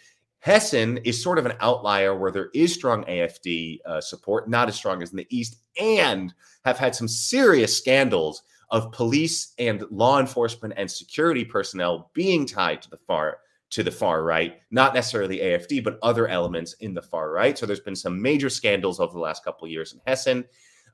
Hessen 0.45 1.01
is 1.05 1.23
sort 1.23 1.39
of 1.39 1.47
an 1.47 1.57
outlier 1.61 2.17
where 2.17 2.31
there 2.31 2.51
is 2.55 2.73
strong 2.73 3.05
AFD 3.05 3.79
uh, 3.85 4.01
support, 4.01 4.49
not 4.49 4.69
as 4.69 4.75
strong 4.75 5.03
as 5.03 5.11
in 5.11 5.19
the 5.19 5.27
East, 5.29 5.57
and 5.79 6.33
have 6.65 6.79
had 6.79 6.95
some 6.95 7.09
serious 7.09 7.77
scandals 7.77 8.43
of 8.71 8.93
police 8.93 9.53
and 9.59 9.85
law 9.91 10.19
enforcement 10.19 10.75
and 10.77 10.91
security 10.91 11.45
personnel 11.45 12.11
being 12.15 12.47
tied 12.47 12.81
to 12.83 12.91
the 12.91 12.97
far 12.97 13.39
to 13.71 13.85
the 13.85 13.91
far 13.91 14.25
right, 14.25 14.57
not 14.73 14.95
necessarily 14.95 15.39
AFD, 15.39 15.85
but 15.85 15.99
other 16.03 16.27
elements 16.27 16.73
in 16.81 16.93
the 16.93 17.03
far 17.03 17.31
right. 17.31 17.57
So 17.57 17.67
there's 17.67 17.79
been 17.79 17.95
some 17.95 18.21
major 18.21 18.51
scandals 18.51 18.99
over 18.99 19.13
the 19.13 19.21
last 19.21 19.45
couple 19.45 19.69
years 19.69 19.93
in 19.93 20.01
Hessen. 20.09 20.45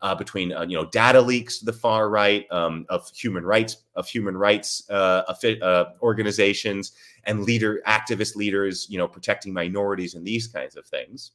Uh, 0.03 0.15
between 0.15 0.53
uh, 0.53 0.63
you 0.63 0.77
know 0.77 0.85
data 0.87 1.21
leaks 1.21 1.59
to 1.59 1.65
the 1.65 1.73
far 1.73 2.11
right 2.11 2.47
um, 2.51 2.85
of 2.91 3.09
human 3.11 3.45
rights 3.45 3.79
of 3.95 4.07
human 4.07 4.37
rights 4.37 4.83
uh, 4.91 5.23
uh, 5.63 5.85
organizations 6.03 6.93
and 7.25 7.45
leader 7.45 7.81
activist 7.87 8.37
leaders 8.37 8.87
you 8.91 8.99
know 8.99 9.09
protecting 9.09 9.55
minorities 9.55 10.15
and 10.15 10.27
these 10.27 10.47
kinds 10.47 10.77
of 10.77 10.87
things. 10.87 11.33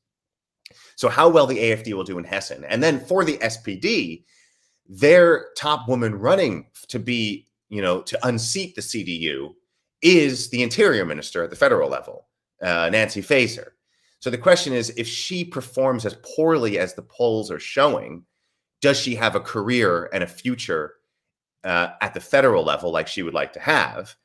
So 0.95 1.09
how 1.09 1.27
well 1.27 1.47
the 1.47 1.57
afd 1.57 1.91
will 1.93 2.03
do 2.03 2.19
in 2.19 2.23
hessen. 2.23 2.63
And 2.65 2.83
then 2.83 2.99
for 2.99 3.25
the 3.25 3.37
spd 3.37 4.23
their 4.87 5.47
top 5.57 5.87
woman 5.87 6.13
running 6.13 6.67
to 6.89 6.99
be 6.99 7.47
you 7.69 7.81
know 7.81 8.01
to 8.03 8.27
unseat 8.27 8.75
the 8.75 8.81
cdu 8.81 9.55
is 10.03 10.49
the 10.49 10.61
interior 10.61 11.05
minister 11.05 11.43
at 11.43 11.49
the 11.49 11.55
federal 11.55 11.89
level 11.89 12.27
uh, 12.61 12.89
nancy 12.91 13.21
faeser. 13.21 13.69
So 14.19 14.29
the 14.29 14.37
question 14.37 14.71
is 14.71 14.93
if 14.97 15.07
she 15.07 15.43
performs 15.43 16.05
as 16.05 16.15
poorly 16.35 16.77
as 16.77 16.93
the 16.93 17.01
polls 17.01 17.49
are 17.49 17.59
showing 17.59 18.23
does 18.81 18.99
she 18.99 19.15
have 19.15 19.35
a 19.35 19.39
career 19.39 20.09
and 20.13 20.23
a 20.23 20.27
future 20.27 20.95
uh, 21.63 21.89
at 22.01 22.13
the 22.13 22.19
federal 22.19 22.63
level 22.63 22.91
like 22.91 23.07
she 23.07 23.23
would 23.23 23.33
like 23.33 23.53
to 23.53 23.59
have 23.59 24.15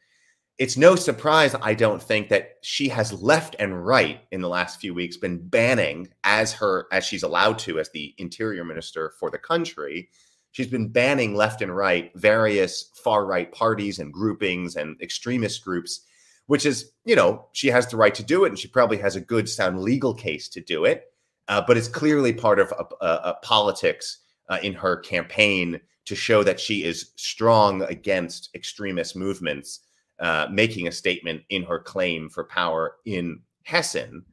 it's 0.59 0.79
no 0.79 0.97
surprise, 0.97 1.55
I 1.61 1.75
don't 1.75 2.03
think, 2.03 2.31
that 2.31 2.57
she 2.63 2.89
has 2.89 3.23
left 3.23 3.57
and 3.59 3.87
right 3.87 4.21
in 4.31 4.41
the 4.41 4.49
last 4.49 4.81
few 4.81 4.95
weeks 4.95 5.19
been 5.19 5.47
banning, 5.49 6.09
as 6.25 6.55
her 6.55 6.87
as 6.93 7.05
she's 7.05 7.23
allowed 7.23 7.59
to 7.61 7.79
as 7.79 7.91
the 7.91 8.15
interior 8.17 8.65
minister 8.65 9.13
for 9.21 9.31
the 9.31 9.39
country, 9.39 10.09
she's 10.53 10.69
been 10.69 10.89
banning 10.89 11.35
left 11.35 11.61
and 11.61 11.77
right 11.77 12.11
various 12.15 12.91
far 13.05 13.27
right 13.27 13.53
parties 13.53 13.99
and 13.99 14.15
groupings 14.15 14.77
and 14.77 15.01
extremist 15.03 15.63
groups, 15.63 16.01
which 16.47 16.65
is, 16.65 16.93
you 17.05 17.17
know, 17.17 17.47
she 17.53 17.69
has 17.69 17.87
the 17.89 17.97
right 17.99 18.15
to 18.15 18.23
do 18.23 18.45
it, 18.45 18.49
and 18.49 18.59
she 18.59 18.69
probably 18.69 18.97
has 18.97 19.15
a 19.15 19.21
good 19.21 19.49
sound 19.51 19.83
legal 19.83 20.15
case 20.15 20.49
to 20.49 20.63
do 20.63 20.87
it. 20.87 21.13
Uh, 21.49 21.63
but 21.67 21.77
it's 21.77 21.87
clearly 21.87 22.33
part 22.33 22.59
of 22.59 22.73
a, 22.73 23.05
a, 23.05 23.21
a 23.25 23.35
politics 23.43 24.21
uh, 24.49 24.59
in 24.63 24.73
her 24.73 24.97
campaign 24.97 25.81
to 26.05 26.15
show 26.15 26.43
that 26.43 26.61
she 26.61 26.85
is 26.85 27.13
strong 27.17 27.83
against 27.83 28.51
extremist 28.55 29.17
movements 29.17 29.81
uh, 30.19 30.47
making 30.51 30.89
a 30.89 30.93
statement 30.93 31.43
in 31.51 31.63
her 31.63 31.79
claim 31.79 32.29
for 32.31 32.45
power 32.45 32.97
in 33.05 33.41
Hessen, 33.65 34.25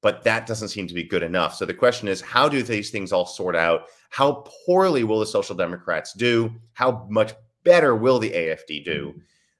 but 0.00 0.24
that 0.24 0.46
doesn't 0.46 0.70
seem 0.70 0.88
to 0.88 0.94
be 0.94 1.04
good 1.04 1.22
enough. 1.22 1.54
So 1.54 1.64
the 1.64 1.74
question 1.74 2.08
is, 2.08 2.20
how 2.20 2.48
do 2.48 2.62
these 2.62 2.90
things 2.90 3.12
all 3.12 3.26
sort 3.26 3.54
out? 3.54 3.82
How 4.10 4.44
poorly 4.66 5.04
will 5.04 5.20
the 5.20 5.26
Social 5.26 5.54
Democrats 5.54 6.12
do? 6.12 6.52
How 6.72 7.06
much 7.08 7.34
better 7.62 7.94
will 7.94 8.18
the 8.18 8.30
AFD 8.30 8.84
do? 8.84 9.14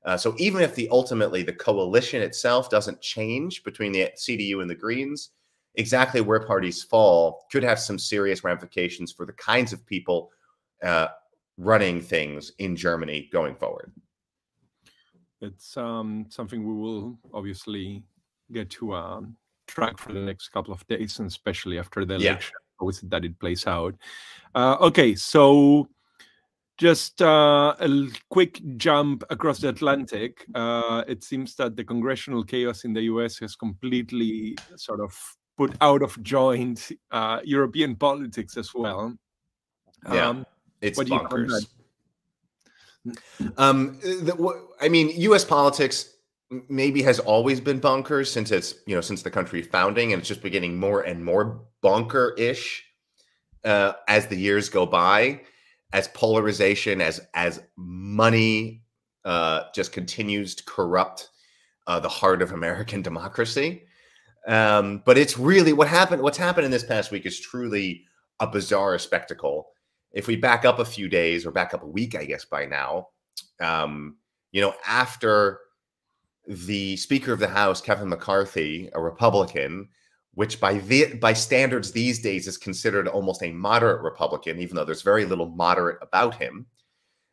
Uh, 0.04 0.16
so 0.16 0.34
even 0.38 0.62
if 0.62 0.74
the 0.74 0.88
ultimately 0.90 1.44
the 1.44 1.52
coalition 1.52 2.22
itself 2.22 2.68
doesn't 2.68 3.00
change 3.00 3.62
between 3.62 3.92
the 3.92 4.10
CDU 4.16 4.60
and 4.60 4.68
the 4.68 4.74
Greens, 4.74 5.30
exactly 5.76 6.20
where 6.20 6.40
parties 6.40 6.82
fall 6.82 7.46
could 7.50 7.62
have 7.62 7.78
some 7.78 7.98
serious 7.98 8.44
ramifications 8.44 9.12
for 9.12 9.26
the 9.26 9.32
kinds 9.32 9.72
of 9.72 9.84
people 9.86 10.30
uh, 10.82 11.08
running 11.56 12.00
things 12.00 12.52
in 12.58 12.76
Germany 12.76 13.28
going 13.32 13.54
forward. 13.54 13.92
it's 15.40 15.76
um, 15.76 16.26
something 16.28 16.66
we 16.66 16.74
will 16.74 17.18
obviously 17.34 18.04
get 18.52 18.70
to 18.70 18.94
um, 18.94 19.36
track 19.66 19.98
for 19.98 20.12
the 20.12 20.20
next 20.20 20.48
couple 20.50 20.72
of 20.72 20.86
days, 20.86 21.18
and 21.18 21.28
especially 21.28 21.78
after 21.78 22.04
the 22.04 22.18
Yeah. 22.18 22.30
election, 22.30 22.54
how 22.80 22.88
is 22.88 23.02
it 23.02 23.10
that 23.10 23.24
it 23.24 23.38
plays 23.38 23.66
out? 23.66 23.94
Uh, 24.54 24.76
okay, 24.80 25.14
so 25.14 25.88
just 26.78 27.20
uh, 27.22 27.74
a 27.78 28.08
quick 28.30 28.60
jump 28.76 29.24
across 29.30 29.58
the 29.58 29.68
Atlantic. 29.68 30.46
Uh, 30.54 31.04
it 31.06 31.22
seems 31.22 31.54
that 31.56 31.76
the 31.76 31.84
congressional 31.84 32.44
chaos 32.44 32.84
in 32.84 32.92
the 32.92 33.02
US 33.02 33.38
has 33.38 33.56
completely 33.56 34.56
sort 34.76 35.00
of 35.00 35.12
put 35.62 35.76
out 35.80 36.02
of 36.02 36.20
joint 36.22 36.90
uh, 37.10 37.40
European 37.44 37.96
politics 37.96 38.56
as 38.56 38.74
well. 38.74 39.14
Yeah. 40.12 40.28
Um, 40.28 40.46
It's 40.80 40.98
What 40.98 41.06
do 41.06 41.14
you 41.14 41.20
bonkers. 41.20 41.66
Um, 43.56 43.98
the, 44.00 44.34
wh- 44.34 44.84
I 44.84 44.88
mean, 44.88 45.08
U.S. 45.28 45.44
politics 45.44 46.14
maybe 46.68 47.02
has 47.02 47.18
always 47.20 47.60
been 47.60 47.80
bonkers 47.80 48.28
since 48.28 48.50
it's 48.50 48.74
you 48.86 48.94
know 48.94 49.00
since 49.00 49.22
the 49.22 49.30
country 49.30 49.62
founding, 49.62 50.12
and 50.12 50.20
it's 50.20 50.28
just 50.28 50.42
been 50.42 50.52
getting 50.52 50.76
more 50.78 51.02
and 51.02 51.24
more 51.24 51.62
bonker-ish 51.80 52.84
uh, 53.64 53.92
as 54.08 54.26
the 54.26 54.36
years 54.36 54.68
go 54.68 54.86
by, 54.86 55.40
as 55.92 56.08
polarization, 56.08 57.00
as 57.00 57.20
as 57.34 57.60
money 57.76 58.82
uh, 59.24 59.62
just 59.74 59.92
continues 59.92 60.54
to 60.56 60.64
corrupt 60.64 61.30
uh, 61.86 62.00
the 62.00 62.08
heart 62.08 62.42
of 62.42 62.52
American 62.52 63.02
democracy. 63.10 63.84
Um, 64.46 65.02
but 65.04 65.16
it's 65.16 65.38
really 65.38 65.72
what 65.72 65.88
happened. 65.88 66.22
What's 66.22 66.38
happened 66.38 66.64
in 66.64 66.70
this 66.70 66.84
past 66.84 67.10
week 67.10 67.26
is 67.26 67.38
truly 67.38 68.04
a 68.40 68.46
bizarre 68.46 68.98
spectacle 68.98 69.68
if 70.12 70.26
we 70.26 70.36
back 70.36 70.64
up 70.64 70.78
a 70.78 70.84
few 70.84 71.08
days 71.08 71.46
or 71.46 71.50
back 71.50 71.74
up 71.74 71.82
a 71.82 71.86
week, 71.86 72.14
I 72.14 72.24
guess 72.24 72.44
by 72.44 72.66
now, 72.66 73.08
um, 73.60 74.16
you 74.52 74.60
know, 74.60 74.74
after 74.86 75.60
the 76.46 76.96
Speaker 76.96 77.32
of 77.32 77.38
the 77.38 77.48
House, 77.48 77.80
Kevin 77.80 78.08
McCarthy, 78.08 78.90
a 78.94 79.00
Republican, 79.00 79.88
which 80.34 80.60
by 80.60 80.74
the 80.74 81.14
by 81.14 81.32
standards 81.32 81.92
these 81.92 82.20
days 82.20 82.46
is 82.46 82.56
considered 82.58 83.08
almost 83.08 83.42
a 83.42 83.52
moderate 83.52 84.02
Republican, 84.02 84.58
even 84.58 84.76
though 84.76 84.84
there's 84.84 85.02
very 85.02 85.24
little 85.24 85.48
moderate 85.50 85.98
about 86.02 86.34
him. 86.34 86.66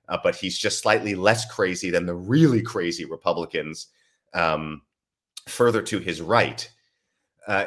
Uh, 0.08 0.18
but 0.24 0.36
he's 0.36 0.58
just 0.58 0.80
slightly 0.80 1.16
less 1.16 1.46
crazy 1.52 1.90
than 1.90 2.06
the 2.06 2.16
really 2.16 2.62
crazy 2.62 3.06
Republicans 3.06 3.88
um, 4.34 4.82
further 5.48 5.82
to 5.82 6.00
his 6.00 6.22
right. 6.22 6.70
Uh, 7.50 7.66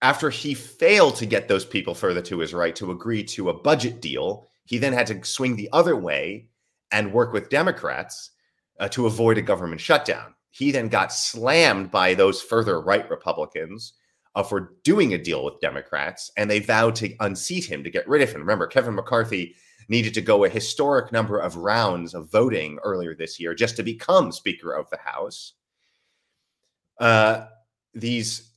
after 0.00 0.30
he 0.30 0.54
failed 0.54 1.16
to 1.16 1.26
get 1.26 1.48
those 1.48 1.64
people 1.64 1.94
further 1.94 2.22
to 2.22 2.38
his 2.38 2.54
right 2.54 2.76
to 2.76 2.92
agree 2.92 3.24
to 3.24 3.50
a 3.50 3.54
budget 3.54 4.00
deal, 4.00 4.46
he 4.64 4.78
then 4.78 4.92
had 4.92 5.08
to 5.08 5.24
swing 5.24 5.56
the 5.56 5.68
other 5.72 5.96
way 5.96 6.46
and 6.92 7.12
work 7.12 7.32
with 7.32 7.50
Democrats 7.50 8.30
uh, 8.78 8.88
to 8.88 9.06
avoid 9.06 9.36
a 9.36 9.42
government 9.42 9.80
shutdown. 9.80 10.34
He 10.50 10.70
then 10.70 10.88
got 10.88 11.12
slammed 11.12 11.90
by 11.90 12.14
those 12.14 12.40
further 12.40 12.80
right 12.80 13.10
Republicans 13.10 13.94
uh, 14.36 14.44
for 14.44 14.74
doing 14.84 15.14
a 15.14 15.18
deal 15.18 15.44
with 15.44 15.60
Democrats, 15.60 16.30
and 16.36 16.48
they 16.48 16.60
vowed 16.60 16.94
to 16.96 17.12
unseat 17.18 17.64
him 17.64 17.82
to 17.82 17.90
get 17.90 18.08
rid 18.08 18.22
of 18.22 18.30
him. 18.30 18.40
Remember, 18.40 18.68
Kevin 18.68 18.94
McCarthy 18.94 19.56
needed 19.88 20.14
to 20.14 20.20
go 20.20 20.44
a 20.44 20.48
historic 20.48 21.10
number 21.10 21.38
of 21.38 21.56
rounds 21.56 22.14
of 22.14 22.30
voting 22.30 22.78
earlier 22.84 23.16
this 23.16 23.40
year 23.40 23.52
just 23.52 23.74
to 23.76 23.82
become 23.82 24.30
Speaker 24.30 24.72
of 24.72 24.88
the 24.90 24.98
House. 24.98 25.54
Uh, 27.00 27.46
these 27.94 28.53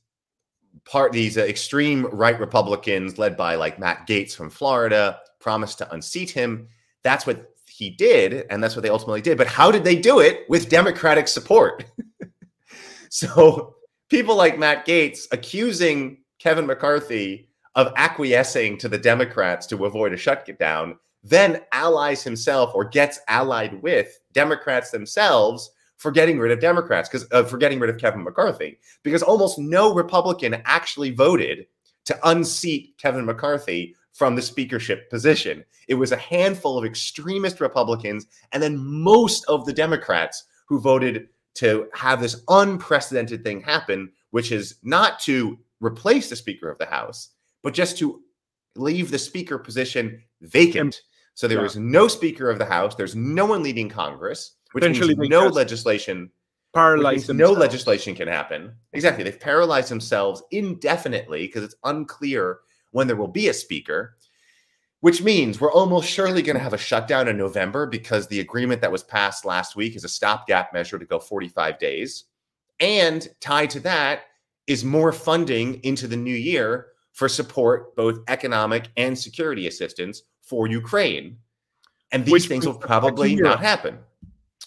part 0.90 1.12
these 1.12 1.36
uh, 1.36 1.42
extreme 1.42 2.06
right 2.06 2.38
Republicans 2.40 3.18
led 3.18 3.36
by 3.36 3.54
like 3.54 3.78
Matt 3.78 4.06
Gaetz 4.06 4.34
from 4.34 4.50
Florida 4.50 5.20
promised 5.38 5.78
to 5.78 5.92
unseat 5.92 6.30
him. 6.30 6.68
That's 7.02 7.26
what 7.26 7.52
he 7.68 7.90
did, 7.90 8.46
and 8.50 8.62
that's 8.62 8.74
what 8.74 8.82
they 8.82 8.88
ultimately 8.88 9.20
did. 9.20 9.38
But 9.38 9.46
how 9.46 9.70
did 9.70 9.84
they 9.84 9.96
do 9.96 10.20
it 10.20 10.48
with 10.48 10.68
Democratic 10.68 11.28
support? 11.28 11.84
so 13.10 13.76
people 14.08 14.34
like 14.34 14.58
Matt 14.58 14.86
Gaetz 14.86 15.26
accusing 15.30 16.18
Kevin 16.38 16.66
McCarthy 16.66 17.48
of 17.74 17.92
acquiescing 17.96 18.78
to 18.78 18.88
the 18.88 18.98
Democrats 18.98 19.66
to 19.68 19.84
avoid 19.84 20.12
a 20.12 20.16
shutdown, 20.16 20.98
then 21.22 21.60
allies 21.72 22.22
himself 22.22 22.72
or 22.74 22.84
gets 22.84 23.20
allied 23.28 23.80
with 23.82 24.18
Democrats 24.32 24.90
themselves 24.90 25.70
for 25.98 26.10
getting 26.10 26.38
rid 26.38 26.52
of 26.52 26.60
Democrats 26.60 27.08
because 27.08 27.26
uh, 27.32 27.44
for 27.44 27.58
getting 27.58 27.78
rid 27.78 27.90
of 27.90 27.98
Kevin 27.98 28.22
McCarthy 28.22 28.78
because 29.02 29.22
almost 29.22 29.58
no 29.58 29.92
Republican 29.92 30.62
actually 30.64 31.10
voted 31.10 31.66
to 32.06 32.18
unseat 32.28 32.94
Kevin 32.96 33.26
McCarthy 33.26 33.94
from 34.12 34.34
the 34.34 34.42
speakership 34.42 35.10
position. 35.10 35.64
It 35.88 35.94
was 35.94 36.12
a 36.12 36.16
handful 36.16 36.78
of 36.78 36.84
extremist 36.84 37.60
Republicans 37.60 38.26
and 38.52 38.62
then 38.62 38.78
most 38.78 39.44
of 39.46 39.66
the 39.66 39.72
Democrats 39.72 40.44
who 40.66 40.80
voted 40.80 41.28
to 41.54 41.88
have 41.92 42.20
this 42.20 42.42
unprecedented 42.48 43.42
thing 43.42 43.60
happen, 43.60 44.10
which 44.30 44.52
is 44.52 44.76
not 44.82 45.18
to 45.20 45.58
replace 45.80 46.30
the 46.30 46.36
Speaker 46.36 46.70
of 46.70 46.78
the 46.78 46.86
House, 46.86 47.30
but 47.62 47.74
just 47.74 47.98
to 47.98 48.22
leave 48.76 49.10
the 49.10 49.18
Speaker 49.18 49.58
position 49.58 50.22
vacant. 50.42 51.02
So 51.34 51.48
there 51.48 51.58
yeah. 51.58 51.64
is 51.64 51.76
no 51.76 52.06
Speaker 52.06 52.48
of 52.48 52.58
the 52.58 52.64
House. 52.64 52.94
There's 52.94 53.16
no 53.16 53.46
one 53.46 53.62
leading 53.62 53.88
Congress 53.88 54.56
which 54.72 54.84
means 54.84 55.16
no 55.28 55.46
legislation 55.46 56.30
paralyzed 56.74 57.34
no 57.34 57.52
legislation 57.52 58.14
can 58.14 58.28
happen. 58.28 58.72
Exactly. 58.92 59.24
They've 59.24 59.40
paralyzed 59.40 59.90
themselves 59.90 60.42
indefinitely 60.50 61.46
because 61.46 61.64
it's 61.64 61.74
unclear 61.84 62.58
when 62.92 63.06
there 63.06 63.16
will 63.16 63.28
be 63.28 63.48
a 63.48 63.54
speaker, 63.54 64.16
which 65.00 65.22
means 65.22 65.60
we're 65.60 65.72
almost 65.72 66.08
surely 66.08 66.42
going 66.42 66.56
to 66.56 66.62
have 66.62 66.74
a 66.74 66.78
shutdown 66.78 67.28
in 67.28 67.36
November 67.36 67.86
because 67.86 68.26
the 68.26 68.40
agreement 68.40 68.80
that 68.80 68.92
was 68.92 69.02
passed 69.02 69.44
last 69.44 69.76
week 69.76 69.96
is 69.96 70.04
a 70.04 70.08
stopgap 70.08 70.72
measure 70.72 70.98
to 70.98 71.04
go 71.04 71.18
45 71.18 71.78
days. 71.78 72.24
And 72.80 73.26
tied 73.40 73.70
to 73.70 73.80
that 73.80 74.22
is 74.66 74.84
more 74.84 75.12
funding 75.12 75.80
into 75.82 76.06
the 76.06 76.16
new 76.16 76.34
year 76.34 76.88
for 77.12 77.28
support, 77.28 77.96
both 77.96 78.20
economic 78.28 78.88
and 78.96 79.18
security 79.18 79.66
assistance 79.66 80.22
for 80.42 80.68
Ukraine. 80.68 81.38
And 82.12 82.24
these 82.24 82.32
which 82.32 82.46
things 82.46 82.66
will 82.66 82.74
probably 82.74 83.34
not 83.34 83.60
happen. 83.60 83.98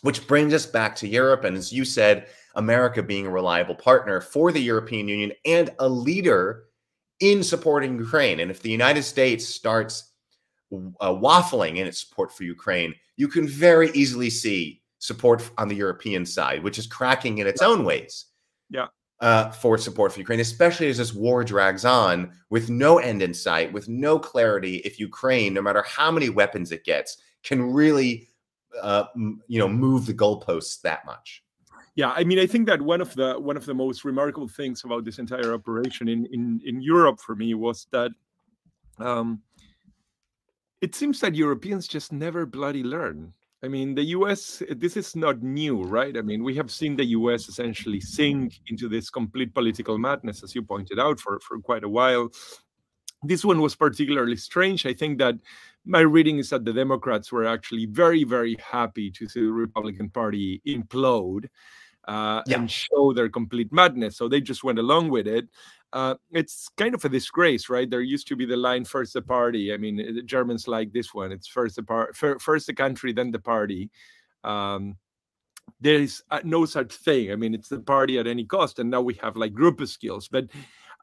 Which 0.02 0.28
brings 0.28 0.54
us 0.54 0.66
back 0.66 0.96
to 0.98 1.08
Europe. 1.08 1.44
And 1.44 1.56
as 1.56 1.72
you 1.72 1.86
said, 1.86 2.28
America 2.56 3.04
being 3.04 3.28
a 3.28 3.32
reliable 3.32 3.76
partner 3.76 4.20
for 4.20 4.52
the 4.52 4.62
European 4.62 5.08
Union 5.08 5.32
and 5.46 5.70
a 5.80 5.88
leader 5.88 6.64
in 7.20 7.44
supporting 7.44 7.98
Ukraine. 7.98 8.40
And 8.40 8.52
if 8.52 8.62
the 8.62 8.72
United 8.72 9.04
States 9.04 9.48
starts 9.48 10.12
uh, 10.74 11.12
waffling 11.14 11.78
in 11.78 11.88
its 11.88 12.00
support 12.00 12.32
for 12.32 12.44
Ukraine, 12.44 12.96
you 13.16 13.28
can 13.28 13.48
very 13.48 13.92
easily 13.92 14.30
see 14.30 14.82
support 15.00 15.50
on 15.58 15.68
the 15.68 15.76
European 15.76 16.26
side, 16.26 16.64
which 16.64 16.80
is 16.80 16.88
cracking 16.88 17.38
in 17.40 17.48
its 17.48 17.62
own 17.62 17.86
ways. 17.86 18.26
Yeah. 18.70 18.88
Uh, 19.20 19.52
for 19.52 19.78
support 19.78 20.12
for 20.12 20.20
Ukraine, 20.20 20.40
especially 20.40 20.90
as 20.90 20.98
this 20.98 21.14
war 21.14 21.44
drags 21.44 21.86
on 21.86 22.32
with 22.50 22.72
no 22.72 22.98
end 22.98 23.22
in 23.22 23.36
sight, 23.36 23.72
with 23.72 23.88
no 23.88 24.18
clarity 24.18 24.78
if 24.78 25.00
Ukraine, 25.00 25.54
no 25.54 25.62
matter 25.62 25.84
how 25.84 26.10
many 26.10 26.30
weapons 26.30 26.72
it 26.72 26.84
gets, 26.84 27.18
can 27.44 27.72
really 27.72 28.31
uh, 28.82 29.06
you 29.48 29.60
know 29.60 29.68
move 29.68 30.06
the 30.06 30.14
goalposts 30.14 30.82
that 30.82 31.06
much. 31.06 31.44
Yeah, 31.96 32.12
I 32.12 32.24
mean, 32.24 32.40
I 32.40 32.48
think 32.48 32.68
that 32.68 32.82
one 32.82 33.02
of 33.02 33.14
the 33.16 33.34
one 33.40 33.58
of 33.58 33.66
the 33.66 33.74
most 33.74 34.06
remarkable 34.06 34.48
things 34.48 34.84
about 34.84 35.04
this 35.04 35.20
entire 35.20 35.54
operation 35.54 36.08
in 36.08 36.26
in 36.32 36.62
in 36.66 36.82
Europe 36.82 37.20
for 37.20 37.36
me 37.36 37.54
was 37.54 37.88
that 37.92 38.12
um, 38.98 39.42
it 40.82 40.96
seems 40.96 41.20
that 41.20 41.36
Europeans 41.36 41.88
just 41.88 42.12
never 42.12 42.46
bloody 42.46 42.84
learn. 42.84 43.34
I 43.64 43.68
mean, 43.68 43.94
the 43.94 44.04
US, 44.18 44.64
this 44.72 44.98
is 44.98 45.16
not 45.16 45.44
new, 45.44 45.84
right? 45.84 46.18
I 46.18 46.22
mean, 46.22 46.44
we 46.44 46.56
have 46.56 46.72
seen 46.72 46.96
the 46.96 47.06
US 47.06 47.48
essentially 47.48 48.00
sink 48.00 48.60
into 48.68 48.90
this 48.90 49.10
complete 49.12 49.54
political 49.54 50.00
madness, 50.00 50.44
as 50.44 50.56
you 50.56 50.64
pointed 50.64 51.00
out, 51.00 51.20
for, 51.20 51.40
for 51.42 51.60
quite 51.60 51.84
a 51.84 51.90
while. 51.90 52.30
This 53.22 53.46
one 53.46 53.62
was 53.62 53.76
particularly 53.76 54.36
strange. 54.36 54.88
I 54.88 54.94
think 54.94 55.20
that 55.20 55.36
my 55.86 56.02
reading 56.02 56.38
is 56.38 56.50
that 56.50 56.66
the 56.66 56.74
Democrats 56.74 57.32
were 57.32 57.46
actually 57.46 57.86
very, 57.86 58.24
very 58.24 58.58
happy 58.62 59.12
to 59.12 59.28
see 59.28 59.42
the 59.42 59.52
Republican 59.52 60.10
Party 60.10 60.62
implode 60.68 61.46
uh, 62.08 62.42
yeah. 62.46 62.58
and 62.60 62.70
show 62.70 63.14
their 63.14 63.30
complete 63.30 63.72
madness. 63.72 64.18
So 64.18 64.28
they 64.28 64.42
just 64.42 64.64
went 64.64 64.80
along 64.80 65.10
with 65.10 65.28
it. 65.28 65.48
Uh, 65.94 66.16
it's 66.32 66.70
kind 66.78 66.96
of 66.96 67.04
a 67.04 67.10
disgrace, 67.10 67.70
right? 67.70 67.90
There 67.90 68.02
used 68.02 68.28
to 68.28 68.36
be 68.36 68.46
the 68.46 68.56
line 68.56 68.86
"first 68.86 69.14
the 69.14 69.22
party." 69.22 69.74
I 69.74 69.78
mean, 69.78 69.98
the 69.98 70.22
Germans 70.22 70.68
like 70.68 70.94
this 70.94 71.14
one. 71.14 71.34
It's 71.34 71.48
first 71.48 71.76
the 71.76 71.84
part, 71.84 72.16
first 72.16 72.68
the 72.68 72.74
country, 72.74 73.12
then 73.12 73.32
the 73.32 73.40
party. 73.40 73.90
Um, 74.44 74.96
there 75.82 75.96
is 75.96 76.24
uh, 76.32 76.40
no 76.44 76.66
such 76.66 76.94
thing. 76.94 77.32
I 77.32 77.36
mean, 77.36 77.54
it's 77.54 77.70
the 77.70 77.80
party 77.80 78.20
at 78.20 78.28
any 78.28 78.46
cost. 78.46 78.80
And 78.80 78.90
now 78.90 79.02
we 79.02 79.16
have 79.16 79.36
like 79.36 79.54
group 79.54 79.86
skills. 79.88 80.28
But 80.28 80.46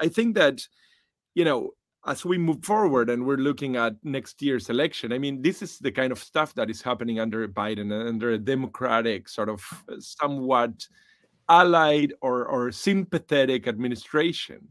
I 0.01 0.09
think 0.09 0.37
that, 0.37 0.67
you 1.35 1.45
know, 1.45 1.71
as 2.07 2.25
we 2.25 2.39
move 2.39 2.65
forward 2.65 3.11
and 3.11 3.27
we're 3.27 3.37
looking 3.37 3.77
at 3.77 3.95
next 4.03 4.41
year's 4.41 4.71
election, 4.71 5.13
I 5.13 5.19
mean, 5.19 5.43
this 5.43 5.63
is 5.63 5.79
the 5.79 5.93
kind 5.93 6.13
of 6.13 6.19
stuff 6.19 6.55
that 6.55 6.71
is 6.71 6.81
happening 6.83 7.21
under 7.21 7.47
Biden, 7.49 7.93
and 7.93 8.09
under 8.09 8.33
a 8.33 8.39
democratic, 8.39 9.29
sort 9.29 9.49
of 9.49 9.65
uh, 9.89 9.97
somewhat 9.99 10.87
allied 11.49 12.15
or, 12.21 12.47
or 12.47 12.71
sympathetic 12.73 13.67
administration. 13.67 14.69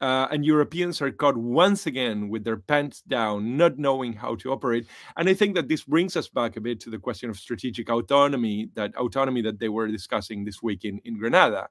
Uh, 0.00 0.28
and 0.30 0.44
Europeans 0.44 1.00
are 1.00 1.10
caught 1.10 1.38
once 1.38 1.86
again 1.86 2.28
with 2.28 2.44
their 2.44 2.58
pants 2.58 3.00
down, 3.00 3.56
not 3.56 3.78
knowing 3.78 4.12
how 4.12 4.34
to 4.34 4.52
operate. 4.52 4.86
And 5.16 5.26
I 5.26 5.32
think 5.32 5.54
that 5.54 5.68
this 5.68 5.84
brings 5.84 6.16
us 6.16 6.28
back 6.28 6.56
a 6.56 6.60
bit 6.60 6.80
to 6.80 6.90
the 6.90 6.98
question 6.98 7.30
of 7.30 7.38
strategic 7.38 7.88
autonomy, 7.88 8.68
that 8.74 8.94
autonomy 8.96 9.40
that 9.42 9.58
they 9.58 9.70
were 9.70 9.88
discussing 9.88 10.44
this 10.44 10.62
week 10.62 10.84
in, 10.84 11.00
in 11.04 11.18
Granada. 11.18 11.68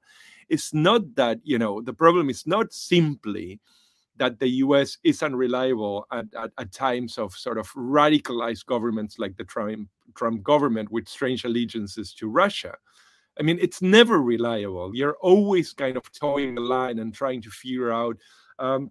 It's 0.48 0.74
not 0.74 1.14
that, 1.14 1.38
you 1.44 1.58
know, 1.58 1.80
the 1.80 1.92
problem 1.92 2.28
is 2.28 2.48
not 2.48 2.72
simply 2.72 3.60
that 4.18 4.38
the 4.38 4.48
US 4.48 4.98
is 5.04 5.22
unreliable 5.22 6.06
at, 6.12 6.26
at, 6.38 6.50
at, 6.58 6.72
times 6.72 7.18
of 7.18 7.34
sort 7.34 7.58
of 7.58 7.70
radicalized 7.74 8.66
governments 8.66 9.18
like 9.18 9.36
the 9.36 9.44
Trump, 9.44 9.88
Trump 10.14 10.42
government 10.42 10.90
with 10.90 11.08
strange 11.08 11.44
allegiances 11.44 12.14
to 12.14 12.28
Russia. 12.28 12.74
I 13.38 13.42
mean, 13.42 13.58
it's 13.60 13.82
never 13.82 14.22
reliable. 14.22 14.94
You're 14.94 15.18
always 15.20 15.72
kind 15.72 15.96
of 15.96 16.10
toeing 16.12 16.54
the 16.54 16.62
line 16.62 16.98
and 16.98 17.12
trying 17.12 17.42
to 17.42 17.50
figure 17.50 17.92
out. 17.92 18.16
Um, 18.58 18.90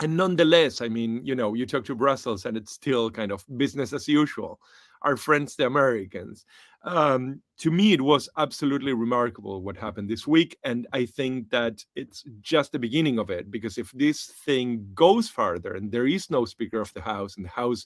and 0.00 0.16
nonetheless, 0.16 0.80
I 0.80 0.88
mean, 0.88 1.24
you 1.24 1.34
know, 1.34 1.54
you 1.54 1.66
talk 1.66 1.84
to 1.86 1.94
Brussels 1.94 2.44
and 2.44 2.56
it's 2.56 2.72
still 2.72 3.10
kind 3.10 3.32
of 3.32 3.44
business 3.56 3.92
as 3.92 4.06
usual. 4.06 4.60
Our 5.02 5.16
friends, 5.16 5.56
the 5.56 5.66
Americans. 5.66 6.44
Um, 6.82 7.42
to 7.58 7.70
me, 7.70 7.92
it 7.92 8.00
was 8.00 8.28
absolutely 8.36 8.92
remarkable 8.92 9.62
what 9.62 9.76
happened 9.76 10.08
this 10.08 10.26
week. 10.26 10.56
And 10.62 10.86
I 10.92 11.06
think 11.06 11.50
that 11.50 11.84
it's 11.96 12.22
just 12.40 12.70
the 12.72 12.78
beginning 12.78 13.18
of 13.18 13.30
it, 13.30 13.50
because 13.50 13.78
if 13.78 13.90
this 13.92 14.26
thing 14.44 14.88
goes 14.94 15.28
further 15.28 15.74
and 15.74 15.90
there 15.90 16.06
is 16.06 16.30
no 16.30 16.44
Speaker 16.44 16.80
of 16.80 16.94
the 16.94 17.00
House 17.00 17.36
and 17.36 17.44
the 17.44 17.50
House 17.50 17.84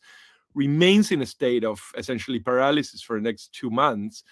remains 0.55 1.11
in 1.11 1.23
a 1.23 1.27
state 1.27 1.65
of 1.65 1.81
essentially 1.97 2.39
paralysis 2.39 3.01
for 3.01 3.17
the 3.17 3.23
next 3.23 3.55
two 3.55 3.71
months, 3.71 4.25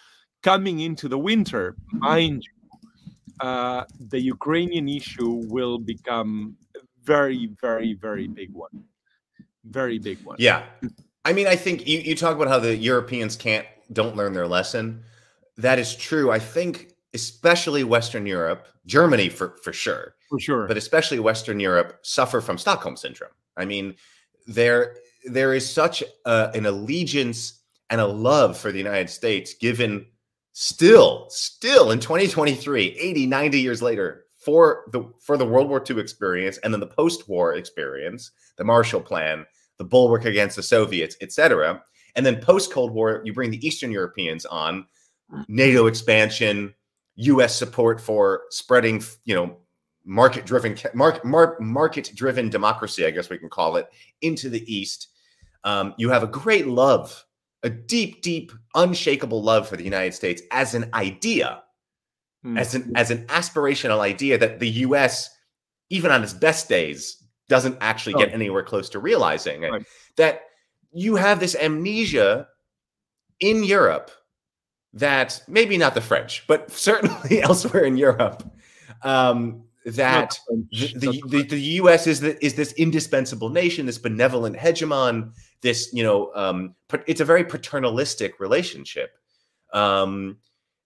coming 0.43 0.81
into 0.81 1.09
the 1.09 1.19
winter, 1.19 1.75
mind 1.93 2.45
you, 2.45 3.47
uh, 3.47 3.85
the 4.09 4.21
Ukrainian 4.21 4.89
issue 4.89 5.43
will 5.49 5.79
become 5.79 6.55
a 6.77 6.81
very, 7.03 7.51
very, 7.63 7.95
very 7.95 8.29
big 8.29 8.53
one. 8.53 8.85
Very 9.65 9.99
big 9.99 10.23
one. 10.23 10.37
Yeah. 10.39 10.65
I 11.25 11.33
mean, 11.33 11.47
I 11.47 11.57
think 11.57 11.87
you, 11.87 12.01
you 12.01 12.15
talk 12.15 12.37
about 12.37 12.49
how 12.49 12.59
the 12.59 12.77
Europeans 12.77 13.37
can't 13.37 13.67
don't 13.93 14.17
learn 14.17 14.33
their 14.33 14.47
lesson. 14.47 15.03
That 15.57 15.79
is 15.79 15.95
true. 15.95 16.31
I 16.31 16.39
think 16.39 16.95
especially 17.13 17.85
Western 17.85 18.27
Europe, 18.27 18.69
Germany 18.87 19.29
for 19.29 19.57
for 19.63 19.73
sure, 19.73 20.15
for 20.29 20.39
sure, 20.39 20.67
but 20.67 20.77
especially 20.77 21.19
Western 21.19 21.61
Europe 21.61 21.99
suffer 22.03 22.41
from 22.41 22.59
Stockholm 22.59 22.97
syndrome. 22.97 23.33
I 23.57 23.65
mean, 23.65 23.95
there 24.47 24.97
there 25.27 25.55
is 25.55 25.71
such 25.71 26.03
a, 26.25 26.51
an 26.55 26.67
allegiance 26.67 27.61
and 27.91 28.01
a 28.01 28.07
love 28.07 28.57
for 28.57 28.73
the 28.73 28.79
United 28.79 29.11
States 29.11 29.55
given 29.55 30.07
still 30.53 31.27
still 31.31 31.91
in 31.91 32.01
2023 32.01 32.97
80 32.99 33.27
90 33.27 33.61
years 33.61 33.83
later 33.83 34.25
for 34.37 34.85
the 34.93 35.05
for 35.21 35.37
the 35.37 35.47
world 35.47 35.69
war 35.69 35.83
ii 35.89 36.01
experience 36.01 36.59
and 36.59 36.75
then 36.75 36.81
the 36.81 36.87
post-war 36.87 37.55
experience 37.55 38.33
the 38.57 38.65
marshall 38.65 39.01
plan 39.01 39.47
the 39.79 39.85
bulwark 39.85 40.25
against 40.25 40.57
the 40.57 40.63
soviets 40.63 41.17
etc 41.21 41.81
and 42.17 42.25
then 42.25 42.41
post 42.41 42.73
Cold 42.73 42.93
War, 42.93 43.23
you 43.25 43.33
bring 43.33 43.51
the 43.51 43.67
Eastern 43.67 43.91
Europeans 43.91 44.45
on, 44.47 44.87
NATO 45.49 45.87
expansion, 45.87 46.75
U.S. 47.17 47.55
support 47.55 48.01
for 48.01 48.43
spreading, 48.51 49.03
you 49.25 49.35
know, 49.35 49.57
market 50.05 50.45
driven 50.45 50.77
market 50.95 51.25
market 51.61 52.11
driven 52.15 52.49
democracy, 52.49 53.07
I 53.07 53.11
guess 53.11 53.31
we 53.31 53.39
can 53.39 53.49
call 53.49 53.77
it, 53.77 53.89
into 54.23 54.49
the 54.49 54.73
East. 54.73 55.09
Um, 55.63 55.95
you 55.99 56.11
have 56.11 56.23
a 56.23 56.27
great 56.27 56.67
love, 56.67 57.25
a 57.63 57.71
deep, 57.71 58.23
deep, 58.23 58.51
unshakable 58.75 59.43
love 59.43 59.69
for 59.69 59.77
the 59.77 59.85
United 59.85 60.15
States 60.15 60.43
as 60.51 60.75
an 60.75 60.91
idea, 60.95 61.63
mm. 62.45 62.59
as 62.59 62.75
an 62.75 62.93
as 62.97 63.11
an 63.11 63.27
aspirational 63.27 64.01
idea 64.01 64.37
that 64.39 64.59
the 64.59 64.71
U.S. 64.71 65.31
even 65.91 66.11
on 66.11 66.23
its 66.25 66.33
best 66.33 66.69
days, 66.69 67.21
doesn't 67.51 67.77
actually 67.81 68.15
get 68.15 68.33
anywhere 68.33 68.63
close 68.63 68.89
to 68.89 69.01
realizing 69.01 69.63
right. 69.63 69.85
that 70.17 70.43
you 70.93 71.17
have 71.17 71.41
this 71.41 71.55
amnesia 71.57 72.49
in 73.41 73.65
Europe 73.65 74.11
that 74.93 75.43
maybe 75.47 75.79
not 75.79 75.95
the 75.95 76.01
French, 76.01 76.45
but 76.47 76.71
certainly 76.89 77.43
elsewhere 77.43 77.85
in 77.85 77.97
Europe, 77.97 78.43
um, 79.03 79.65
that 79.87 80.39
the, 80.73 80.93
the, 80.97 81.23
the, 81.27 81.43
the, 81.43 81.61
U.S. 81.61 82.07
is 82.07 82.21
the, 82.21 82.45
is 82.45 82.55
this 82.55 82.73
indispensable 82.75 83.49
nation, 83.49 83.87
this 83.87 83.99
benevolent 83.99 84.57
hegemon, 84.57 85.33
this 85.63 85.91
you 85.93 86.03
know, 86.03 86.31
um, 86.35 86.75
it's 87.07 87.21
a 87.21 87.25
very 87.25 87.45
paternalistic 87.45 88.41
relationship. 88.41 89.13
Um, 89.73 90.39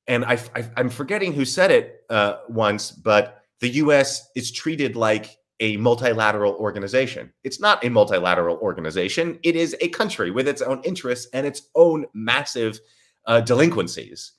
and 0.07 0.25
I, 0.25 0.39
I, 0.55 0.71
am 0.77 0.91
forgetting 0.91 1.33
who 1.33 1.45
said 1.45 1.71
it 1.71 2.05
uh, 2.11 2.37
once, 2.49 2.91
but 2.91 3.43
the 3.61 3.69
U.S. 3.71 4.29
is 4.37 4.53
treated 4.53 4.95
like 4.95 5.39
a 5.61 5.77
multilateral 5.77 6.55
organization. 6.55 7.33
It's 7.45 7.61
not 7.61 7.85
a 7.85 7.91
multilateral 7.91 8.57
organization. 8.59 9.39
It 9.43 9.57
is 9.57 9.77
a 9.81 9.89
country 9.89 10.31
with 10.31 10.49
its 10.49 10.63
own 10.63 10.83
interests 10.85 11.29
and 11.33 11.47
its 11.47 11.63
own 11.75 12.07
massive 12.13 12.81
uh, 13.27 13.41
delinquencies, 13.41 14.33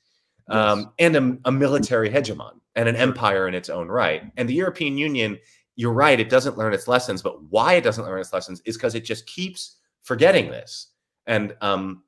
yes. 0.50 0.58
um, 0.58 0.92
and 1.00 1.16
a, 1.16 1.38
a, 1.50 1.52
military 1.52 2.10
hegemon 2.10 2.60
and 2.76 2.88
an 2.88 2.96
empire 2.96 3.48
in 3.48 3.56
its 3.56 3.70
own 3.70 3.88
right. 3.88 4.24
And 4.38 4.48
the 4.48 4.54
European 4.54 4.98
Union, 4.98 5.40
you're 5.76 5.94
right, 5.94 6.20
it 6.20 6.30
doesn't 6.30 6.58
learn 6.58 6.74
its 6.74 6.88
lessons. 6.88 7.22
But 7.22 7.42
why 7.44 7.74
it 7.74 7.84
doesn't 7.84 8.04
learn 8.04 8.20
its 8.20 8.34
lessons 8.34 8.62
is 8.66 8.78
because 8.78 8.94
it 8.94 9.06
just 9.06 9.26
keeps 9.26 9.78
forgetting 10.04 10.50
this. 10.50 10.88
And 11.26 11.56
um, 11.62 12.04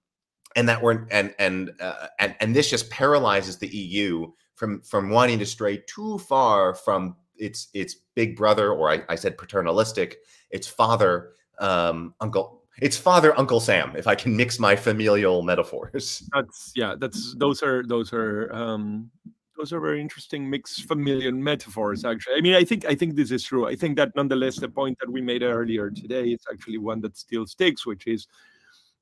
and 0.56 0.68
that 0.68 0.82
we're 0.82 1.08
and 1.12 1.34
and 1.40 1.72
uh, 1.80 2.08
and 2.20 2.36
and 2.40 2.56
this 2.56 2.70
just 2.70 2.90
paralyzes 2.90 3.58
the 3.58 3.68
EU 3.68 4.32
from 4.56 4.82
from 4.82 5.10
wanting 5.10 5.40
to 5.40 5.46
stray 5.46 5.78
too 5.88 6.18
far 6.18 6.74
from 6.74 7.16
its 7.38 7.68
its 7.74 7.96
big 8.16 8.36
brother, 8.36 8.72
or 8.72 8.92
I, 8.92 9.04
I 9.10 9.16
said 9.16 9.38
paternalistic, 9.38 10.18
its 10.52 10.68
father, 10.68 11.34
um, 11.60 12.14
uncle, 12.20 12.64
its 12.82 12.98
father, 12.98 13.38
Uncle 13.38 13.60
Sam. 13.60 13.96
If 13.96 14.08
I 14.08 14.16
can 14.16 14.36
mix 14.36 14.60
my 14.60 14.76
familial 14.76 15.42
metaphors. 15.42 16.24
That's 16.34 16.72
yeah. 16.76 16.96
That's 16.98 17.36
those 17.36 17.64
are 17.64 17.84
those 17.84 18.14
are 18.14 18.54
um, 18.54 19.10
those 19.58 19.74
are 19.74 19.80
very 19.80 20.00
interesting 20.00 20.50
mixed 20.50 20.84
familial 20.86 21.32
metaphors. 21.32 22.06
Actually, 22.06 22.36
I 22.36 22.42
mean, 22.42 22.54
I 22.54 22.64
think 22.64 22.86
I 22.86 22.96
think 22.96 23.16
this 23.16 23.32
is 23.32 23.44
true. 23.44 23.68
I 23.68 23.76
think 23.76 23.98
that 23.98 24.16
nonetheless, 24.16 24.58
the 24.58 24.70
point 24.70 24.98
that 25.00 25.12
we 25.12 25.22
made 25.22 25.44
earlier 25.44 25.90
today 25.90 26.30
is 26.30 26.42
actually 26.52 26.78
one 26.78 27.02
that 27.02 27.18
still 27.18 27.48
sticks, 27.48 27.86
which 27.86 28.08
is 28.08 28.28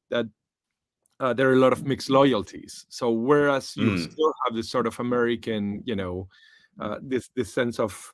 that 0.09 0.25
uh, 1.19 1.33
there 1.33 1.49
are 1.49 1.53
a 1.53 1.59
lot 1.59 1.73
of 1.73 1.85
mixed 1.85 2.09
loyalties. 2.09 2.85
So 2.89 3.11
whereas 3.11 3.75
you 3.75 3.91
mm. 3.91 4.11
still 4.11 4.33
have 4.45 4.55
this 4.55 4.69
sort 4.69 4.87
of 4.87 4.99
American, 4.99 5.81
you 5.85 5.95
know, 5.95 6.27
uh, 6.79 6.97
this 7.01 7.29
this 7.35 7.53
sense 7.53 7.79
of, 7.79 8.13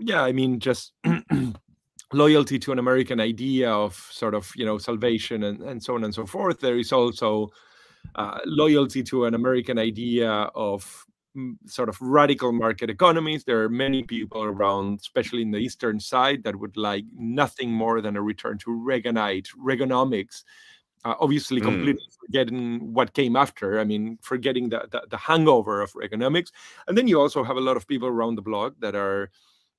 yeah, 0.00 0.22
I 0.22 0.32
mean, 0.32 0.60
just 0.60 0.92
loyalty 2.12 2.58
to 2.58 2.72
an 2.72 2.78
American 2.78 3.20
idea 3.20 3.70
of 3.70 3.94
sort 4.10 4.34
of 4.34 4.50
you 4.56 4.64
know 4.64 4.78
salvation 4.78 5.44
and, 5.44 5.60
and 5.62 5.82
so 5.82 5.94
on 5.94 6.04
and 6.04 6.14
so 6.14 6.26
forth. 6.26 6.60
There 6.60 6.78
is 6.78 6.92
also 6.92 7.50
uh, 8.14 8.38
loyalty 8.46 9.02
to 9.04 9.24
an 9.26 9.34
American 9.34 9.78
idea 9.78 10.30
of 10.30 11.06
mm, 11.36 11.56
sort 11.66 11.88
of 11.88 12.00
radical 12.00 12.52
market 12.52 12.90
economies. 12.90 13.44
There 13.44 13.62
are 13.62 13.68
many 13.68 14.02
people 14.02 14.42
around, 14.42 15.00
especially 15.00 15.42
in 15.42 15.50
the 15.50 15.58
eastern 15.58 16.00
side, 16.00 16.44
that 16.44 16.56
would 16.56 16.76
like 16.76 17.04
nothing 17.14 17.70
more 17.70 18.00
than 18.00 18.16
a 18.16 18.22
return 18.22 18.58
to 18.58 18.70
Reaganite 18.70 19.48
Reaganomics 19.56 20.44
uh, 21.04 21.14
obviously, 21.20 21.60
mm. 21.60 21.64
completely 21.64 22.06
forgetting 22.20 22.92
what 22.92 23.14
came 23.14 23.36
after. 23.36 23.78
I 23.78 23.84
mean, 23.84 24.18
forgetting 24.22 24.68
the, 24.68 24.88
the, 24.90 25.02
the 25.08 25.16
hangover 25.16 25.80
of 25.80 25.92
economics. 26.02 26.52
And 26.86 26.96
then 26.96 27.08
you 27.08 27.20
also 27.20 27.44
have 27.44 27.56
a 27.56 27.60
lot 27.60 27.76
of 27.76 27.86
people 27.86 28.08
around 28.08 28.34
the 28.34 28.42
block 28.42 28.74
that 28.80 28.94
are 28.94 29.30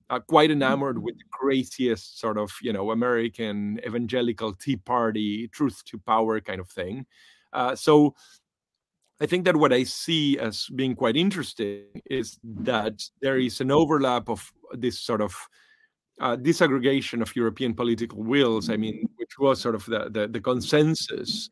uh, 0.10 0.20
quite 0.20 0.52
enamored 0.52 1.02
with 1.02 1.18
the 1.18 1.24
craziest 1.32 2.20
sort 2.20 2.38
of, 2.38 2.52
you 2.62 2.74
know, 2.74 2.92
American 2.92 3.80
evangelical 3.86 4.54
Tea 4.54 4.78
Party, 4.78 5.48
truth 5.50 5.84
to 5.86 5.98
power 6.00 6.40
kind 6.42 6.60
of 6.60 6.68
thing. 6.70 7.06
Uh, 7.54 7.76
so 7.76 8.16
I 9.22 9.26
think 9.26 9.46
that 9.46 9.58
what 9.58 9.74
I 9.74 9.84
see 9.84 10.40
as 10.40 10.68
being 10.76 10.96
quite 10.96 11.18
interesting 11.18 12.02
is 12.10 12.40
that 12.44 13.04
there 13.22 13.38
is 13.38 13.62
an 13.62 13.72
overlap 13.72 14.30
of 14.30 14.52
this 14.72 15.00
sort 15.00 15.22
of 15.22 15.36
uh, 16.22 16.36
disaggregation 16.38 17.22
of 17.22 17.36
European 17.36 17.74
political 17.74 18.24
wills, 18.24 18.70
I 18.70 18.78
mean, 18.78 19.08
which 19.18 19.38
was 19.40 19.62
sort 19.62 19.76
of 19.76 19.86
the, 19.86 20.10
the, 20.10 20.28
the 20.28 20.42
consensus, 20.42 21.50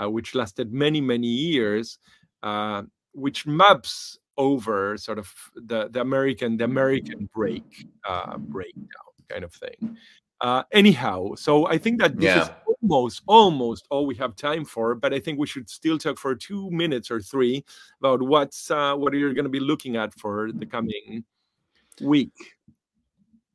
uh, 0.00 0.10
which 0.10 0.34
lasted 0.34 0.72
many, 0.72 1.00
many 1.00 1.28
years, 1.28 1.98
uh, 2.42 2.82
which 3.12 3.46
maps 3.46 4.18
over 4.38 4.96
sort 4.96 5.18
of 5.18 5.30
the, 5.54 5.88
the 5.90 6.00
American, 6.00 6.56
the 6.56 6.64
American 6.64 7.28
break, 7.34 7.86
uh, 8.08 8.38
breakdown 8.38 9.12
kind 9.28 9.44
of 9.44 9.52
thing. 9.52 9.98
Uh, 10.40 10.62
anyhow, 10.72 11.34
so 11.34 11.66
I 11.66 11.76
think 11.76 12.00
that 12.00 12.16
this 12.16 12.24
yeah. 12.24 12.42
is 12.42 12.50
almost, 12.80 13.22
almost 13.26 13.86
all 13.90 14.06
we 14.06 14.14
have 14.14 14.36
time 14.36 14.64
for, 14.64 14.94
but 14.94 15.12
I 15.12 15.18
think 15.18 15.38
we 15.38 15.48
should 15.48 15.68
still 15.68 15.98
talk 15.98 16.16
for 16.16 16.34
two 16.34 16.70
minutes 16.70 17.10
or 17.10 17.20
three 17.20 17.64
about 17.98 18.22
what's, 18.22 18.70
uh, 18.70 18.94
what 18.94 19.12
you're 19.12 19.34
going 19.34 19.44
to 19.44 19.50
be 19.50 19.60
looking 19.60 19.96
at 19.96 20.14
for 20.14 20.52
the 20.52 20.64
coming 20.64 21.24
week. 22.00 22.32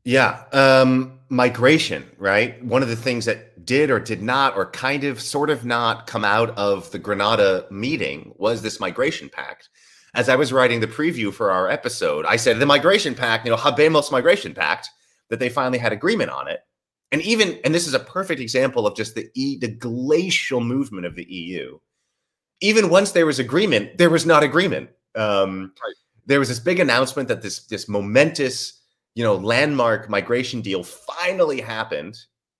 Yeah. 0.03 0.43
Um, 0.51 1.19
migration, 1.29 2.03
right? 2.17 2.61
One 2.61 2.83
of 2.83 2.89
the 2.89 2.97
things 2.97 3.23
that 3.23 3.65
did 3.65 3.89
or 3.89 4.01
did 4.01 4.21
not, 4.21 4.57
or 4.57 4.69
kind 4.71 5.05
of 5.05 5.21
sort 5.21 5.49
of 5.49 5.63
not 5.63 6.07
come 6.07 6.25
out 6.25 6.49
of 6.57 6.91
the 6.91 6.99
Granada 6.99 7.65
meeting 7.71 8.33
was 8.35 8.61
this 8.61 8.81
migration 8.81 9.29
pact. 9.29 9.69
As 10.15 10.29
I 10.29 10.35
was 10.35 10.53
writing 10.53 10.79
the 10.79 10.87
preview 10.87 11.33
for 11.33 11.51
our 11.51 11.69
episode, 11.69 12.25
I 12.25 12.35
said 12.35 12.59
the 12.59 12.65
migration 12.65 13.15
pact, 13.15 13.45
you 13.45 13.51
know, 13.51 13.57
Habemos 13.57 14.11
migration 14.11 14.53
pact, 14.53 14.89
that 15.29 15.39
they 15.39 15.49
finally 15.49 15.79
had 15.79 15.91
agreement 15.91 16.29
on 16.29 16.47
it. 16.47 16.59
And 17.11 17.21
even, 17.21 17.59
and 17.63 17.73
this 17.73 17.87
is 17.87 17.93
a 17.93 17.99
perfect 17.99 18.39
example 18.39 18.85
of 18.85 18.95
just 18.95 19.15
the 19.15 19.29
e, 19.35 19.57
the 19.57 19.67
glacial 19.67 20.61
movement 20.61 21.05
of 21.05 21.15
the 21.15 21.25
EU. 21.25 21.79
Even 22.61 22.89
once 22.89 23.11
there 23.11 23.25
was 23.25 23.39
agreement, 23.39 23.97
there 23.97 24.09
was 24.09 24.25
not 24.25 24.43
agreement. 24.43 24.89
Um, 25.15 25.73
right. 25.83 25.95
There 26.25 26.39
was 26.39 26.47
this 26.47 26.59
big 26.59 26.79
announcement 26.79 27.27
that 27.27 27.41
this 27.41 27.65
this 27.67 27.89
momentous 27.89 28.79
you 29.15 29.23
know, 29.23 29.35
landmark 29.35 30.09
migration 30.09 30.61
deal 30.61 30.83
finally 30.83 31.61
happened. 31.61 32.17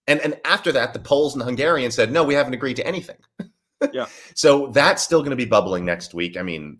And, 0.08 0.20
and 0.20 0.40
after 0.46 0.72
that, 0.74 0.94
the 0.94 1.00
Poles 1.00 1.34
and 1.34 1.42
the 1.42 1.46
Hungarians 1.46 1.96
said, 1.96 2.12
no, 2.12 2.24
we 2.24 2.34
haven't 2.34 2.54
agreed 2.54 2.76
to 2.76 2.88
anything. 2.88 3.18
yeah. 3.94 4.06
So 4.36 4.68
that's 4.68 5.02
still 5.02 5.22
going 5.22 5.32
to 5.32 5.36
be 5.36 5.46
bubbling 5.46 5.86
next 5.86 6.14
week. 6.14 6.38
I 6.38 6.44
mean, 6.44 6.80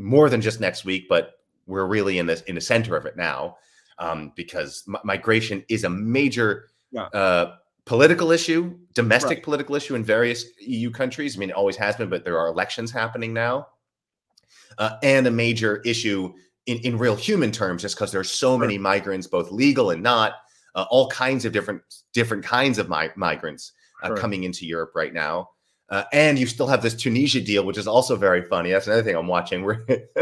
more 0.00 0.28
than 0.30 0.40
just 0.40 0.60
next 0.60 0.84
week, 0.84 1.06
but 1.08 1.34
we're 1.66 1.86
really 1.86 2.18
in 2.18 2.26
the 2.26 2.42
in 2.46 2.54
the 2.54 2.60
center 2.60 2.96
of 2.96 3.06
it 3.06 3.16
now 3.16 3.56
um, 3.98 4.32
because 4.34 4.82
m- 4.88 4.96
migration 5.04 5.64
is 5.68 5.84
a 5.84 5.90
major 5.90 6.68
yeah. 6.90 7.04
uh, 7.14 7.56
political 7.84 8.32
issue, 8.32 8.76
domestic 8.94 9.38
right. 9.38 9.44
political 9.44 9.76
issue 9.76 9.94
in 9.94 10.02
various 10.02 10.44
EU 10.60 10.90
countries. 10.90 11.36
I 11.36 11.38
mean, 11.38 11.50
it 11.50 11.56
always 11.56 11.76
has 11.76 11.96
been, 11.96 12.08
but 12.08 12.24
there 12.24 12.38
are 12.38 12.48
elections 12.48 12.90
happening 12.90 13.32
now, 13.32 13.68
uh, 14.78 14.96
and 15.02 15.26
a 15.26 15.30
major 15.30 15.80
issue 15.84 16.32
in, 16.66 16.78
in 16.78 16.98
real 16.98 17.16
human 17.16 17.52
terms, 17.52 17.82
just 17.82 17.96
because 17.96 18.12
there's 18.12 18.30
so 18.30 18.58
many 18.58 18.78
migrants, 18.78 19.26
both 19.26 19.50
legal 19.50 19.90
and 19.90 20.02
not, 20.02 20.34
uh, 20.74 20.86
all 20.90 21.08
kinds 21.10 21.44
of 21.44 21.52
different 21.52 21.82
different 22.12 22.44
kinds 22.44 22.78
of 22.78 22.88
mi- 22.88 23.08
migrants 23.16 23.72
uh, 24.02 24.14
coming 24.14 24.44
into 24.44 24.66
Europe 24.66 24.92
right 24.94 25.12
now. 25.12 25.48
Uh, 25.90 26.04
and 26.12 26.38
you 26.38 26.46
still 26.46 26.68
have 26.68 26.82
this 26.82 26.94
Tunisia 26.94 27.40
deal, 27.40 27.64
which 27.64 27.76
is 27.76 27.88
also 27.88 28.14
very 28.14 28.42
funny. 28.42 28.70
That's 28.70 28.86
another 28.86 29.02
thing 29.02 29.16
I'm 29.16 29.26
watching. 29.26 29.68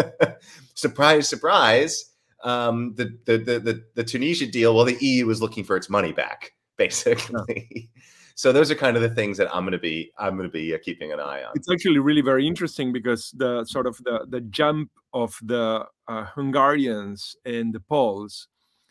Surprise, 0.74 1.28
surprise, 1.28 2.12
um, 2.44 2.94
the, 2.94 3.18
the, 3.26 3.38
the 3.38 3.58
the 3.58 3.84
the 3.96 4.04
Tunisia 4.04 4.46
deal. 4.46 4.74
Well, 4.74 4.84
the 4.84 4.96
EU 5.00 5.28
is 5.28 5.42
looking 5.42 5.64
for 5.64 5.76
its 5.76 5.90
money 5.90 6.12
back, 6.12 6.52
basically. 6.76 7.90
So 8.36 8.52
those 8.52 8.70
are 8.70 8.76
kind 8.76 8.96
of 8.96 9.02
the 9.02 9.10
things 9.10 9.36
that 9.38 9.52
I'm 9.52 9.64
going 9.64 9.72
to 9.72 9.78
be 9.78 10.12
I'm 10.16 10.36
going 10.36 10.48
to 10.48 10.52
be 10.52 10.72
uh, 10.72 10.78
keeping 10.82 11.12
an 11.12 11.18
eye 11.18 11.42
on. 11.42 11.52
It's 11.56 11.70
actually 11.70 11.98
really 11.98 12.20
very 12.20 12.46
interesting 12.46 12.92
because 12.92 13.32
the 13.36 13.64
sort 13.64 13.86
of 13.86 13.98
the 14.04 14.26
the 14.28 14.40
jump 14.40 14.92
of 15.12 15.36
the 15.42 15.84
uh, 16.06 16.24
Hungarians 16.26 17.34
and 17.44 17.74
the 17.74 17.80
Poles 17.80 18.46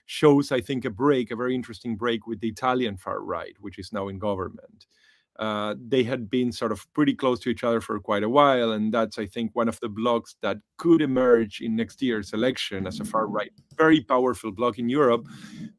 shows, 0.06 0.52
I 0.52 0.62
think, 0.62 0.84
a 0.86 0.90
break, 0.90 1.32
a 1.32 1.36
very 1.36 1.56
interesting 1.56 1.96
break 1.96 2.28
with 2.28 2.42
the 2.42 2.50
Italian 2.50 2.98
far 2.98 3.22
right, 3.22 3.56
which 3.60 3.80
is 3.80 3.94
now 3.94 4.10
in 4.10 4.20
government. 4.20 4.86
Uh, 5.40 5.76
they 5.88 6.04
had 6.04 6.30
been 6.30 6.52
sort 6.52 6.72
of 6.72 6.92
pretty 6.94 7.14
close 7.14 7.40
to 7.40 7.50
each 7.50 7.64
other 7.64 7.80
for 7.80 8.00
quite 8.00 8.24
a 8.24 8.30
while, 8.30 8.72
and 8.72 8.94
that's, 8.94 9.20
I 9.20 9.28
think, 9.28 9.52
one 9.54 9.68
of 9.68 9.80
the 9.82 9.90
blocks 9.90 10.36
that 10.42 10.58
could 10.78 11.02
emerge 11.02 11.62
in 11.62 11.76
next 11.76 12.02
year's 12.02 12.34
election 12.34 12.88
as 12.88 13.00
a 13.00 13.06
far 13.06 13.28
right, 13.28 13.52
very 13.78 14.02
powerful 14.02 14.52
bloc 14.52 14.80
in 14.80 14.90
Europe. 14.90 15.28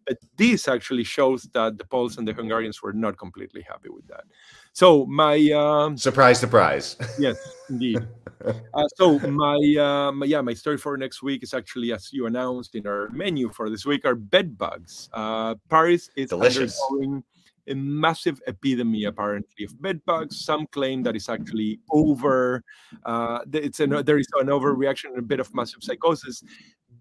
But 0.06 0.18
this 0.36 0.68
actually 0.68 1.04
shows 1.04 1.42
that 1.54 1.76
the 1.76 1.84
Poles 1.84 2.18
and 2.18 2.26
the 2.26 2.32
Hungarians 2.32 2.82
were 2.82 2.92
not 2.92 3.18
completely 3.18 3.62
happy 3.62 3.88
with 3.88 4.06
that. 4.08 4.24
So 4.72 5.06
my 5.06 5.50
um, 5.50 5.98
surprise, 5.98 6.38
surprise. 6.38 6.96
Yes, 7.18 7.36
indeed. 7.68 8.06
uh, 8.46 8.88
so 8.94 9.18
my, 9.18 9.74
uh, 9.76 10.12
my, 10.12 10.26
yeah, 10.26 10.40
my 10.40 10.54
story 10.54 10.78
for 10.78 10.96
next 10.96 11.20
week 11.20 11.42
is 11.42 11.52
actually, 11.52 11.92
as 11.92 12.12
you 12.12 12.26
announced 12.26 12.76
in 12.76 12.86
our 12.86 13.08
menu 13.08 13.48
for 13.48 13.70
this 13.70 13.84
week, 13.84 14.04
are 14.04 14.14
bed 14.14 14.56
bugs. 14.56 15.08
Uh, 15.12 15.56
Paris 15.68 16.10
is 16.16 16.30
Delicious. 16.30 16.80
undergoing 16.90 17.24
a 17.68 17.74
massive 17.74 18.40
epidemic, 18.46 19.06
apparently, 19.06 19.64
of 19.64 19.80
bed 19.80 20.00
bugs. 20.06 20.44
Some 20.44 20.66
claim 20.68 21.02
that 21.04 21.16
it's 21.16 21.28
actually 21.28 21.80
over. 21.90 22.64
Uh, 23.04 23.40
it's 23.52 23.80
an, 23.80 23.90
there 24.04 24.18
is 24.18 24.28
an 24.40 24.48
overreaction 24.48 25.06
and 25.06 25.18
a 25.18 25.22
bit 25.22 25.40
of 25.40 25.54
massive 25.54 25.82
psychosis 25.82 26.42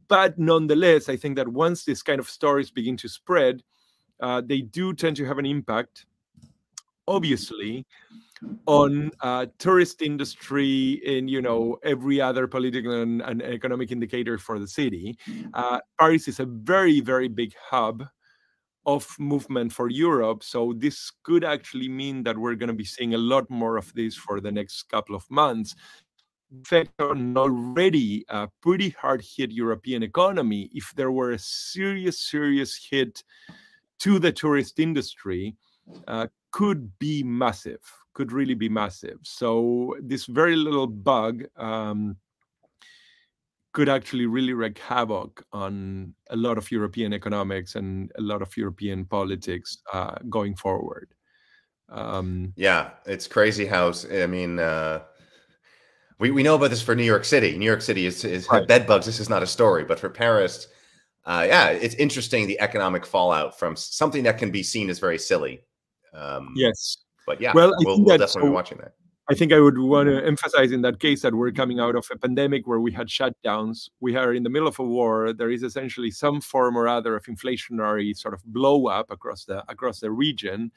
but 0.07 0.37
nonetheless, 0.37 1.09
I 1.09 1.17
think 1.17 1.35
that 1.35 1.47
once 1.47 1.83
this 1.83 2.01
kind 2.01 2.19
of 2.19 2.29
stories 2.29 2.71
begin 2.71 2.97
to 2.97 3.09
spread, 3.09 3.63
uh, 4.21 4.41
they 4.45 4.61
do 4.61 4.93
tend 4.93 5.17
to 5.17 5.25
have 5.25 5.37
an 5.37 5.45
impact, 5.45 6.05
obviously, 7.07 7.85
on 8.65 9.11
uh, 9.21 9.47
tourist 9.57 10.01
industry 10.01 11.01
in 11.03 11.27
you 11.27 11.41
know 11.41 11.77
every 11.83 12.21
other 12.21 12.47
political 12.47 13.01
and, 13.01 13.21
and 13.21 13.41
economic 13.41 13.91
indicator 13.91 14.37
for 14.37 14.59
the 14.59 14.67
city. 14.67 15.17
Uh, 15.53 15.79
Paris 15.99 16.27
is 16.27 16.39
a 16.39 16.45
very 16.45 16.99
very 16.99 17.27
big 17.27 17.53
hub 17.59 18.03
of 18.87 19.05
movement 19.19 19.71
for 19.73 19.89
Europe, 19.89 20.41
so 20.43 20.73
this 20.77 21.11
could 21.23 21.43
actually 21.43 21.89
mean 21.89 22.23
that 22.23 22.37
we're 22.37 22.55
going 22.55 22.69
to 22.69 22.73
be 22.73 22.85
seeing 22.85 23.13
a 23.13 23.17
lot 23.17 23.47
more 23.49 23.77
of 23.77 23.93
this 23.93 24.15
for 24.15 24.39
the 24.39 24.51
next 24.51 24.83
couple 24.83 25.13
of 25.13 25.29
months. 25.29 25.75
Fact 26.65 26.89
on 26.99 27.35
already 27.35 28.23
a 28.29 28.47
pretty 28.61 28.91
hard 28.91 29.21
hit 29.21 29.51
European 29.51 30.03
economy, 30.03 30.69
if 30.73 30.93
there 30.95 31.11
were 31.11 31.31
a 31.31 31.39
serious, 31.39 32.17
serious 32.17 32.79
hit 32.89 33.21
to 33.99 34.17
the 34.17 34.31
tourist 34.31 34.79
industry, 34.79 35.57
uh, 36.07 36.27
could 36.51 36.97
be 36.97 37.23
massive, 37.23 37.83
could 38.13 38.31
really 38.31 38.55
be 38.55 38.69
massive. 38.69 39.19
So 39.23 39.97
this 40.01 40.25
very 40.25 40.55
little 40.55 40.87
bug 40.87 41.43
um, 41.57 42.15
could 43.77 43.89
actually 43.89 44.25
really 44.25 44.53
wreak 44.53 44.79
havoc 44.79 45.45
on 45.53 46.11
a 46.31 46.35
lot 46.35 46.57
of 46.57 46.71
European 46.71 47.13
economics 47.13 47.75
and 47.75 48.11
a 48.17 48.21
lot 48.21 48.41
of 48.41 48.57
European 48.57 49.05
politics 49.05 49.77
uh, 49.93 50.15
going 50.31 50.55
forward. 50.55 51.13
Um, 51.87 52.53
yeah, 52.55 52.89
it's 53.05 53.27
crazy 53.27 53.67
how 53.67 53.93
I 54.11 54.25
mean. 54.25 54.57
Uh 54.57 55.03
we, 56.19 56.31
we 56.31 56.41
know 56.41 56.55
about 56.55 56.71
this 56.71 56.81
for 56.81 56.95
New 56.95 57.03
York 57.03 57.23
City. 57.23 57.55
New 57.55 57.67
York 57.67 57.83
City 57.83 58.07
is, 58.07 58.25
is 58.25 58.47
right. 58.51 58.67
bed 58.67 58.87
bugs. 58.87 59.05
This 59.05 59.19
is 59.19 59.29
not 59.29 59.43
a 59.43 59.45
story, 59.45 59.83
but 59.83 59.99
for 59.99 60.09
Paris, 60.09 60.67
uh, 61.25 61.45
yeah, 61.47 61.69
it's 61.69 61.93
interesting 61.95 62.47
the 62.47 62.59
economic 62.59 63.05
fallout 63.05 63.59
from 63.59 63.75
something 63.75 64.23
that 64.23 64.39
can 64.39 64.49
be 64.49 64.63
seen 64.63 64.89
as 64.89 64.97
very 64.97 65.19
silly. 65.19 65.61
Um, 66.15 66.55
yes, 66.55 66.97
but 67.27 67.39
yeah, 67.39 67.51
well, 67.53 67.71
we'll, 67.85 68.03
we'll 68.03 68.17
definitely 68.17 68.41
so, 68.41 68.47
be 68.47 68.49
watching 68.49 68.79
that. 68.79 68.93
I 69.29 69.33
think 69.35 69.51
I 69.51 69.59
would 69.59 69.77
want 69.77 70.07
to 70.07 70.25
emphasize 70.25 70.71
in 70.71 70.81
that 70.83 70.99
case 70.99 71.21
that 71.23 71.35
we're 71.35 71.51
coming 71.51 71.81
out 71.81 71.95
of 71.95 72.07
a 72.11 72.17
pandemic 72.17 72.65
where 72.65 72.79
we 72.79 72.93
had 72.93 73.07
shutdowns. 73.07 73.89
We 73.99 74.15
are 74.15 74.33
in 74.33 74.43
the 74.43 74.49
middle 74.49 74.69
of 74.69 74.79
a 74.79 74.83
war. 74.83 75.33
There 75.33 75.51
is 75.51 75.63
essentially 75.63 76.11
some 76.11 76.39
form 76.39 76.77
or 76.77 76.87
other 76.87 77.15
of 77.15 77.25
inflationary 77.25 78.15
sort 78.15 78.33
of 78.33 78.41
blow 78.45 78.87
up 78.87 79.11
across 79.11 79.43
the 79.43 79.69
across 79.69 79.99
the 79.99 80.11
region. 80.11 80.71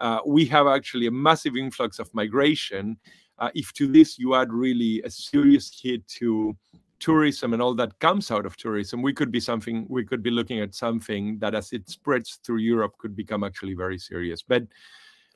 Uh, 0.00 0.18
we 0.26 0.44
have 0.46 0.66
actually 0.66 1.06
a 1.06 1.12
massive 1.12 1.56
influx 1.56 2.00
of 2.00 2.12
migration 2.12 2.96
uh, 3.38 3.50
if 3.54 3.72
to 3.74 3.86
this 3.86 4.18
you 4.18 4.34
add 4.34 4.52
really 4.52 5.02
a 5.02 5.10
serious 5.10 5.80
hit 5.82 6.06
to 6.06 6.56
tourism 7.00 7.52
and 7.52 7.60
all 7.60 7.74
that 7.74 7.98
comes 7.98 8.30
out 8.30 8.46
of 8.46 8.56
tourism, 8.56 9.02
we 9.02 9.12
could 9.12 9.30
be 9.30 9.40
something, 9.40 9.86
we 9.88 10.04
could 10.04 10.22
be 10.22 10.30
looking 10.30 10.60
at 10.60 10.74
something 10.74 11.38
that 11.38 11.54
as 11.54 11.72
it 11.72 11.88
spreads 11.88 12.38
through 12.44 12.58
Europe 12.58 12.96
could 12.98 13.16
become 13.16 13.44
actually 13.44 13.74
very 13.74 13.98
serious. 13.98 14.42
But 14.42 14.62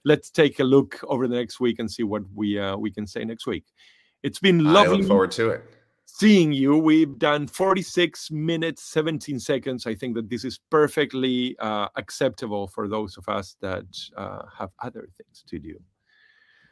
let's 0.04 0.30
take 0.30 0.60
a 0.60 0.64
look 0.64 1.00
over 1.04 1.28
the 1.28 1.36
next 1.36 1.60
week 1.60 1.78
and 1.78 1.90
see 1.90 2.02
what 2.02 2.22
we 2.34 2.58
uh, 2.58 2.76
we 2.76 2.90
can 2.90 3.06
say 3.06 3.24
next 3.24 3.46
week. 3.46 3.64
It's 4.22 4.38
been 4.38 4.64
lovely. 4.64 4.96
I 4.96 4.98
look 4.98 5.08
forward 5.08 5.30
to 5.32 5.50
it. 5.50 5.64
Seeing 6.06 6.52
you, 6.52 6.76
we've 6.76 7.18
done 7.18 7.46
46 7.46 8.30
minutes, 8.30 8.82
17 8.90 9.38
seconds. 9.38 9.86
I 9.86 9.94
think 9.94 10.16
that 10.16 10.28
this 10.28 10.44
is 10.44 10.58
perfectly 10.70 11.56
uh, 11.60 11.88
acceptable 11.96 12.66
for 12.66 12.88
those 12.88 13.16
of 13.16 13.28
us 13.28 13.56
that 13.60 13.84
uh, 14.16 14.42
have 14.56 14.70
other 14.82 15.08
things 15.16 15.44
to 15.46 15.58
do 15.58 15.78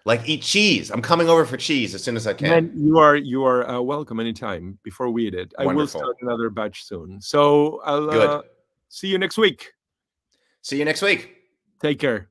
like 0.06 0.26
eat 0.28 0.40
cheese. 0.40 0.90
I'm 0.90 1.02
coming 1.02 1.28
over 1.28 1.44
for 1.44 1.56
cheese 1.58 1.94
as 1.94 2.02
soon 2.02 2.16
as 2.16 2.26
I 2.26 2.32
can. 2.32 2.52
And 2.52 2.80
you 2.80 2.98
are 2.98 3.16
you 3.16 3.44
are 3.44 3.68
uh, 3.68 3.80
welcome 3.80 4.20
anytime. 4.20 4.78
Before 4.82 5.10
we 5.10 5.26
eat 5.26 5.34
it, 5.34 5.52
I 5.58 5.66
will 5.66 5.86
start 5.86 6.16
another 6.22 6.48
batch 6.48 6.84
soon. 6.84 7.20
So 7.20 7.82
I'll 7.84 8.08
uh, 8.10 8.42
see 8.88 9.08
you 9.08 9.18
next 9.18 9.36
week. 9.36 9.72
See 10.62 10.78
you 10.78 10.84
next 10.84 11.02
week. 11.02 11.34
Take 11.82 11.98
care. 11.98 12.30